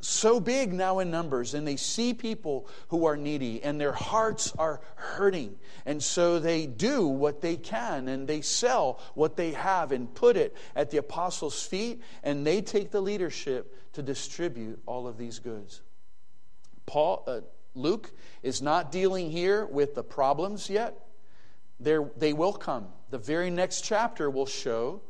so 0.00 0.40
big 0.40 0.72
now 0.72 1.00
in 1.00 1.10
numbers, 1.10 1.52
and 1.52 1.68
they 1.68 1.76
see 1.76 2.14
people 2.14 2.66
who 2.88 3.04
are 3.04 3.16
needy, 3.16 3.62
and 3.62 3.78
their 3.78 3.92
hearts 3.92 4.52
are 4.58 4.80
hurting. 4.96 5.54
And 5.84 6.02
so 6.02 6.38
they 6.38 6.66
do 6.66 7.06
what 7.06 7.42
they 7.42 7.56
can, 7.56 8.08
and 8.08 8.26
they 8.26 8.40
sell 8.40 9.00
what 9.14 9.36
they 9.36 9.52
have 9.52 9.92
and 9.92 10.12
put 10.12 10.38
it 10.38 10.56
at 10.74 10.90
the 10.90 10.96
apostles' 10.96 11.62
feet, 11.62 12.02
and 12.22 12.46
they 12.46 12.62
take 12.62 12.90
the 12.90 13.02
leadership 13.02 13.92
to 13.92 14.02
distribute 14.02 14.80
all 14.86 15.06
of 15.06 15.18
these 15.18 15.40
goods. 15.40 15.82
Paul, 16.88 17.22
uh, 17.26 17.40
Luke 17.74 18.10
is 18.42 18.60
not 18.62 18.90
dealing 18.90 19.30
here 19.30 19.66
with 19.66 19.94
the 19.94 20.02
problems 20.02 20.68
yet. 20.70 20.98
They're, 21.78 22.10
they 22.16 22.32
will 22.32 22.54
come. 22.54 22.86
The 23.10 23.18
very 23.18 23.50
next 23.50 23.82
chapter 23.82 24.30
will 24.30 24.46
show 24.46 25.02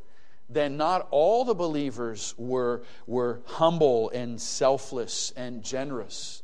that 0.49 0.71
not 0.71 1.07
all 1.09 1.45
the 1.45 1.55
believers 1.55 2.35
were, 2.37 2.83
were 3.07 3.41
humble 3.45 4.09
and 4.09 4.41
selfless 4.41 5.31
and 5.37 5.63
generous. 5.63 6.43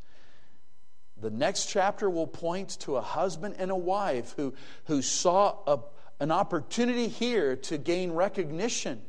The 1.21 1.31
next 1.31 1.67
chapter 1.67 2.09
will 2.09 2.27
point 2.27 2.79
to 2.81 2.95
a 2.95 3.01
husband 3.01 3.55
and 3.57 3.71
a 3.71 3.75
wife 3.75 4.33
who, 4.37 4.53
who 4.85 5.01
saw 5.01 5.57
a, 5.67 5.79
an 6.19 6.31
opportunity 6.31 7.07
here 7.07 7.55
to 7.57 7.77
gain 7.77 8.11
recognition, 8.11 9.01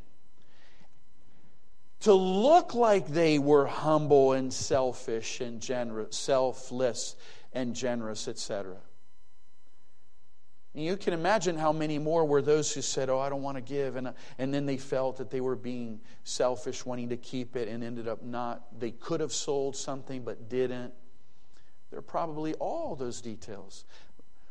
to 2.01 2.13
look 2.13 2.75
like 2.75 3.09
they 3.09 3.39
were 3.39 3.67
humble 3.67 4.33
and 4.33 4.53
selfish 4.53 5.41
and 5.41 5.61
generous, 5.61 6.17
selfless 6.17 7.17
and 7.53 7.75
generous, 7.75 8.29
etc. 8.29 8.77
You 10.75 10.99
can 10.99 11.15
imagine 11.15 11.57
how 11.57 11.73
many 11.73 11.99
more 11.99 12.27
were 12.27 12.43
those 12.43 12.71
who 12.71 12.83
said, 12.83 13.09
Oh, 13.09 13.19
I 13.19 13.31
don't 13.31 13.43
want 13.43 13.57
to 13.57 13.63
give. 13.63 13.97
And, 13.97 14.13
and 14.37 14.53
then 14.53 14.67
they 14.67 14.77
felt 14.77 15.17
that 15.17 15.31
they 15.31 15.41
were 15.41 15.57
being 15.57 16.01
selfish, 16.23 16.85
wanting 16.85 17.09
to 17.09 17.17
keep 17.17 17.57
it, 17.57 17.67
and 17.69 17.83
ended 17.83 18.07
up 18.07 18.23
not. 18.23 18.79
They 18.79 18.91
could 18.91 19.21
have 19.21 19.33
sold 19.33 19.75
something 19.75 20.23
but 20.23 20.51
didn't. 20.51 20.93
There 21.89 21.99
are 21.99 22.03
probably 22.03 22.53
all 22.55 22.95
those 22.95 23.23
details. 23.23 23.87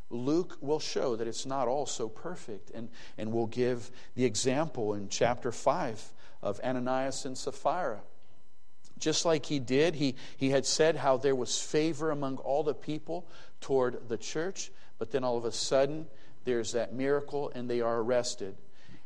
Luke 0.10 0.58
will 0.62 0.80
show 0.80 1.16
that 1.16 1.28
it's 1.28 1.46
not 1.46 1.68
all 1.68 1.86
so 1.86 2.10
perfect, 2.10 2.72
and, 2.72 2.90
and 3.20 3.32
will 3.32 3.48
give 3.48 3.92
the 4.16 4.26
example 4.26 4.96
in 4.96 5.10
chapter 5.10 5.52
5 5.52 6.14
of 6.46 6.62
Ananias 6.64 7.26
and 7.26 7.38
Sapphira. 7.38 8.00
Just 9.00 9.26
like 9.26 9.46
he 9.46 9.60
did, 9.60 9.96
he, 9.96 10.16
he 10.38 10.52
had 10.52 10.66
said 10.66 10.96
how 10.96 11.18
there 11.18 11.36
was 11.36 11.60
favor 11.60 12.12
among 12.12 12.38
all 12.38 12.64
the 12.64 12.74
people 12.74 13.28
toward 13.60 14.08
the 14.08 14.18
church. 14.18 14.72
But 14.98 15.12
then 15.12 15.26
all 15.26 15.38
of 15.38 15.44
a 15.44 15.52
sudden, 15.52 16.08
there's 16.46 16.72
that 16.72 16.94
miracle 16.94 17.52
and 17.54 17.70
they 17.70 17.82
are 17.82 18.00
arrested. 18.00 18.56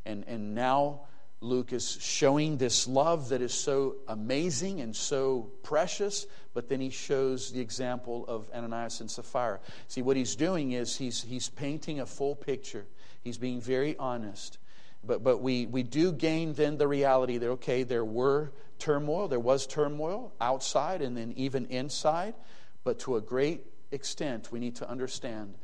And, 0.06 0.26
and 0.28 0.54
now 0.54 1.02
Luke 1.42 1.72
is 1.72 1.98
showing 2.02 2.58
this 2.58 2.88
love 2.88 3.30
that 3.30 3.42
is 3.42 3.54
so 3.54 3.96
amazing 4.08 4.82
and 4.82 4.94
so 4.94 5.50
precious, 5.64 6.28
but 6.54 6.68
then 6.68 6.82
he 6.82 6.90
shows 6.90 7.52
the 7.52 7.62
example 7.62 8.26
of 8.28 8.50
Ananias 8.54 9.00
and 9.00 9.10
Sapphira. 9.10 9.60
See, 9.88 10.02
what 10.02 10.18
he's 10.18 10.36
doing 10.36 10.74
is 10.74 10.98
he's, 10.98 11.24
he's 11.24 11.48
painting 11.48 12.02
a 12.02 12.06
full 12.06 12.36
picture, 12.36 12.86
he's 13.24 13.38
being 13.38 13.62
very 13.62 13.96
honest. 13.98 14.58
But, 15.04 15.24
but 15.24 15.38
we, 15.42 15.66
we 15.66 15.84
do 15.84 16.12
gain 16.12 16.54
then 16.54 16.78
the 16.78 16.88
reality 16.88 17.38
that, 17.38 17.50
okay, 17.52 17.84
there 17.84 18.06
were 18.06 18.52
turmoil, 18.80 19.28
there 19.28 19.40
was 19.40 19.66
turmoil 19.66 20.34
outside 20.42 21.02
and 21.02 21.16
then 21.16 21.34
even 21.36 21.66
inside, 21.68 22.36
but 22.84 23.00
to 23.00 23.16
a 23.16 23.22
great 23.22 23.66
extent, 23.92 24.52
we 24.52 24.60
need 24.60 24.76
to 24.78 24.90
understand 24.90 25.56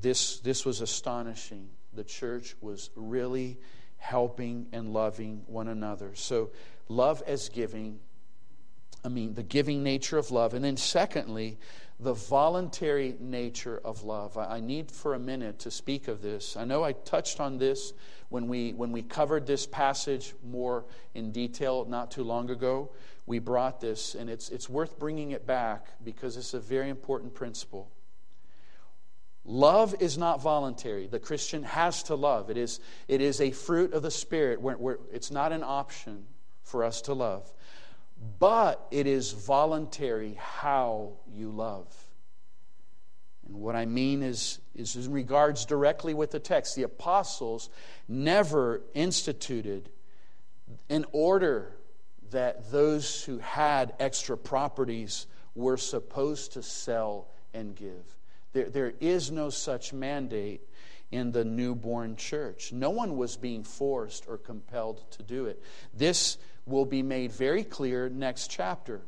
this, 0.00 0.38
this 0.40 0.64
was 0.64 0.80
astonishing. 0.80 1.68
The 1.92 2.04
church 2.04 2.54
was 2.60 2.90
really 2.94 3.58
helping 3.96 4.66
and 4.72 4.92
loving 4.92 5.42
one 5.46 5.68
another. 5.68 6.14
So, 6.14 6.50
love 6.88 7.22
as 7.26 7.48
giving, 7.48 7.98
I 9.04 9.08
mean, 9.08 9.34
the 9.34 9.42
giving 9.42 9.82
nature 9.82 10.18
of 10.18 10.30
love. 10.30 10.54
And 10.54 10.64
then, 10.64 10.76
secondly, 10.76 11.58
the 12.00 12.14
voluntary 12.14 13.16
nature 13.18 13.80
of 13.84 14.04
love. 14.04 14.38
I 14.38 14.60
need 14.60 14.92
for 14.92 15.14
a 15.14 15.18
minute 15.18 15.60
to 15.60 15.70
speak 15.70 16.06
of 16.06 16.22
this. 16.22 16.56
I 16.56 16.64
know 16.64 16.84
I 16.84 16.92
touched 16.92 17.40
on 17.40 17.58
this 17.58 17.92
when 18.28 18.48
we, 18.48 18.72
when 18.72 18.92
we 18.92 19.02
covered 19.02 19.46
this 19.46 19.66
passage 19.66 20.34
more 20.44 20.84
in 21.14 21.32
detail 21.32 21.86
not 21.86 22.10
too 22.10 22.24
long 22.24 22.50
ago. 22.50 22.90
We 23.26 23.38
brought 23.38 23.80
this, 23.80 24.14
and 24.14 24.28
it's, 24.28 24.48
it's 24.50 24.68
worth 24.68 24.98
bringing 24.98 25.32
it 25.32 25.46
back 25.46 25.86
because 26.04 26.36
it's 26.36 26.54
a 26.54 26.60
very 26.60 26.88
important 26.88 27.34
principle. 27.34 27.90
Love 29.44 29.94
is 30.00 30.18
not 30.18 30.42
voluntary. 30.42 31.06
The 31.06 31.18
Christian 31.18 31.62
has 31.62 32.02
to 32.04 32.14
love. 32.14 32.50
It 32.50 32.58
is, 32.58 32.80
it 33.06 33.22
is 33.22 33.40
a 33.40 33.50
fruit 33.50 33.94
of 33.94 34.02
the 34.02 34.10
Spirit. 34.10 34.60
Where, 34.60 34.76
where 34.76 34.98
it's 35.10 35.30
not 35.30 35.52
an 35.52 35.62
option 35.62 36.26
for 36.62 36.84
us 36.84 37.00
to 37.02 37.14
love. 37.14 37.50
But 38.38 38.86
it 38.90 39.06
is 39.06 39.32
voluntary 39.32 40.36
how 40.38 41.12
you 41.32 41.50
love. 41.50 41.86
And 43.48 43.56
what 43.56 43.74
I 43.74 43.86
mean 43.86 44.22
is, 44.22 44.60
is 44.74 44.94
in 44.94 45.12
regards 45.12 45.64
directly 45.64 46.14
with 46.14 46.30
the 46.30 46.38
text. 46.38 46.76
The 46.76 46.82
apostles 46.84 47.70
never 48.06 48.82
instituted 48.94 49.88
an 50.90 51.06
order 51.12 51.74
that 52.30 52.70
those 52.70 53.24
who 53.24 53.38
had 53.38 53.94
extra 53.98 54.36
properties 54.36 55.26
were 55.54 55.78
supposed 55.78 56.52
to 56.52 56.62
sell 56.62 57.28
and 57.54 57.74
give. 57.74 58.16
There, 58.52 58.68
there 58.68 58.92
is 59.00 59.30
no 59.30 59.50
such 59.50 59.92
mandate 59.92 60.60
in 61.10 61.32
the 61.32 61.44
newborn 61.44 62.16
church. 62.16 62.72
No 62.72 62.90
one 62.90 63.16
was 63.16 63.36
being 63.36 63.64
forced 63.64 64.26
or 64.28 64.36
compelled 64.36 65.10
to 65.12 65.22
do 65.22 65.46
it. 65.46 65.62
This 65.94 66.36
will 66.66 66.84
be 66.84 67.02
made 67.02 67.32
very 67.32 67.64
clear 67.64 68.10
next 68.10 68.50
chapter 68.50 69.00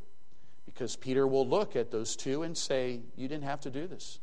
because 0.65 0.95
Peter 0.95 1.27
will 1.27 1.47
look 1.47 1.75
at 1.75 1.91
those 1.91 2.15
two 2.15 2.43
and 2.43 2.57
say, 2.57 3.01
You 3.15 3.27
didn't 3.27 3.43
have 3.43 3.61
to 3.61 3.69
do 3.69 3.87
this. 3.87 4.19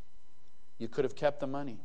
You 0.78 0.88
could 0.88 1.04
have 1.04 1.16
kept 1.16 1.40
the 1.40 1.46
money. 1.46 1.80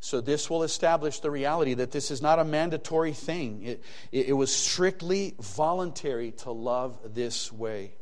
So, 0.00 0.20
this 0.20 0.48
will 0.48 0.62
establish 0.62 1.18
the 1.18 1.30
reality 1.30 1.74
that 1.74 1.90
this 1.90 2.10
is 2.12 2.22
not 2.22 2.38
a 2.38 2.44
mandatory 2.44 3.12
thing. 3.12 3.64
It, 3.64 3.84
it, 4.12 4.28
it, 4.28 4.32
was 4.32 4.54
strictly 4.54 5.34
voluntary 5.40 6.30
to 6.32 6.52
love 6.52 7.00
this 7.14 7.52
way. 7.52 7.94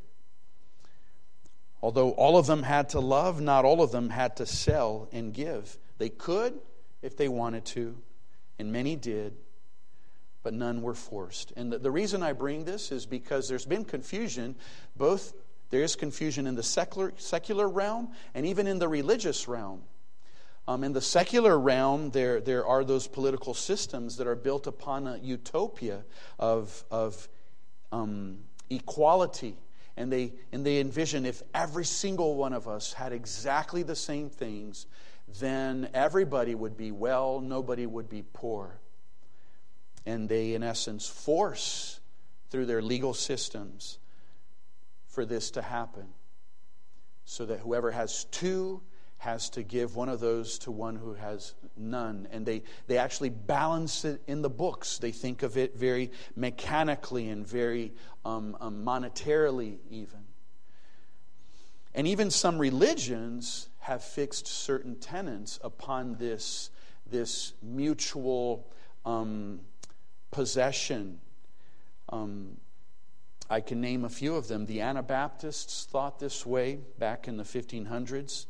Although 1.81 2.11
all 2.11 2.37
of 2.37 2.47
them 2.47 2.63
had 2.63 2.91
to 2.91 3.01
love, 3.01 3.41
not 3.41 3.65
all 3.65 3.83
of 3.83 3.93
them 3.93 4.11
had 4.11 4.37
to 4.37 4.47
sell 4.47 5.09
and 5.11 5.33
give. 5.33 5.79
They 5.97 6.11
could 6.11 6.59
if 7.01 7.17
they 7.17 7.29
wanted 7.29 7.65
to, 7.67 7.97
and 8.59 8.73
many 8.73 8.97
did, 8.97 9.35
but 10.43 10.53
none 10.53 10.83
were 10.83 10.95
forced. 10.95 11.53
And 11.57 11.73
the, 11.73 11.79
the 11.79 11.91
reason 11.91 12.23
I 12.23 12.33
bring 12.33 12.65
this 12.65 12.93
is 12.93 13.07
because 13.07 13.49
there's 13.49 13.65
been 13.65 13.85
confusion, 13.85 14.57
both 14.97 15.33
there 15.71 15.83
is 15.83 15.97
confusion 15.97 16.47
in 16.47 16.55
the 16.55 16.63
secular, 16.63 17.13
secular 17.17 17.69
realm 17.69 18.13
and 18.35 18.47
even 18.47 18.67
in 18.67 18.79
the 18.79 18.89
religious 18.89 19.49
realm. 19.49 19.83
Um, 20.69 20.83
in 20.83 20.93
the 20.93 21.01
secular 21.01 21.59
realm, 21.59 22.11
there, 22.11 22.41
there 22.41 22.67
are 22.67 22.85
those 22.85 23.07
political 23.07 23.55
systems 23.55 24.17
that 24.17 24.27
are 24.27 24.35
built 24.35 24.67
upon 24.67 25.07
a 25.07 25.17
utopia 25.19 26.05
of, 26.39 26.85
of 26.91 27.29
um, 27.93 28.39
equality. 28.69 29.57
And 29.97 30.13
they, 30.13 30.35
and 30.53 30.67
they 30.67 30.81
envision 30.81 31.25
if 31.25 31.43
every 31.55 31.85
single 31.85 32.35
one 32.35 32.53
of 32.53 32.69
us 32.69 32.93
had 32.93 33.13
exactly 33.13 33.83
the 33.83 33.97
same 33.97 34.29
things, 34.29 34.87
then 35.41 35.89
everybody 35.95 36.55
would 36.55 36.77
be 36.77 36.91
well, 36.91 37.41
nobody 37.41 37.87
would 37.87 38.09
be 38.09 38.25
poor. 38.33 38.79
And 40.05 40.29
they, 40.29 40.55
in 40.55 40.63
essence, 40.63 41.09
force 41.09 42.01
through 42.51 42.67
their 42.67 42.83
legal 42.83 43.15
systems 43.15 43.99
for 45.17 45.25
this 45.25 45.53
to 45.53 45.63
happen. 45.63 46.05
So 47.25 47.47
that 47.47 47.61
whoever 47.61 47.91
has 47.91 48.25
two 48.25 48.83
has 49.17 49.49
to 49.49 49.63
give 49.63 49.97
one 49.97 50.11
of 50.11 50.21
those 50.21 50.59
to 50.59 50.71
one 50.71 50.95
who 50.95 51.15
has 51.15 51.55
none. 51.75 52.29
And 52.31 52.45
they, 52.45 52.65
they 52.87 52.99
actually 52.99 53.31
balance 53.31 54.05
it 54.05 54.21
in 54.27 54.43
the 54.43 54.51
books. 54.51 54.99
They 54.99 55.13
think 55.13 55.43
of 55.43 55.57
it 55.57 55.75
very 55.75 56.13
mechanically 56.37 57.31
and 57.31 57.47
very 57.47 57.95
um, 58.27 58.59
um, 58.61 58.85
monetarily, 58.85 59.79
even. 59.91 60.21
And 61.95 62.07
even 62.07 62.31
some 62.31 62.59
religions 62.59 63.71
have 63.79 64.05
fixed 64.05 64.47
certain 64.47 64.97
tenets 64.97 65.59
upon 65.65 66.17
this, 66.17 66.69
this 67.11 67.55
mutual 67.63 68.71
um, 69.07 69.61
possession. 70.31 71.21
Um, 72.11 72.59
I 73.49 73.61
can 73.61 73.81
name 73.81 74.05
a 74.05 74.09
few 74.09 74.35
of 74.35 74.49
them. 74.49 74.67
The 74.67 74.81
Anabaptists 74.81 75.85
thought 75.85 76.19
this 76.19 76.45
way 76.45 76.81
back 76.99 77.29
in 77.29 77.37
the 77.37 77.45
1500s. 77.45 78.47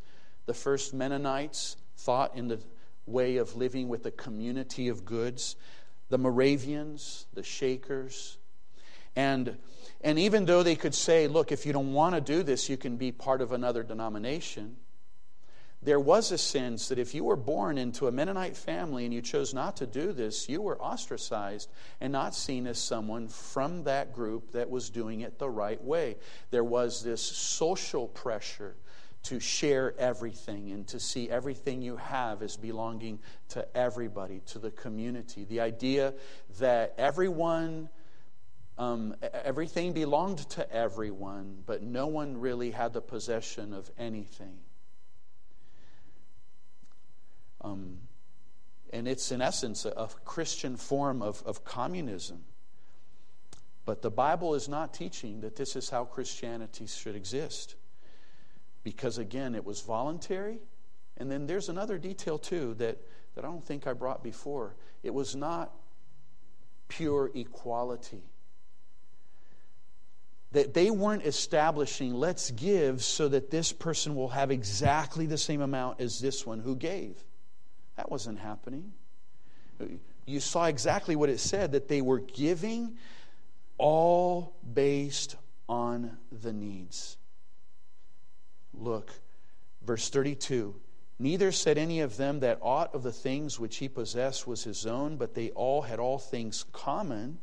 The 0.47 0.55
first 0.55 0.94
Mennonites 0.94 1.76
thought 1.99 2.34
in 2.34 2.49
the 2.49 2.61
way 3.07 3.36
of 3.36 3.57
living 3.57 3.88
with 3.88 4.07
a 4.07 4.11
community 4.11 4.88
of 4.88 5.05
goods. 5.05 5.57
The 6.09 6.18
Moravians, 6.18 7.26
the 7.34 7.42
Shakers. 7.42 8.38
And, 9.14 9.59
and 10.01 10.18
even 10.18 10.47
though 10.47 10.62
they 10.62 10.76
could 10.76 10.94
say, 10.94 11.26
look, 11.26 11.53
if 11.53 11.66
you 11.66 11.72
don't 11.72 11.92
want 11.92 12.14
to 12.14 12.20
do 12.20 12.42
this, 12.42 12.68
you 12.68 12.76
can 12.76 12.97
be 12.97 13.12
part 13.12 13.40
of 13.40 13.53
another 13.53 13.82
denomination, 13.82 14.76
there 15.83 16.01
was 16.01 16.33
a 16.33 16.39
sense 16.39 16.89
that 16.89 16.99
if 16.99 17.14
you 17.14 17.24
were 17.24 17.37
born 17.37 17.79
into 17.79 18.07
a 18.07 18.12
Mennonite 18.12 18.57
family 18.57 19.05
and 19.05 19.12
you 19.12 19.20
chose 19.20 19.55
not 19.55 19.77
to 19.77 19.87
do 19.87 20.12
this, 20.12 20.49
you 20.49 20.62
were 20.62 20.81
ostracized 20.81 21.70
and 22.01 22.12
not 22.12 22.35
seen 22.35 22.66
as 22.66 22.79
someone 22.79 23.29
from 23.29 23.85
that 23.85 24.12
group 24.12 24.53
that 24.53 24.70
was 24.70 24.91
doing 24.91 25.20
it 25.20 25.39
the 25.39 25.49
right 25.49 25.83
way. 25.83 26.16
There 26.51 26.64
was 26.64 27.03
this 27.03 27.22
social 27.22 28.09
pressure 28.09 28.74
to 29.24 29.41
share 29.41 29.93
everything 29.99 30.70
and 30.70 30.87
to 30.87 31.01
see 31.01 31.29
everything 31.29 31.83
you 31.83 31.97
have 31.97 32.43
as 32.43 32.57
belonging 32.57 33.18
to 33.49 33.77
everybody, 33.77 34.41
to 34.47 34.59
the 34.59 34.70
community. 34.70 35.45
The 35.45 35.61
idea 35.61 36.14
that 36.59 36.95
everyone, 36.97 37.89
um, 38.79 39.14
everything 39.45 39.93
belonged 39.93 40.39
to 40.51 40.72
everyone, 40.72 41.62
but 41.66 41.83
no 41.83 42.07
one 42.07 42.39
really 42.39 42.70
had 42.70 42.93
the 42.93 43.01
possession 43.01 43.72
of 43.72 43.91
anything. 43.99 44.59
Um, 47.66 47.98
and 48.92 49.08
it's, 49.08 49.32
in 49.32 49.42
essence, 49.42 49.84
a, 49.84 49.90
a 49.90 50.08
Christian 50.24 50.76
form 50.76 51.22
of, 51.22 51.42
of 51.44 51.64
communism. 51.64 52.44
But 53.84 54.02
the 54.02 54.10
Bible 54.10 54.54
is 54.54 54.68
not 54.68 54.94
teaching 54.94 55.40
that 55.40 55.56
this 55.56 55.76
is 55.76 55.90
how 55.90 56.04
Christianity 56.04 56.86
should 56.86 57.16
exist 57.16 57.76
because 58.86 59.18
again, 59.18 59.56
it 59.56 59.64
was 59.64 59.80
voluntary. 59.80 60.60
And 61.16 61.28
then 61.28 61.48
there's 61.48 61.68
another 61.68 61.98
detail 61.98 62.38
too 62.38 62.74
that, 62.74 62.98
that 63.34 63.44
I 63.44 63.48
don't 63.48 63.64
think 63.64 63.84
I 63.84 63.92
brought 63.94 64.22
before. 64.22 64.76
It 65.02 65.12
was 65.12 65.34
not 65.34 65.72
pure 66.86 67.32
equality. 67.34 68.22
That 70.52 70.72
they 70.72 70.92
weren't 70.92 71.26
establishing, 71.26 72.14
let's 72.14 72.52
give 72.52 73.02
so 73.02 73.26
that 73.26 73.50
this 73.50 73.72
person 73.72 74.14
will 74.14 74.28
have 74.28 74.52
exactly 74.52 75.26
the 75.26 75.36
same 75.36 75.62
amount 75.62 76.00
as 76.00 76.20
this 76.20 76.46
one 76.46 76.60
who 76.60 76.76
gave. 76.76 77.24
That 77.97 78.11
wasn't 78.11 78.38
happening. 78.38 78.92
You 80.26 80.40
saw 80.40 80.66
exactly 80.66 81.16
what 81.16 81.28
it 81.28 81.40
said 81.40 81.72
that 81.72 81.88
they 81.88 82.03
were 82.03 82.20
giving 82.20 82.97
all 83.78 84.55
based 84.74 85.36
on 85.68 86.16
the 86.30 86.53
needs. 86.53 87.16
Look, 88.74 89.11
verse 89.82 90.09
32 90.09 90.74
Neither 91.18 91.51
said 91.51 91.78
any 91.78 92.01
of 92.01 92.18
them 92.18 92.40
that 92.40 92.59
aught 92.61 92.94
of 92.94 93.03
the 93.03 93.12
things 93.12 93.59
which 93.59 93.78
he 93.78 93.88
possessed 93.88 94.47
was 94.47 94.64
his 94.64 94.84
own, 94.84 95.16
but 95.16 95.34
they 95.34 95.51
all 95.51 95.82
had 95.82 95.99
all 95.99 96.18
things 96.18 96.66
common. 96.72 97.38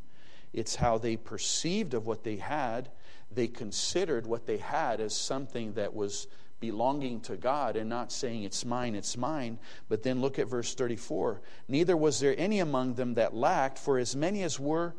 It's 0.53 0.75
how 0.75 0.99
they 0.99 1.17
perceived 1.17 1.95
of 1.95 2.05
what 2.05 2.23
they 2.23 2.35
had. 2.35 2.89
They 3.31 3.47
considered 3.47 4.27
what 4.27 4.45
they 4.45 4.57
had 4.57 5.01
as 5.01 5.15
something 5.15 5.73
that 5.73 5.95
was 5.95 6.27
belonging 6.63 7.19
to 7.19 7.35
God 7.35 7.75
and 7.75 7.89
not 7.89 8.09
saying, 8.09 8.43
It's 8.43 8.63
mine, 8.63 8.95
it's 8.95 9.17
mine. 9.17 9.59
But 9.89 10.01
then 10.01 10.21
look 10.21 10.39
at 10.39 10.47
verse 10.47 10.73
34. 10.73 11.41
Neither 11.67 11.97
was 11.97 12.21
there 12.21 12.33
any 12.37 12.59
among 12.59 12.93
them 12.93 13.15
that 13.15 13.35
lacked, 13.35 13.77
for 13.77 13.99
as 13.99 14.15
many 14.15 14.43
as 14.43 14.57
were 14.57 14.95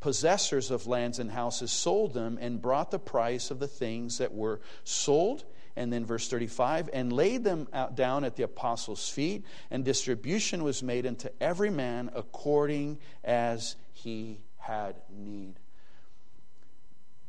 possessors 0.00 0.70
of 0.70 0.86
lands 0.86 1.18
and 1.18 1.30
houses 1.30 1.70
sold 1.70 2.14
them 2.14 2.38
and 2.40 2.62
brought 2.62 2.90
the 2.90 2.98
price 2.98 3.50
of 3.50 3.58
the 3.58 3.68
things 3.68 4.16
that 4.16 4.32
were 4.32 4.62
sold. 4.82 5.44
And 5.76 5.92
then 5.92 6.06
verse 6.06 6.26
35 6.26 6.88
and 6.94 7.12
laid 7.12 7.44
them 7.44 7.68
down 7.94 8.24
at 8.24 8.36
the 8.36 8.44
apostles' 8.44 9.10
feet, 9.10 9.44
and 9.70 9.84
distribution 9.84 10.64
was 10.64 10.82
made 10.82 11.04
unto 11.04 11.28
every 11.38 11.70
man 11.70 12.10
according 12.14 12.98
as 13.22 13.76
he 13.92 14.40
had 14.56 14.96
need. 15.14 15.60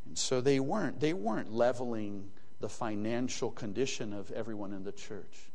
And 0.06 0.18
so 0.18 0.40
they 0.40 0.62
weren't, 0.62 1.02
they 1.02 1.14
weren't 1.14 1.52
leveling 1.52 2.32
the 2.60 2.70
financial 2.70 3.52
condition 3.52 4.14
of 4.14 4.32
everyone 4.32 4.74
in 4.74 4.84
the 4.84 4.92
church. 4.92 5.52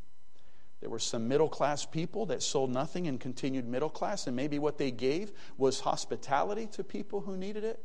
There 0.80 0.90
were 0.90 0.98
some 0.98 1.28
middle 1.28 1.48
class 1.48 1.86
people 1.86 2.26
that 2.26 2.42
sold 2.42 2.70
nothing 2.70 3.07
and 3.07 3.18
continued 3.18 3.66
middle 3.66 3.88
class, 3.88 4.26
and 4.26 4.36
maybe 4.36 4.59
what 4.59 4.76
they 4.76 4.90
gave 4.90 5.32
was 5.57 5.80
hospitality 5.80 6.66
to 6.72 6.84
people 6.84 7.22
who 7.22 7.36
needed 7.36 7.64
it. 7.64 7.82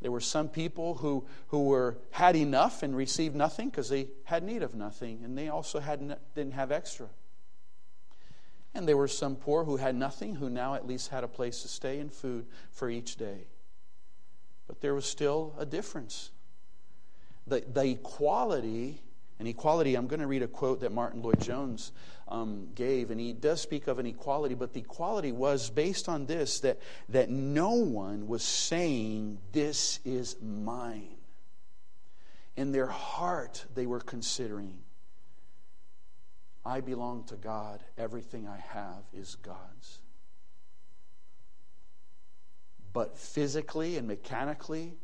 There 0.00 0.10
were 0.10 0.20
some 0.20 0.48
people 0.48 0.94
who, 0.94 1.26
who 1.48 1.64
were, 1.64 1.98
had 2.10 2.36
enough 2.36 2.82
and 2.82 2.96
received 2.96 3.36
nothing 3.36 3.68
because 3.68 3.88
they 3.88 4.08
had 4.24 4.42
need 4.42 4.62
of 4.62 4.74
nothing, 4.74 5.20
and 5.24 5.38
they 5.38 5.48
also 5.48 5.78
had, 5.78 6.16
didn't 6.34 6.54
have 6.54 6.72
extra. 6.72 7.08
And 8.74 8.88
there 8.88 8.96
were 8.96 9.08
some 9.08 9.36
poor 9.36 9.64
who 9.64 9.76
had 9.76 9.94
nothing, 9.94 10.34
who 10.36 10.48
now 10.48 10.74
at 10.74 10.86
least 10.86 11.10
had 11.10 11.22
a 11.22 11.28
place 11.28 11.62
to 11.62 11.68
stay 11.68 12.00
and 12.00 12.10
food 12.10 12.46
for 12.70 12.88
each 12.88 13.16
day. 13.16 13.46
But 14.66 14.80
there 14.80 14.94
was 14.94 15.04
still 15.04 15.54
a 15.58 15.66
difference. 15.66 16.30
The, 17.46 17.64
the 17.72 17.84
equality 17.84 19.02
and 19.38 19.48
equality, 19.48 19.96
I'm 19.96 20.06
going 20.06 20.20
to 20.20 20.26
read 20.26 20.42
a 20.42 20.46
quote 20.46 20.80
that 20.80 20.92
Martyn 20.92 21.20
Lloyd-Jones 21.20 21.90
um, 22.28 22.68
gave, 22.74 23.10
and 23.10 23.20
he 23.20 23.32
does 23.32 23.60
speak 23.60 23.88
of 23.88 23.98
an 23.98 24.06
equality, 24.06 24.54
but 24.54 24.72
the 24.72 24.80
equality 24.80 25.32
was 25.32 25.68
based 25.68 26.08
on 26.08 26.26
this 26.26 26.60
that, 26.60 26.78
that 27.08 27.28
no 27.28 27.70
one 27.70 28.28
was 28.28 28.44
saying, 28.44 29.38
This 29.50 29.98
is 30.04 30.36
mine. 30.40 31.16
In 32.56 32.70
their 32.70 32.86
heart, 32.86 33.64
they 33.74 33.86
were 33.86 33.98
considering, 33.98 34.78
I 36.64 36.80
belong 36.80 37.24
to 37.24 37.34
God. 37.34 37.82
Everything 37.98 38.46
I 38.46 38.58
have 38.58 39.02
is 39.12 39.34
God's. 39.34 39.98
But 42.92 43.18
physically 43.18 43.96
and 43.96 44.06
mechanically, 44.06 44.94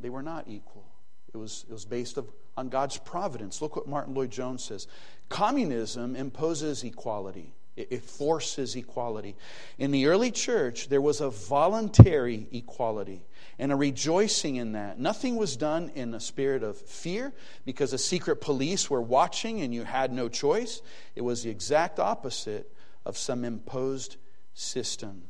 they 0.00 0.10
were 0.10 0.22
not 0.22 0.48
equal. 0.48 0.89
It 1.32 1.36
was, 1.36 1.64
it 1.68 1.72
was 1.72 1.84
based 1.84 2.16
of, 2.16 2.30
on 2.56 2.68
God's 2.68 2.98
providence. 2.98 3.62
Look 3.62 3.76
what 3.76 3.86
Martyn 3.86 4.14
Lloyd-Jones 4.14 4.64
says. 4.64 4.86
Communism 5.28 6.16
imposes 6.16 6.82
equality. 6.82 7.54
It 7.76 8.02
forces 8.02 8.76
equality. 8.76 9.36
In 9.78 9.90
the 9.90 10.06
early 10.06 10.30
church, 10.30 10.88
there 10.88 11.00
was 11.00 11.20
a 11.20 11.30
voluntary 11.30 12.46
equality 12.52 13.24
and 13.58 13.72
a 13.72 13.76
rejoicing 13.76 14.56
in 14.56 14.72
that. 14.72 14.98
Nothing 14.98 15.36
was 15.36 15.56
done 15.56 15.90
in 15.94 16.12
a 16.12 16.20
spirit 16.20 16.62
of 16.62 16.76
fear 16.76 17.32
because 17.64 17.92
the 17.92 17.98
secret 17.98 18.40
police 18.40 18.90
were 18.90 19.00
watching 19.00 19.60
and 19.60 19.72
you 19.72 19.84
had 19.84 20.12
no 20.12 20.28
choice. 20.28 20.82
It 21.14 21.22
was 21.22 21.42
the 21.42 21.50
exact 21.50 21.98
opposite 21.98 22.70
of 23.06 23.16
some 23.16 23.44
imposed 23.44 24.16
system. 24.52 25.22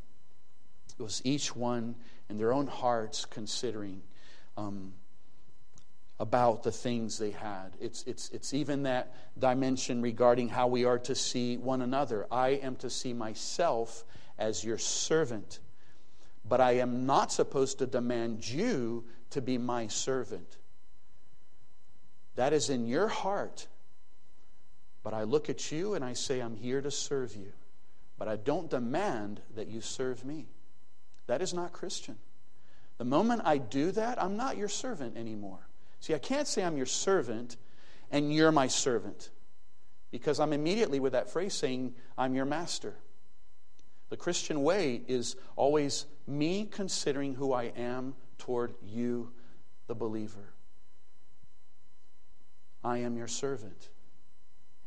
It 0.99 1.03
was 1.03 1.21
each 1.25 1.55
one 1.55 1.95
in 2.29 2.39
their 2.39 2.53
own 2.53 2.67
hearts 2.67 3.27
considering 3.27 4.03
um, 4.57 4.95
about 6.21 6.63
the 6.63 6.71
things 6.71 7.19
they 7.19 7.31
had. 7.31 7.71
It's, 7.81 8.05
it's, 8.05 8.29
it's 8.29 8.53
even 8.53 8.83
that 8.83 9.15
dimension 9.39 10.03
regarding 10.03 10.51
how 10.51 10.67
we 10.67 10.85
are 10.85 10.99
to 10.99 11.15
see 11.15 11.57
one 11.57 11.81
another. 11.81 12.27
I 12.31 12.51
am 12.51 12.77
to 12.77 12.91
see 12.91 13.15
myself 13.15 14.05
as 14.39 14.63
your 14.63 14.77
servant, 14.77 15.61
but 16.47 16.61
I 16.61 16.73
am 16.73 17.07
not 17.07 17.33
supposed 17.33 17.79
to 17.79 17.87
demand 17.87 18.47
you 18.47 19.05
to 19.31 19.41
be 19.41 19.57
my 19.57 19.87
servant. 19.87 20.59
That 22.37 22.53
is 22.53 22.69
in 22.69 22.87
your 22.87 23.09
heart. 23.09 23.67
But 25.03 25.15
I 25.15 25.23
look 25.23 25.49
at 25.49 25.73
you 25.73 25.95
and 25.95 26.05
I 26.05 26.13
say, 26.13 26.41
I'm 26.41 26.55
here 26.55 26.83
to 26.83 26.91
serve 26.91 27.35
you. 27.35 27.53
But 28.19 28.29
I 28.29 28.37
don't 28.37 28.69
demand 28.69 29.41
that 29.57 29.69
you 29.69 29.81
serve 29.81 30.23
me. 30.27 30.49
That 31.29 31.41
is 31.41 31.55
not 31.55 31.73
Christian. 31.73 32.19
The 32.99 33.07
moment 33.07 33.41
I 33.47 33.57
do 33.57 33.91
that, 33.93 34.23
I'm 34.23 34.37
not 34.37 34.59
your 34.59 34.69
servant 34.69 35.17
anymore. 35.17 35.70
See, 36.01 36.15
I 36.15 36.19
can't 36.19 36.49
say 36.49 36.65
I'm 36.65 36.77
your 36.77 36.87
servant 36.87 37.57
and 38.11 38.33
you're 38.33 38.53
my 38.53 38.67
servant 38.67 39.31
because 40.11 40.41
I'm 40.41 40.53
immediately 40.53 40.99
with 40.99 41.13
that 41.13 41.31
phrase 41.31 41.55
saying, 41.55 41.95
I'm 42.19 42.35
your 42.35 42.47
master. 42.47 42.95
The 44.09 44.17
Christian 44.17 44.63
way 44.63 45.03
is 45.07 45.37
always 45.55 46.07
me 46.27 46.67
considering 46.71 47.35
who 47.35 47.53
I 47.53 47.65
am 47.77 48.15
toward 48.39 48.75
you, 48.83 49.31
the 49.87 49.95
believer. 49.95 50.55
I 52.83 52.99
am 52.99 53.17
your 53.17 53.29
servant. 53.29 53.91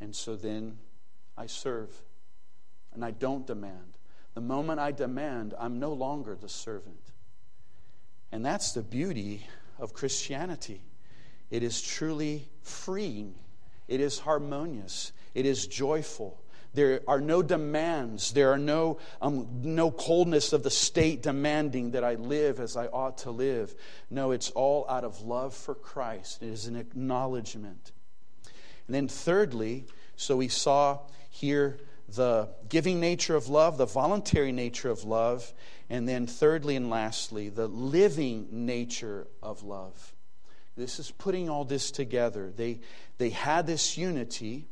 And 0.02 0.16
so 0.16 0.36
then 0.36 0.78
I 1.38 1.46
serve. 1.46 1.90
And 2.94 3.06
I 3.06 3.12
don't 3.12 3.48
demand. 3.48 3.98
The 4.34 4.42
moment 4.42 4.80
I 4.80 4.92
demand, 4.92 5.54
I'm 5.58 5.80
no 5.80 5.94
longer 5.94 6.36
the 6.36 6.50
servant. 6.50 7.12
And 8.32 8.46
that's 8.46 8.74
the 8.74 8.82
beauty 8.82 9.48
of 9.80 9.94
Christianity. 9.94 10.82
It 11.54 11.62
is 11.62 11.84
truly 11.84 12.50
freeing. 12.64 13.36
It 13.88 14.02
is 14.02 14.18
harmonious. 14.18 15.12
It 15.36 15.46
is 15.46 15.68
joyful. 15.68 16.42
There 16.74 17.02
are 17.08 17.22
no 17.22 17.44
demands. 17.44 18.32
There 18.32 18.52
are 18.52 18.58
no, 18.58 18.98
um, 19.22 19.48
no 19.62 19.92
coldness 19.92 20.52
of 20.52 20.64
the 20.64 20.72
state 20.72 21.22
demanding 21.22 21.92
that 21.92 22.04
I 22.04 22.16
live 22.16 22.60
as 22.60 22.76
I 22.76 22.88
ought 22.88 23.20
to 23.20 23.30
live. 23.30 23.76
No, 24.10 24.32
it's 24.32 24.50
all 24.50 24.90
out 24.90 25.04
of 25.04 25.22
love 25.22 25.54
for 25.54 25.76
Christ. 25.76 26.42
It 26.42 26.50
is 26.50 26.66
an 26.66 26.76
acknowledgement. 26.76 27.92
And 28.88 28.96
then, 28.96 29.08
thirdly, 29.08 29.86
so 30.16 30.38
we 30.38 30.48
saw 30.48 31.02
here 31.30 31.78
the 32.10 32.50
giving 32.68 33.00
nature 33.00 33.36
of 33.36 33.48
love, 33.48 33.78
the 33.78 33.86
voluntary 33.86 34.52
nature 34.52 34.90
of 34.90 35.04
love, 35.04 35.54
and 35.88 36.10
then, 36.10 36.26
thirdly 36.26 36.76
and 36.76 36.90
lastly, 36.90 37.50
the 37.50 37.68
living 37.68 38.48
nature 38.52 39.28
of 39.44 39.62
love. 39.62 40.16
This 40.76 41.00
is 41.00 41.12
putting 41.12 41.50
all 41.50 41.66
this 41.66 41.92
together. 41.92 42.52
They, 42.56 42.80
they 43.18 43.30
had 43.30 43.68
this 43.68 43.98
unity, 43.98 44.68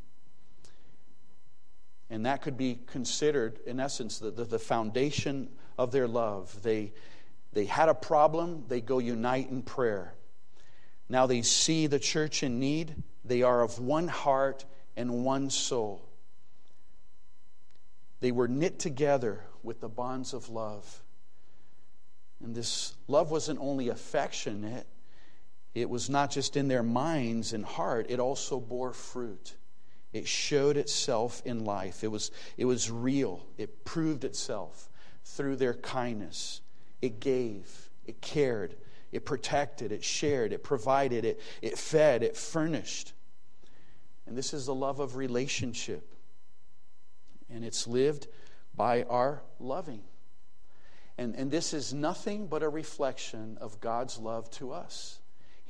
and 2.10 2.26
that 2.26 2.42
could 2.42 2.58
be 2.58 2.80
considered, 2.88 3.60
in 3.66 3.80
essence, 3.80 4.20
the, 4.20 4.32
the, 4.32 4.46
the 4.46 4.60
foundation 4.60 5.50
of 5.78 5.92
their 5.92 6.08
love. 6.08 6.62
They, 6.64 6.94
they 7.54 7.66
had 7.66 7.90
a 7.90 7.94
problem, 7.94 8.66
they 8.68 8.82
go 8.82 9.00
unite 9.00 9.50
in 9.50 9.62
prayer. 9.62 10.14
Now 11.08 11.28
they 11.28 11.42
see 11.42 11.88
the 11.88 12.00
church 12.00 12.42
in 12.42 12.60
need, 12.60 12.96
they 13.24 13.44
are 13.44 13.62
of 13.62 13.80
one 13.80 14.08
heart 14.08 14.66
and 14.96 15.24
one 15.24 15.50
soul. 15.50 16.08
They 18.22 18.32
were 18.32 18.48
knit 18.48 18.80
together 18.80 19.44
with 19.64 19.82
the 19.82 19.90
bonds 19.90 20.34
of 20.34 20.50
love. 20.50 21.04
And 22.44 22.56
this 22.56 22.94
love 23.08 23.30
wasn't 23.30 23.60
only 23.60 23.90
affectionate, 23.90 24.88
it 25.74 25.90
was 25.90 26.10
not 26.10 26.32
just 26.32 26.58
in 26.58 26.68
their 26.68 26.84
minds 26.84 27.54
and 27.54 27.64
heart, 27.64 28.08
it 28.10 28.20
also 28.20 28.60
bore 28.60 28.94
fruit. 28.94 29.56
It 30.12 30.28
showed 30.28 30.76
itself 30.76 31.42
in 31.46 31.64
life. 31.64 32.04
It 32.04 32.10
was, 32.10 32.32
it 32.58 32.66
was 32.66 32.92
real. 32.92 33.46
It 33.58 33.86
proved 33.86 34.26
itself 34.26 34.90
through 35.24 35.56
their 35.56 35.74
kindness. 35.74 36.62
It 37.02 37.22
gave, 37.22 37.90
it 38.06 38.22
cared, 38.22 38.76
it 39.14 39.26
protected, 39.26 39.94
it 39.94 40.04
shared, 40.04 40.52
it 40.52 40.64
provided, 40.64 41.24
it, 41.24 41.40
it 41.62 41.78
fed, 41.78 42.24
it 42.24 42.36
furnished. 42.36 43.14
And 44.28 44.38
this 44.38 44.54
is 44.54 44.66
the 44.66 44.76
love 44.76 45.00
of 45.00 45.16
relationship. 45.16 46.14
And 47.50 47.64
it's 47.64 47.88
lived 47.88 48.28
by 48.76 49.04
our 49.04 49.42
loving. 49.60 50.04
And, 51.18 51.36
and 51.36 51.50
this 51.50 51.74
is 51.74 51.94
nothing 51.94 52.48
but 52.48 52.64
a 52.64 52.70
reflection 52.70 53.58
of 53.62 53.80
God's 53.80 54.18
love 54.18 54.50
to 54.52 54.74
us. 54.74 55.21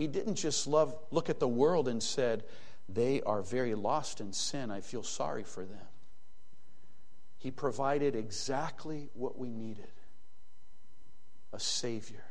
He 0.02 0.08
didn't 0.08 0.34
just 0.34 0.66
love, 0.66 0.96
look 1.12 1.30
at 1.30 1.40
the 1.40 1.48
world 1.48 1.88
and 1.88 2.02
said, 2.02 2.44
they 2.90 3.22
are 3.22 3.44
very 3.44 3.76
lost 3.76 4.20
in 4.20 4.34
sin. 4.34 4.72
I 4.72 4.82
feel 4.82 5.04
sorry 5.04 5.44
for 5.44 5.64
them. 5.64 5.86
He 7.38 7.52
provided 7.52 8.16
exactly 8.16 9.12
what 9.14 9.38
we 9.38 9.52
needed 9.52 9.92
a 11.54 11.60
Savior. 11.60 12.24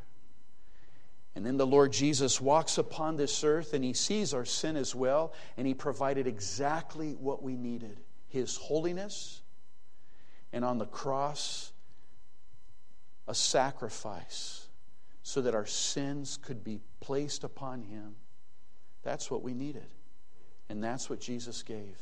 And 1.36 1.46
then 1.46 1.58
the 1.58 1.66
Lord 1.66 1.92
Jesus 1.92 2.40
walks 2.40 2.76
upon 2.76 3.14
this 3.14 3.44
earth 3.44 3.72
and 3.72 3.84
he 3.84 3.92
sees 3.92 4.34
our 4.34 4.44
sin 4.44 4.74
as 4.74 4.92
well, 4.92 5.32
and 5.56 5.64
he 5.64 5.74
provided 5.74 6.26
exactly 6.26 7.12
what 7.12 7.40
we 7.40 7.54
needed 7.54 8.00
His 8.30 8.56
holiness, 8.56 9.42
and 10.52 10.64
on 10.64 10.78
the 10.78 10.86
cross, 10.86 11.70
a 13.28 13.34
sacrifice 13.36 14.66
so 15.22 15.42
that 15.42 15.54
our 15.54 15.66
sins 15.66 16.38
could 16.40 16.64
be 16.64 16.80
placed 17.00 17.44
upon 17.44 17.82
him. 17.82 18.16
That's 19.02 19.30
what 19.30 19.42
we 19.42 19.54
needed. 19.54 19.86
And 20.68 20.82
that's 20.82 21.10
what 21.10 21.20
Jesus 21.20 21.62
gave. 21.62 21.98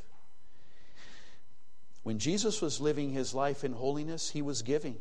When 2.02 2.18
Jesus 2.18 2.62
was 2.62 2.80
living 2.80 3.10
his 3.10 3.34
life 3.34 3.64
in 3.64 3.72
holiness, 3.72 4.30
he 4.30 4.42
was 4.42 4.62
giving 4.62 4.96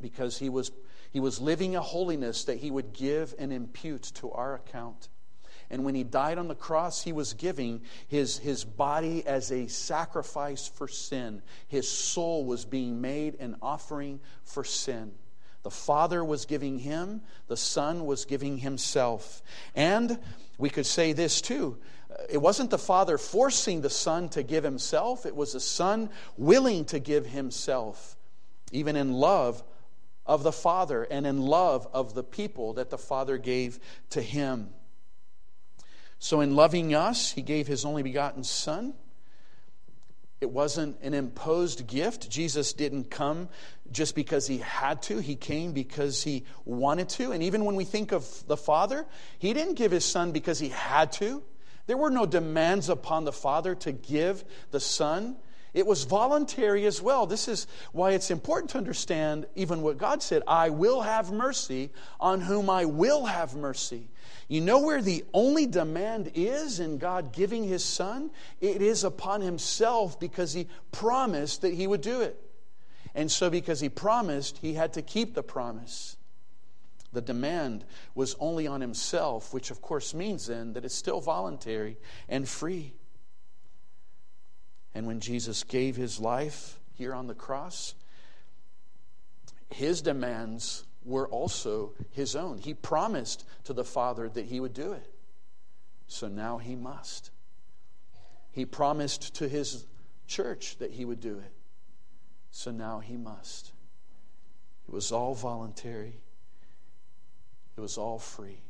because 0.00 0.38
he 0.38 0.48
was, 0.48 0.70
he 1.12 1.20
was 1.20 1.40
living 1.40 1.76
a 1.76 1.80
holiness 1.80 2.44
that 2.44 2.58
he 2.58 2.70
would 2.70 2.92
give 2.92 3.34
and 3.38 3.52
impute 3.52 4.02
to 4.14 4.30
our 4.32 4.54
account. 4.54 5.08
And 5.70 5.84
when 5.84 5.94
he 5.94 6.02
died 6.02 6.38
on 6.38 6.48
the 6.48 6.54
cross, 6.54 7.02
he 7.02 7.12
was 7.12 7.34
giving 7.34 7.82
his, 8.08 8.38
his 8.38 8.64
body 8.64 9.24
as 9.24 9.52
a 9.52 9.68
sacrifice 9.68 10.66
for 10.66 10.88
sin. 10.88 11.42
His 11.68 11.88
soul 11.88 12.44
was 12.44 12.64
being 12.64 13.00
made 13.00 13.36
an 13.36 13.56
offering 13.62 14.20
for 14.42 14.64
sin. 14.64 15.12
The 15.62 15.70
Father 15.70 16.24
was 16.24 16.46
giving 16.46 16.78
him, 16.78 17.20
the 17.48 17.56
Son 17.56 18.06
was 18.06 18.24
giving 18.24 18.58
himself. 18.58 19.42
And 19.74 20.18
we 20.58 20.70
could 20.70 20.86
say 20.86 21.12
this 21.12 21.40
too 21.40 21.78
uh, 22.10 22.22
it 22.28 22.38
wasn't 22.38 22.70
the 22.70 22.78
Father 22.78 23.18
forcing 23.18 23.80
the 23.80 23.90
Son 23.90 24.28
to 24.30 24.42
give 24.42 24.64
himself, 24.64 25.26
it 25.26 25.36
was 25.36 25.52
the 25.52 25.60
Son 25.60 26.10
willing 26.36 26.84
to 26.86 26.98
give 26.98 27.26
himself, 27.26 28.16
even 28.72 28.96
in 28.96 29.12
love 29.12 29.62
of 30.26 30.42
the 30.42 30.52
Father 30.52 31.04
and 31.04 31.26
in 31.26 31.38
love 31.38 31.88
of 31.92 32.14
the 32.14 32.22
people 32.22 32.74
that 32.74 32.90
the 32.90 32.98
Father 32.98 33.36
gave 33.36 33.78
to 34.10 34.22
him. 34.22 34.70
So, 36.18 36.40
in 36.40 36.54
loving 36.54 36.94
us, 36.94 37.32
he 37.32 37.42
gave 37.42 37.66
his 37.66 37.84
only 37.84 38.02
begotten 38.02 38.44
Son. 38.44 38.94
It 40.40 40.50
wasn't 40.50 41.00
an 41.02 41.12
imposed 41.12 41.86
gift. 41.86 42.30
Jesus 42.30 42.72
didn't 42.72 43.10
come 43.10 43.48
just 43.92 44.14
because 44.14 44.46
he 44.46 44.58
had 44.58 45.02
to, 45.02 45.18
he 45.18 45.36
came 45.36 45.72
because 45.72 46.22
he 46.22 46.44
wanted 46.64 47.10
to. 47.10 47.32
And 47.32 47.42
even 47.42 47.64
when 47.64 47.76
we 47.76 47.84
think 47.84 48.12
of 48.12 48.46
the 48.46 48.56
Father, 48.56 49.04
he 49.38 49.52
didn't 49.52 49.74
give 49.74 49.92
his 49.92 50.04
Son 50.04 50.32
because 50.32 50.58
he 50.58 50.70
had 50.70 51.12
to. 51.12 51.42
There 51.86 51.96
were 51.96 52.10
no 52.10 52.24
demands 52.24 52.88
upon 52.88 53.24
the 53.24 53.32
Father 53.32 53.74
to 53.76 53.92
give 53.92 54.44
the 54.70 54.80
Son. 54.80 55.36
It 55.74 55.86
was 55.86 56.04
voluntary 56.04 56.86
as 56.86 57.02
well. 57.02 57.26
This 57.26 57.46
is 57.46 57.66
why 57.92 58.12
it's 58.12 58.30
important 58.30 58.70
to 58.70 58.78
understand 58.78 59.46
even 59.54 59.82
what 59.82 59.98
God 59.98 60.22
said 60.22 60.42
I 60.46 60.70
will 60.70 61.02
have 61.02 61.32
mercy 61.32 61.90
on 62.18 62.40
whom 62.40 62.70
I 62.70 62.86
will 62.86 63.26
have 63.26 63.54
mercy. 63.54 64.08
You 64.50 64.60
know 64.60 64.80
where 64.80 65.00
the 65.00 65.24
only 65.32 65.66
demand 65.66 66.32
is 66.34 66.80
in 66.80 66.98
God 66.98 67.32
giving 67.32 67.62
his 67.62 67.84
son? 67.84 68.32
It 68.60 68.82
is 68.82 69.04
upon 69.04 69.42
himself 69.42 70.18
because 70.18 70.52
he 70.52 70.66
promised 70.90 71.62
that 71.62 71.72
he 71.72 71.86
would 71.86 72.00
do 72.00 72.22
it. 72.22 72.36
And 73.14 73.30
so, 73.30 73.48
because 73.48 73.78
he 73.78 73.88
promised, 73.88 74.58
he 74.58 74.74
had 74.74 74.94
to 74.94 75.02
keep 75.02 75.34
the 75.34 75.44
promise. 75.44 76.16
The 77.12 77.20
demand 77.20 77.84
was 78.16 78.34
only 78.40 78.66
on 78.66 78.80
himself, 78.80 79.54
which 79.54 79.70
of 79.70 79.80
course 79.80 80.14
means 80.14 80.48
then 80.48 80.72
that 80.72 80.84
it's 80.84 80.96
still 80.96 81.20
voluntary 81.20 81.96
and 82.28 82.48
free. 82.48 82.94
And 84.96 85.06
when 85.06 85.20
Jesus 85.20 85.62
gave 85.62 85.94
his 85.94 86.18
life, 86.18 86.80
here 86.94 87.14
on 87.14 87.28
the 87.28 87.34
cross, 87.34 87.94
his 89.70 90.02
demands 90.02 90.82
were 91.04 91.28
also 91.28 91.92
his 92.10 92.36
own. 92.36 92.58
He 92.58 92.74
promised 92.74 93.46
to 93.64 93.72
the 93.72 93.84
Father 93.84 94.28
that 94.28 94.46
he 94.46 94.60
would 94.60 94.74
do 94.74 94.92
it. 94.92 95.10
So 96.06 96.28
now 96.28 96.58
he 96.58 96.76
must. 96.76 97.30
He 98.52 98.64
promised 98.64 99.34
to 99.36 99.48
his 99.48 99.86
church 100.26 100.76
that 100.78 100.90
he 100.90 101.04
would 101.04 101.20
do 101.20 101.38
it. 101.38 101.52
So 102.50 102.70
now 102.70 102.98
he 102.98 103.16
must. 103.16 103.72
It 104.88 104.92
was 104.92 105.12
all 105.12 105.34
voluntary, 105.34 106.20
it 107.76 107.80
was 107.80 107.96
all 107.96 108.18
free. 108.18 108.60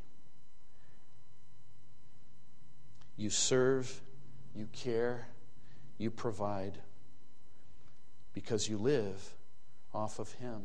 You 3.17 3.29
serve, 3.29 4.01
you 4.55 4.67
care, 4.71 5.27
you 5.97 6.09
provide 6.09 6.77
because 8.33 8.69
you 8.69 8.77
live 8.77 9.35
off 9.93 10.19
of 10.19 10.31
him. 10.33 10.61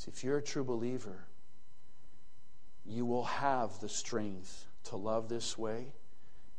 See, 0.00 0.10
if 0.10 0.24
you're 0.24 0.38
a 0.38 0.42
true 0.42 0.64
believer, 0.64 1.26
you 2.86 3.04
will 3.04 3.24
have 3.24 3.80
the 3.80 3.88
strength 3.90 4.66
to 4.84 4.96
love 4.96 5.28
this 5.28 5.58
way 5.58 5.92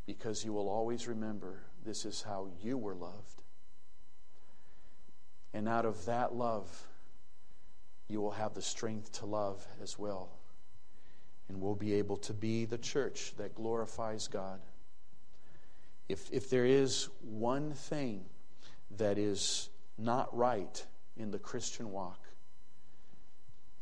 because 0.06 0.46
you 0.46 0.54
will 0.54 0.70
always 0.70 1.08
remember 1.08 1.64
this 1.84 2.06
is 2.06 2.22
how 2.22 2.50
you 2.62 2.78
were 2.78 2.94
loved. 2.94 3.42
And 5.56 5.68
out 5.68 5.86
of 5.88 6.06
that 6.06 6.36
love, 6.36 6.70
you 8.08 8.22
will 8.22 8.30
have 8.30 8.54
the 8.54 8.62
strength 8.62 9.12
to 9.14 9.26
love 9.26 9.66
as 9.82 9.98
well. 9.98 10.30
And 11.50 11.60
we'll 11.60 11.74
be 11.74 11.96
able 11.96 12.18
to 12.18 12.34
be 12.34 12.66
the 12.66 12.78
church 12.78 13.34
that 13.38 13.56
glorifies 13.56 14.28
God. 14.28 14.60
If, 16.08 16.30
if 16.32 16.52
there 16.52 16.68
is 16.68 17.10
one 17.22 17.74
thing 17.74 18.24
that 18.98 19.18
is 19.18 19.72
not 19.98 20.38
right 20.38 20.86
in 21.18 21.32
the 21.32 21.40
Christian 21.40 21.92
walk, 21.92 22.20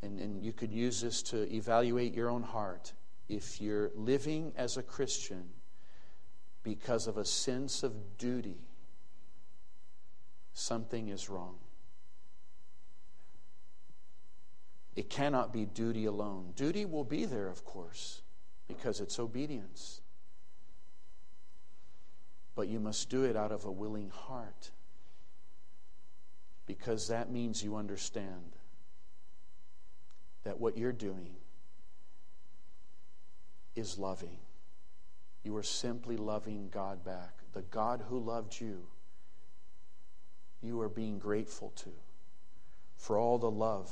and, 0.02 0.18
and 0.18 0.42
you 0.42 0.52
could 0.52 0.72
use 0.72 1.00
this 1.00 1.22
to 1.22 1.52
evaluate 1.52 2.14
your 2.14 2.30
own 2.30 2.42
heart. 2.42 2.92
If 3.28 3.60
you're 3.60 3.90
living 3.94 4.52
as 4.56 4.76
a 4.76 4.82
Christian 4.82 5.44
because 6.62 7.06
of 7.06 7.16
a 7.16 7.24
sense 7.24 7.82
of 7.82 8.18
duty, 8.18 8.58
something 10.52 11.08
is 11.08 11.28
wrong. 11.28 11.56
It 14.96 15.08
cannot 15.08 15.52
be 15.52 15.64
duty 15.66 16.06
alone. 16.06 16.52
Duty 16.56 16.84
will 16.84 17.04
be 17.04 17.24
there, 17.24 17.48
of 17.48 17.64
course, 17.64 18.22
because 18.68 19.00
it's 19.00 19.18
obedience. 19.18 20.00
But 22.54 22.68
you 22.68 22.80
must 22.80 23.08
do 23.08 23.24
it 23.24 23.36
out 23.36 23.52
of 23.52 23.64
a 23.64 23.70
willing 23.70 24.10
heart, 24.10 24.72
because 26.66 27.08
that 27.08 27.30
means 27.30 27.62
you 27.62 27.76
understand 27.76 28.56
that 30.44 30.60
what 30.60 30.76
you're 30.76 30.92
doing 30.92 31.34
is 33.76 33.98
loving. 33.98 34.38
You 35.44 35.56
are 35.56 35.62
simply 35.62 36.16
loving 36.16 36.68
God 36.70 37.04
back. 37.04 37.38
The 37.52 37.62
God 37.62 38.02
who 38.08 38.18
loved 38.18 38.60
you, 38.60 38.86
you 40.62 40.80
are 40.80 40.88
being 40.88 41.18
grateful 41.18 41.72
to 41.76 41.90
for 42.96 43.16
all 43.18 43.38
the 43.38 43.50
love 43.50 43.90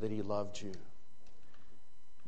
that 0.00 0.10
He 0.10 0.22
loved 0.22 0.60
you. 0.60 0.72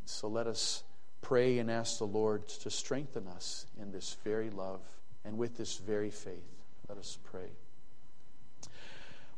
So 0.04 0.28
let 0.28 0.46
us 0.46 0.82
pray 1.22 1.58
and 1.58 1.70
ask 1.70 1.98
the 1.98 2.06
Lord 2.06 2.46
to 2.48 2.70
strengthen 2.70 3.26
us 3.28 3.66
in 3.80 3.90
this 3.92 4.16
very 4.24 4.50
love 4.50 4.80
and 5.24 5.38
with 5.38 5.56
this 5.56 5.78
very 5.78 6.10
faith. 6.10 6.44
Let 6.88 6.98
us 6.98 7.16
pray. 7.24 7.50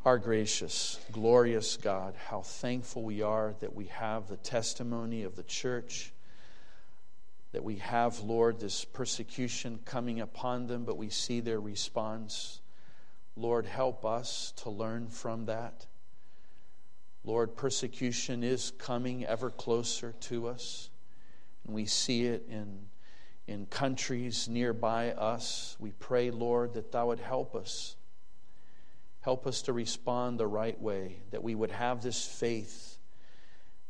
Our 0.04 0.18
gracious, 0.18 1.00
glorious 1.12 1.78
God, 1.78 2.14
how 2.26 2.42
thankful 2.42 3.02
we 3.02 3.22
are 3.22 3.54
that 3.60 3.74
we 3.74 3.86
have 3.86 4.28
the 4.28 4.36
testimony 4.36 5.22
of 5.22 5.34
the 5.34 5.42
church, 5.42 6.12
that 7.52 7.64
we 7.64 7.76
have, 7.76 8.20
Lord, 8.20 8.60
this 8.60 8.84
persecution 8.84 9.78
coming 9.86 10.20
upon 10.20 10.66
them, 10.66 10.84
but 10.84 10.98
we 10.98 11.08
see 11.08 11.40
their 11.40 11.58
response. 11.58 12.60
Lord, 13.34 13.64
help 13.64 14.04
us 14.04 14.52
to 14.56 14.68
learn 14.68 15.08
from 15.08 15.46
that. 15.46 15.86
Lord, 17.24 17.56
persecution 17.56 18.44
is 18.44 18.72
coming 18.72 19.24
ever 19.24 19.48
closer 19.48 20.12
to 20.20 20.48
us, 20.48 20.90
and 21.64 21.74
we 21.74 21.86
see 21.86 22.26
it 22.26 22.46
in, 22.50 22.88
in 23.46 23.64
countries 23.64 24.50
nearby 24.50 25.12
us. 25.12 25.76
We 25.80 25.92
pray, 25.92 26.30
Lord, 26.30 26.74
that 26.74 26.92
Thou 26.92 27.06
would 27.06 27.20
help 27.20 27.54
us 27.54 27.96
Help 29.24 29.46
us 29.46 29.62
to 29.62 29.72
respond 29.72 30.38
the 30.38 30.46
right 30.46 30.78
way, 30.78 31.16
that 31.30 31.42
we 31.42 31.54
would 31.54 31.70
have 31.70 32.02
this 32.02 32.26
faith 32.26 32.98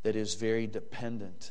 that 0.05 0.14
is 0.14 0.37
very 0.37 0.68
dependent, 0.68 1.51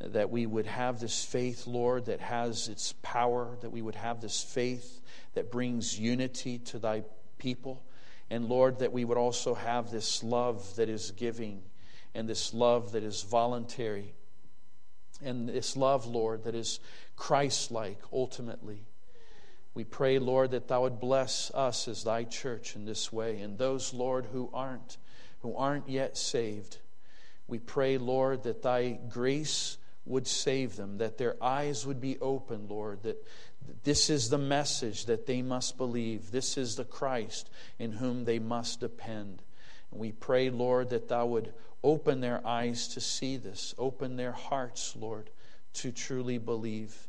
that 0.00 0.28
we 0.28 0.44
would 0.44 0.66
have 0.66 0.98
this 0.98 1.24
faith, 1.24 1.68
Lord, 1.68 2.06
that 2.06 2.18
has 2.18 2.66
its 2.66 2.94
power, 3.00 3.56
that 3.60 3.70
we 3.70 3.80
would 3.80 3.94
have 3.94 4.20
this 4.20 4.42
faith 4.42 5.00
that 5.34 5.52
brings 5.52 6.00
unity 6.00 6.58
to 6.58 6.80
thy 6.80 7.04
people. 7.38 7.84
And 8.28 8.48
Lord, 8.48 8.80
that 8.80 8.92
we 8.92 9.04
would 9.04 9.18
also 9.18 9.54
have 9.54 9.92
this 9.92 10.24
love 10.24 10.74
that 10.74 10.88
is 10.88 11.12
giving 11.12 11.62
and 12.12 12.28
this 12.28 12.52
love 12.52 12.90
that 12.90 13.04
is 13.04 13.22
voluntary. 13.22 14.14
And 15.22 15.48
this 15.48 15.76
love, 15.76 16.06
Lord, 16.06 16.42
that 16.42 16.56
is 16.56 16.80
Christ 17.14 17.70
like 17.70 18.00
ultimately. 18.12 18.89
We 19.74 19.84
pray, 19.84 20.18
Lord, 20.18 20.50
that 20.50 20.68
thou 20.68 20.82
would 20.82 21.00
bless 21.00 21.50
us 21.54 21.86
as 21.86 22.04
thy 22.04 22.24
church 22.24 22.74
in 22.74 22.84
this 22.84 23.12
way, 23.12 23.40
and 23.40 23.56
those, 23.56 23.94
Lord, 23.94 24.26
who 24.32 24.50
aren't, 24.52 24.98
who 25.42 25.54
aren't 25.54 25.88
yet 25.88 26.16
saved. 26.16 26.78
We 27.46 27.58
pray, 27.58 27.98
Lord, 27.98 28.42
that 28.44 28.62
thy 28.62 28.98
grace 29.08 29.78
would 30.04 30.26
save 30.26 30.76
them, 30.76 30.98
that 30.98 31.18
their 31.18 31.36
eyes 31.42 31.86
would 31.86 32.00
be 32.00 32.18
open, 32.18 32.66
Lord, 32.68 33.02
that 33.04 33.24
this 33.84 34.10
is 34.10 34.28
the 34.28 34.38
message 34.38 35.06
that 35.06 35.26
they 35.26 35.42
must 35.42 35.76
believe. 35.76 36.30
This 36.30 36.56
is 36.56 36.76
the 36.76 36.84
Christ 36.84 37.48
in 37.78 37.92
whom 37.92 38.24
they 38.24 38.38
must 38.38 38.80
depend. 38.80 39.42
And 39.90 40.00
we 40.00 40.12
pray, 40.12 40.50
Lord, 40.50 40.90
that 40.90 41.08
thou 41.08 41.26
would 41.26 41.52
open 41.82 42.20
their 42.20 42.44
eyes 42.46 42.88
to 42.88 43.00
see 43.00 43.36
this, 43.36 43.74
open 43.78 44.16
their 44.16 44.32
hearts, 44.32 44.96
Lord, 44.96 45.30
to 45.74 45.92
truly 45.92 46.38
believe. 46.38 47.08